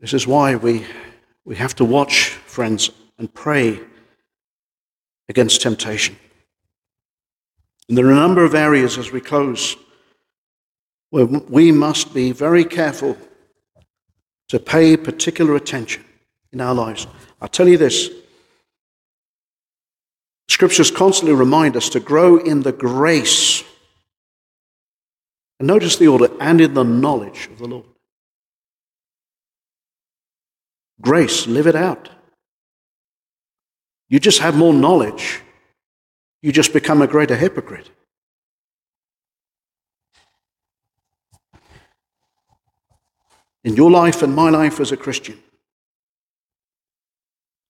This 0.00 0.14
is 0.14 0.26
why 0.26 0.56
we, 0.56 0.86
we 1.44 1.56
have 1.56 1.74
to 1.76 1.84
watch, 1.84 2.28
friends, 2.28 2.90
and 3.18 3.32
pray 3.32 3.80
against 5.28 5.60
temptation. 5.60 6.16
And 7.88 7.98
there 7.98 8.06
are 8.06 8.12
a 8.12 8.16
number 8.16 8.44
of 8.44 8.54
areas 8.54 8.96
as 8.96 9.12
we 9.12 9.20
close 9.20 9.76
where 11.10 11.26
we 11.26 11.70
must 11.70 12.14
be 12.14 12.32
very 12.32 12.64
careful 12.64 13.16
to 14.48 14.58
pay 14.58 14.96
particular 14.96 15.54
attention 15.54 16.04
in 16.52 16.60
our 16.60 16.74
lives. 16.74 17.06
I'll 17.40 17.48
tell 17.48 17.68
you 17.68 17.76
this 17.76 18.10
Scriptures 20.48 20.90
constantly 20.90 21.34
remind 21.34 21.76
us 21.76 21.88
to 21.90 22.00
grow 22.00 22.36
in 22.36 22.62
the 22.62 22.72
grace. 22.72 23.62
And 25.58 25.66
notice 25.66 25.96
the 25.96 26.08
order, 26.08 26.28
and 26.40 26.60
in 26.60 26.74
the 26.74 26.82
knowledge 26.82 27.46
of 27.46 27.58
the 27.58 27.66
Lord. 27.66 27.86
Grace, 31.00 31.46
live 31.46 31.66
it 31.66 31.76
out. 31.76 32.10
You 34.08 34.18
just 34.18 34.40
have 34.40 34.56
more 34.56 34.74
knowledge, 34.74 35.40
you 36.42 36.52
just 36.52 36.72
become 36.72 37.00
a 37.00 37.06
greater 37.06 37.36
hypocrite. 37.36 37.90
In 43.62 43.76
your 43.76 43.90
life 43.90 44.22
and 44.22 44.34
my 44.34 44.48
life 44.50 44.80
as 44.80 44.90
a 44.90 44.96
Christian, 44.96 45.38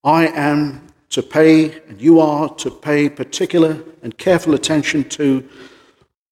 I 0.05 0.29
am 0.29 0.87
to 1.11 1.23
pay, 1.23 1.81
and 1.89 2.01
you 2.01 2.21
are 2.21 2.49
to 2.55 2.71
pay 2.71 3.09
particular 3.09 3.83
and 4.03 4.17
careful 4.17 4.55
attention 4.55 5.09
to 5.11 5.49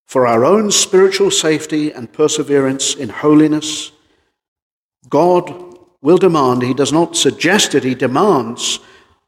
for 0.06 0.26
our 0.26 0.44
own 0.44 0.70
spiritual 0.70 1.30
safety 1.30 1.90
and 1.92 2.10
perseverance 2.10 2.94
in 2.94 3.10
holiness. 3.10 3.90
God 5.08 5.67
will 6.00 6.18
demand, 6.18 6.62
He 6.62 6.74
does 6.74 6.92
not 6.92 7.16
suggest 7.16 7.74
it, 7.74 7.84
He 7.84 7.94
demands 7.94 8.80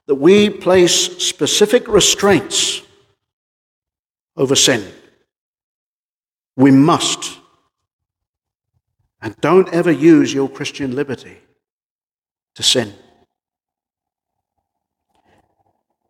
that 0.07 0.15
we 0.17 0.51
place 0.51 1.19
specific 1.19 1.87
restraints 1.89 2.83
over 4.37 4.55
sin. 4.55 4.85
We 6.57 6.71
must. 6.71 7.39
And 9.23 9.37
don't 9.41 9.69
ever 9.69 9.91
use 9.91 10.33
your 10.33 10.49
Christian 10.49 10.95
liberty 10.95 11.39
to 12.55 12.63
sin. 12.63 12.95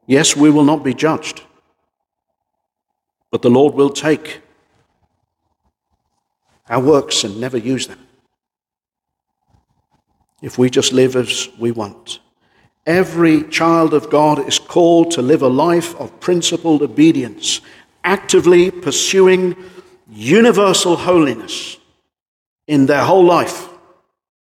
Yes, 0.07 0.37
we 0.37 0.51
will 0.51 0.65
not 0.65 0.83
be 0.83 0.95
judged, 0.95 1.43
but 3.31 3.43
the 3.43 3.51
Lord 3.51 3.75
will 3.75 3.91
take 3.91 4.41
our 6.69 6.81
works 6.81 7.25
and 7.25 7.41
never 7.41 7.59
use 7.59 7.87
them 7.87 7.99
if 10.43 10.59
we 10.59 10.71
just 10.71 10.93
live 10.93 11.17
as 11.17 11.49
we 11.59 11.71
want. 11.71 12.21
Every 12.87 13.45
child 13.45 13.95
of 13.95 14.11
God 14.11 14.49
is 14.49 14.59
called 14.59 15.11
to 15.13 15.23
live 15.23 15.43
a 15.43 15.49
life 15.49 15.95
of 15.97 16.19
principled 16.21 16.83
obedience, 16.83 17.61
actively 18.05 18.71
pursuing 18.71 19.55
universal 20.09 20.97
holiness 20.97 21.77
in 22.67 22.87
their 22.87 23.05
whole 23.05 23.25
life, 23.25 23.69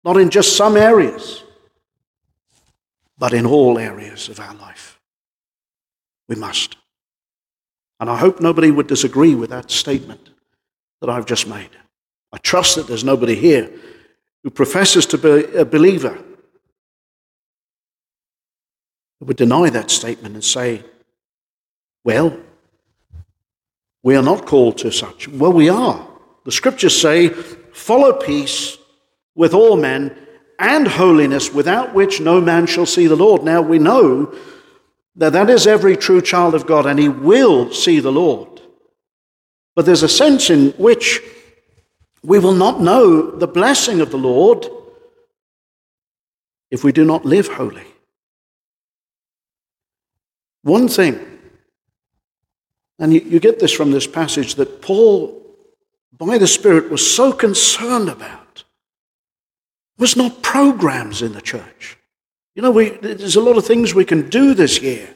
not 0.03 0.17
in 0.17 0.29
just 0.29 0.55
some 0.55 0.77
areas, 0.77 1.43
but 3.17 3.33
in 3.33 3.45
all 3.45 3.77
areas 3.77 4.29
of 4.29 4.39
our 4.39 4.55
life. 4.55 4.99
We 6.27 6.35
must. 6.35 6.77
And 7.99 8.09
I 8.09 8.15
hope 8.15 8.39
nobody 8.39 8.71
would 8.71 8.87
disagree 8.87 9.35
with 9.35 9.49
that 9.49 9.71
statement 9.71 10.29
that 11.01 11.09
I've 11.09 11.25
just 11.25 11.47
made. 11.47 11.69
I 12.31 12.37
trust 12.37 12.75
that 12.75 12.87
there's 12.87 13.03
nobody 13.03 13.35
here 13.35 13.69
who 14.43 14.49
professes 14.49 15.05
to 15.07 15.17
be 15.17 15.45
a 15.55 15.65
believer 15.65 16.17
would 19.21 19.37
deny 19.37 19.69
that 19.69 19.91
statement 19.91 20.33
and 20.33 20.43
say, 20.43 20.83
well, 22.03 22.35
we 24.01 24.15
are 24.15 24.23
not 24.23 24.45
called 24.45 24.77
to 24.79 24.91
such. 24.91 25.27
Well, 25.27 25.53
we 25.53 25.69
are. 25.69 26.07
The 26.45 26.51
scriptures 26.51 26.99
say, 26.99 27.29
follow 27.29 28.13
peace 28.13 28.77
with 29.35 29.53
all 29.53 29.77
men 29.77 30.17
and 30.57 30.87
holiness, 30.87 31.53
without 31.53 31.93
which 31.93 32.19
no 32.19 32.41
man 32.41 32.65
shall 32.65 32.85
see 32.85 33.07
the 33.07 33.15
Lord. 33.15 33.43
Now 33.43 33.61
we 33.61 33.77
know 33.77 34.33
that 35.15 35.33
that 35.33 35.49
is 35.49 35.67
every 35.67 35.95
true 35.95 36.21
child 36.21 36.55
of 36.55 36.65
God, 36.65 36.85
and 36.85 36.97
he 36.97 37.07
will 37.07 37.71
see 37.71 37.99
the 37.99 38.11
Lord. 38.11 38.61
But 39.75 39.85
there's 39.85 40.03
a 40.03 40.09
sense 40.09 40.49
in 40.49 40.71
which 40.71 41.21
we 42.23 42.39
will 42.39 42.53
not 42.53 42.81
know 42.81 43.31
the 43.31 43.47
blessing 43.47 44.01
of 44.01 44.11
the 44.11 44.17
Lord 44.17 44.67
if 46.71 46.83
we 46.83 46.91
do 46.91 47.05
not 47.05 47.25
live 47.25 47.47
holy. 47.47 47.85
One 50.63 50.87
thing, 50.87 51.19
and 52.99 53.13
you, 53.13 53.21
you 53.21 53.39
get 53.39 53.59
this 53.59 53.71
from 53.71 53.91
this 53.91 54.05
passage, 54.05 54.55
that 54.55 54.81
Paul, 54.81 55.41
by 56.17 56.37
the 56.37 56.47
Spirit, 56.47 56.89
was 56.89 57.15
so 57.15 57.31
concerned 57.31 58.09
about 58.09 58.63
was 59.97 60.15
not 60.15 60.41
programs 60.41 61.21
in 61.21 61.33
the 61.33 61.41
church. 61.41 61.97
You 62.55 62.61
know, 62.61 62.71
we, 62.71 62.89
there's 62.89 63.35
a 63.35 63.41
lot 63.41 63.57
of 63.57 63.65
things 63.65 63.93
we 63.93 64.05
can 64.05 64.29
do 64.29 64.53
this 64.53 64.81
year. 64.81 65.13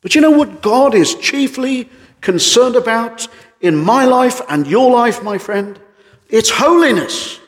But 0.00 0.14
you 0.14 0.20
know 0.20 0.30
what 0.30 0.62
God 0.62 0.94
is 0.94 1.14
chiefly 1.16 1.88
concerned 2.20 2.76
about 2.76 3.26
in 3.60 3.76
my 3.76 4.04
life 4.04 4.40
and 4.48 4.66
your 4.66 4.90
life, 4.90 5.22
my 5.22 5.38
friend? 5.38 5.80
It's 6.28 6.50
holiness. 6.50 7.40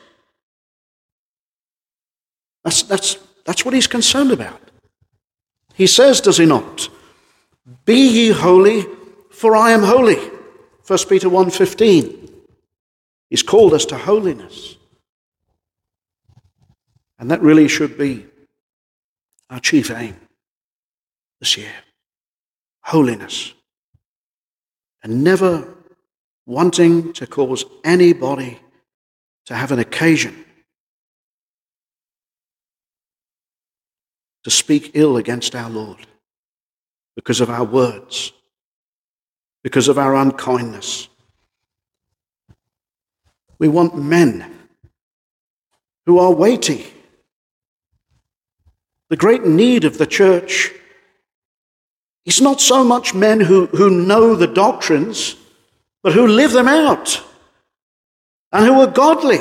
That's, 2.63 2.83
that's, 2.83 3.17
that's 3.45 3.65
what 3.65 3.73
he's 3.73 3.87
concerned 3.87 4.31
about. 4.31 4.59
He 5.73 5.87
says, 5.87 6.21
does 6.21 6.37
he 6.37 6.45
not? 6.45 6.89
Be 7.85 8.07
ye 8.07 8.29
holy, 8.31 8.85
for 9.31 9.55
I 9.55 9.71
am 9.71 9.83
holy. 9.83 10.17
1 10.87 10.99
Peter 11.07 11.29
1.15. 11.29 12.29
He's 13.29 13.43
called 13.43 13.73
us 13.73 13.85
to 13.85 13.97
holiness. 13.97 14.75
And 17.17 17.29
that 17.31 17.41
really 17.41 17.67
should 17.67 17.97
be 17.97 18.25
our 19.49 19.59
chief 19.59 19.91
aim 19.91 20.15
this 21.39 21.57
year 21.57 21.71
holiness. 22.83 23.53
And 25.03 25.23
never 25.23 25.67
wanting 26.45 27.13
to 27.13 27.27
cause 27.27 27.63
anybody 27.83 28.59
to 29.45 29.55
have 29.55 29.71
an 29.71 29.79
occasion 29.79 30.45
to 34.43 34.49
speak 34.49 34.91
ill 34.93 35.17
against 35.17 35.55
our 35.55 35.69
Lord 35.69 35.99
because 37.15 37.41
of 37.41 37.49
our 37.49 37.63
words, 37.63 38.33
because 39.63 39.87
of 39.87 39.97
our 39.97 40.15
unkindness. 40.15 41.07
We 43.59 43.67
want 43.67 43.95
men 43.95 44.51
who 46.05 46.19
are 46.19 46.33
weighty 46.33 46.87
the 49.11 49.17
great 49.17 49.45
need 49.45 49.83
of 49.83 49.97
the 49.97 50.07
church 50.07 50.71
is 52.25 52.39
not 52.39 52.61
so 52.61 52.81
much 52.81 53.13
men 53.13 53.41
who, 53.41 53.65
who 53.65 53.89
know 53.89 54.35
the 54.35 54.47
doctrines, 54.47 55.35
but 56.01 56.13
who 56.13 56.27
live 56.27 56.53
them 56.53 56.69
out 56.69 57.21
and 58.51 58.65
who 58.65 58.81
are 58.81 58.87
godly. 58.87 59.39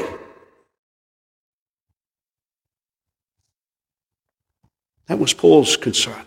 That 5.06 5.18
was 5.18 5.34
Paul's 5.34 5.76
concern. 5.76 6.24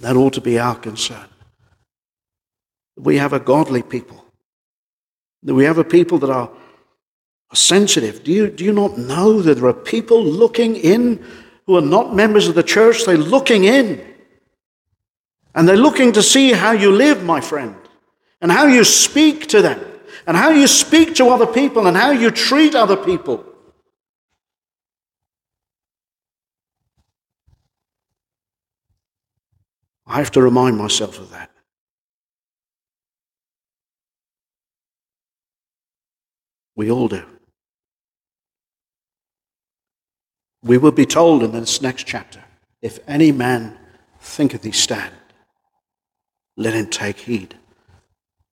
That 0.00 0.16
ought 0.16 0.34
to 0.34 0.40
be 0.40 0.58
our 0.58 0.76
concern. 0.76 1.26
We 2.96 3.18
have 3.18 3.32
a 3.32 3.40
godly 3.40 3.82
people. 3.82 4.24
We 5.42 5.64
have 5.64 5.78
a 5.78 5.84
people 5.84 6.18
that 6.18 6.30
are, 6.30 6.50
are 7.50 7.56
sensitive. 7.56 8.24
Do 8.24 8.32
you, 8.32 8.48
do 8.48 8.64
you 8.64 8.72
not 8.72 8.98
know 8.98 9.42
that 9.42 9.54
there 9.56 9.68
are 9.68 9.74
people 9.74 10.24
looking 10.24 10.76
in 10.76 11.24
who 11.68 11.76
are 11.76 11.82
not 11.82 12.14
members 12.14 12.48
of 12.48 12.54
the 12.54 12.62
church, 12.62 13.04
they're 13.04 13.18
looking 13.18 13.64
in. 13.64 14.02
And 15.54 15.68
they're 15.68 15.76
looking 15.76 16.12
to 16.12 16.22
see 16.22 16.52
how 16.52 16.72
you 16.72 16.90
live, 16.90 17.22
my 17.22 17.42
friend, 17.42 17.76
and 18.40 18.50
how 18.50 18.66
you 18.66 18.84
speak 18.84 19.48
to 19.48 19.60
them, 19.60 19.78
and 20.28 20.36
how 20.36 20.50
you 20.50 20.66
speak 20.66 21.14
to 21.14 21.30
other 21.30 21.46
people, 21.46 21.86
and 21.86 21.96
how 21.96 22.10
you 22.10 22.30
treat 22.30 22.74
other 22.74 22.98
people. 22.98 23.42
I 30.06 30.18
have 30.18 30.30
to 30.32 30.42
remind 30.42 30.76
myself 30.76 31.18
of 31.18 31.30
that. 31.30 31.50
We 36.76 36.90
all 36.90 37.08
do. 37.08 37.24
We 40.62 40.76
will 40.76 40.92
be 40.92 41.06
told 41.06 41.42
in 41.42 41.52
this 41.52 41.80
next 41.80 42.04
chapter 42.04 42.44
if 42.82 42.98
any 43.08 43.32
man 43.32 43.78
thinketh 44.20 44.62
he 44.62 44.72
stand, 44.72 45.14
let 46.54 46.74
him 46.74 46.88
take 46.88 47.20
heed 47.20 47.56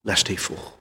lest 0.04 0.28
he 0.28 0.36
fall. 0.36 0.76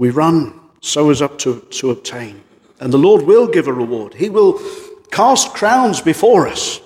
We 0.00 0.08
run 0.08 0.58
so 0.80 1.10
as 1.10 1.20
up 1.20 1.38
to, 1.40 1.60
to 1.60 1.90
obtain. 1.90 2.42
And 2.80 2.90
the 2.90 2.96
Lord 2.96 3.20
will 3.26 3.46
give 3.46 3.68
a 3.68 3.72
reward. 3.72 4.14
He 4.14 4.30
will 4.30 4.58
cast 5.10 5.52
crowns 5.52 6.00
before 6.00 6.48
us. 6.48 6.80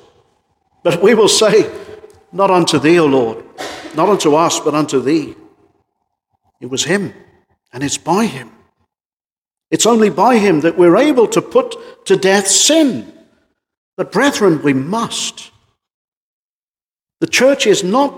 But 0.83 1.01
we 1.01 1.15
will 1.15 1.29
say, 1.29 1.73
Not 2.33 2.51
unto 2.51 2.81
thee, 2.81 2.99
O 2.99 3.07
Lord, 3.07 3.45
not 3.95 4.09
unto 4.09 4.35
us, 4.35 4.59
but 4.59 4.75
unto 4.75 5.01
thee. 5.01 5.37
It 6.61 6.67
was 6.67 6.83
him, 6.83 7.15
and 7.73 7.85
it's 7.85 7.99
by 7.99 8.27
him. 8.27 8.51
It's 9.71 9.87
only 9.87 10.11
by 10.11 10.39
him 10.39 10.63
that 10.63 10.77
we're 10.77 10.97
able 10.97 11.29
to 11.29 11.41
put 11.41 12.07
to 12.07 12.17
death 12.17 12.49
sin. 12.49 13.13
But, 13.97 14.11
brethren, 14.11 14.61
we 14.61 14.73
must. 14.73 15.53
The 17.21 17.29
church 17.29 17.69
is 17.69 17.85
not 17.85 18.13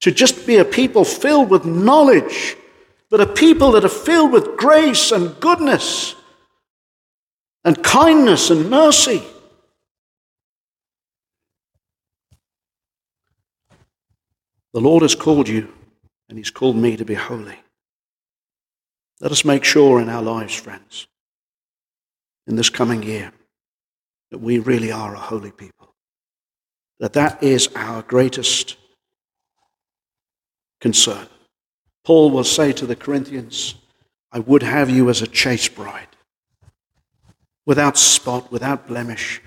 to 0.00 0.10
just 0.10 0.48
be 0.48 0.56
a 0.56 0.64
people 0.64 1.04
filled 1.04 1.48
with 1.48 1.64
knowledge, 1.64 2.56
but 3.14 3.20
a 3.20 3.32
people 3.32 3.70
that 3.70 3.84
are 3.84 3.88
filled 3.88 4.32
with 4.32 4.56
grace 4.56 5.12
and 5.12 5.38
goodness 5.38 6.16
and 7.64 7.80
kindness 7.80 8.50
and 8.50 8.68
mercy. 8.68 9.22
The 14.72 14.80
Lord 14.80 15.02
has 15.02 15.14
called 15.14 15.46
you, 15.46 15.72
and 16.28 16.36
He's 16.36 16.50
called 16.50 16.74
me 16.74 16.96
to 16.96 17.04
be 17.04 17.14
holy. 17.14 17.56
Let 19.20 19.30
us 19.30 19.44
make 19.44 19.62
sure 19.62 20.00
in 20.00 20.08
our 20.08 20.20
lives, 20.20 20.56
friends, 20.56 21.06
in 22.48 22.56
this 22.56 22.68
coming 22.68 23.04
year, 23.04 23.32
that 24.32 24.38
we 24.38 24.58
really 24.58 24.90
are 24.90 25.14
a 25.14 25.20
holy 25.20 25.52
people. 25.52 25.94
That 26.98 27.12
that 27.12 27.44
is 27.44 27.68
our 27.76 28.02
greatest 28.02 28.76
concern. 30.80 31.28
Paul 32.04 32.30
will 32.30 32.44
say 32.44 32.72
to 32.72 32.86
the 32.86 32.96
Corinthians, 32.96 33.74
I 34.30 34.38
would 34.40 34.62
have 34.62 34.90
you 34.90 35.08
as 35.08 35.22
a 35.22 35.26
chaste 35.26 35.74
bride, 35.74 36.08
without 37.66 37.96
spot, 37.96 38.52
without 38.52 38.86
blemish. 38.86 39.40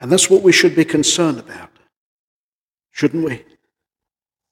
And 0.00 0.12
that's 0.12 0.28
what 0.28 0.42
we 0.42 0.52
should 0.52 0.76
be 0.76 0.84
concerned 0.84 1.38
about, 1.38 1.70
shouldn't 2.90 3.24
we? 3.24 3.44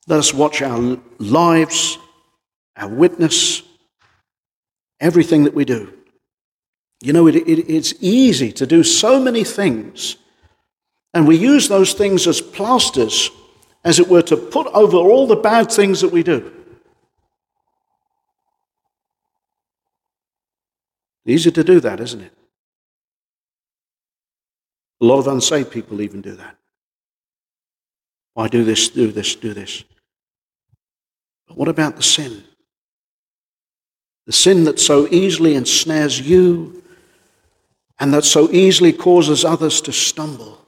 Let 0.07 0.21
us 0.21 0.33
watch 0.33 0.63
our 0.63 0.99
lives, 1.19 1.99
our 2.77 2.89
witness, 2.89 3.63
everything 5.01 5.45
that 5.45 5.55
we 5.55 5.65
do. 5.65 5.93
You 7.03 7.13
know, 7.13 7.27
it, 7.27 7.37
it, 7.37 7.71
it's 7.71 7.95
easy 8.01 8.53
to 8.53 8.67
do 8.67 8.83
so 8.83 9.21
many 9.21 9.45
things, 9.45 10.17
and 11.13 11.27
we 11.27 11.37
use 11.37 11.69
those 11.69 11.93
things 11.93 12.27
as 12.27 12.41
plasters, 12.41 13.31
as 13.85 13.99
it 13.99 14.09
were, 14.09 14.23
to 14.23 14.37
put 14.37 14.69
over 14.69 14.97
all 14.97 15.27
the 15.27 15.37
bad 15.37 15.71
things 15.71 16.01
that 16.01 16.13
we 16.13 16.23
do. 16.23 16.62
Easy 21.27 21.51
to 21.53 21.63
do 21.63 21.81
that, 21.81 22.01
isn't 22.01 22.21
it? 22.21 22.33
A 25.01 25.05
lot 25.05 25.19
of 25.19 25.27
unsaved 25.29 25.71
people 25.71 26.01
even 26.01 26.21
do 26.21 26.35
that. 26.37 26.57
Why 28.35 28.49
do 28.49 28.65
this, 28.65 28.89
do 28.89 29.13
this, 29.13 29.35
do 29.35 29.53
this? 29.53 29.85
But 31.47 31.57
what 31.57 31.69
about 31.69 31.97
the 31.97 32.03
sin? 32.03 32.45
The 34.27 34.33
sin 34.33 34.65
that 34.65 34.79
so 34.79 35.09
easily 35.09 35.55
ensnares 35.55 36.21
you 36.21 36.83
and 37.99 38.15
that 38.15 38.25
so 38.25 38.51
easily 38.51 38.93
causes 38.93 39.45
others 39.45 39.81
to 39.83 39.93
stumble. 39.93 40.59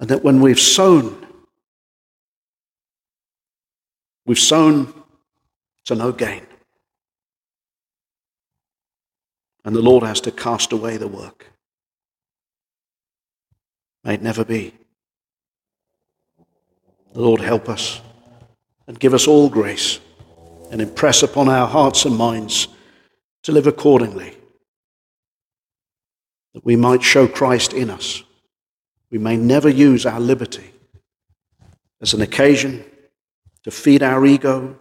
And 0.00 0.08
that 0.08 0.22
when 0.22 0.40
we've 0.40 0.60
sown, 0.60 1.26
we've 4.24 4.38
sown 4.38 4.92
to 5.86 5.94
no 5.94 6.12
gain. 6.12 6.46
And 9.66 9.74
the 9.74 9.82
Lord 9.82 10.04
has 10.04 10.20
to 10.22 10.30
cast 10.30 10.72
away 10.72 10.96
the 10.96 11.08
work. 11.08 11.52
May 14.04 14.14
it 14.14 14.22
never 14.22 14.44
be. 14.44 14.72
The 17.12 17.20
Lord 17.20 17.40
help 17.40 17.68
us 17.68 18.00
and 18.86 19.00
give 19.00 19.12
us 19.12 19.26
all 19.26 19.48
grace 19.48 19.98
and 20.70 20.80
impress 20.80 21.24
upon 21.24 21.48
our 21.48 21.66
hearts 21.66 22.04
and 22.04 22.16
minds 22.16 22.68
to 23.42 23.50
live 23.50 23.66
accordingly, 23.66 24.36
that 26.54 26.64
we 26.64 26.76
might 26.76 27.02
show 27.02 27.26
Christ 27.26 27.72
in 27.72 27.90
us. 27.90 28.22
We 29.10 29.18
may 29.18 29.36
never 29.36 29.68
use 29.68 30.06
our 30.06 30.20
liberty 30.20 30.70
as 32.00 32.14
an 32.14 32.22
occasion 32.22 32.84
to 33.64 33.72
feed 33.72 34.04
our 34.04 34.24
ego, 34.24 34.78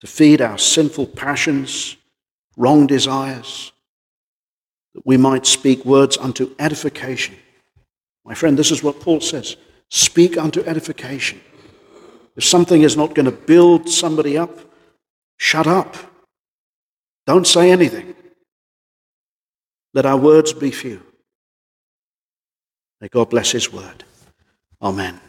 to 0.00 0.06
feed 0.06 0.40
our 0.40 0.58
sinful 0.58 1.06
passions, 1.06 1.96
wrong 2.56 2.86
desires, 2.86 3.72
that 4.98 5.06
we 5.06 5.16
might 5.16 5.46
speak 5.46 5.84
words 5.84 6.18
unto 6.18 6.54
edification. 6.58 7.36
My 8.24 8.34
friend, 8.34 8.58
this 8.58 8.70
is 8.70 8.82
what 8.82 9.00
Paul 9.00 9.20
says 9.20 9.56
speak 9.90 10.36
unto 10.36 10.60
edification. 10.64 11.40
If 12.36 12.44
something 12.44 12.82
is 12.82 12.96
not 12.96 13.14
going 13.14 13.26
to 13.26 13.32
build 13.32 13.88
somebody 13.88 14.36
up, 14.36 14.68
Shut 15.38 15.68
up. 15.68 15.96
Don't 17.26 17.46
say 17.46 17.70
anything. 17.70 18.14
Let 19.94 20.04
our 20.04 20.16
words 20.16 20.52
be 20.52 20.70
few. 20.70 21.00
May 23.00 23.08
God 23.08 23.30
bless 23.30 23.52
His 23.52 23.72
word. 23.72 24.04
Amen. 24.82 25.20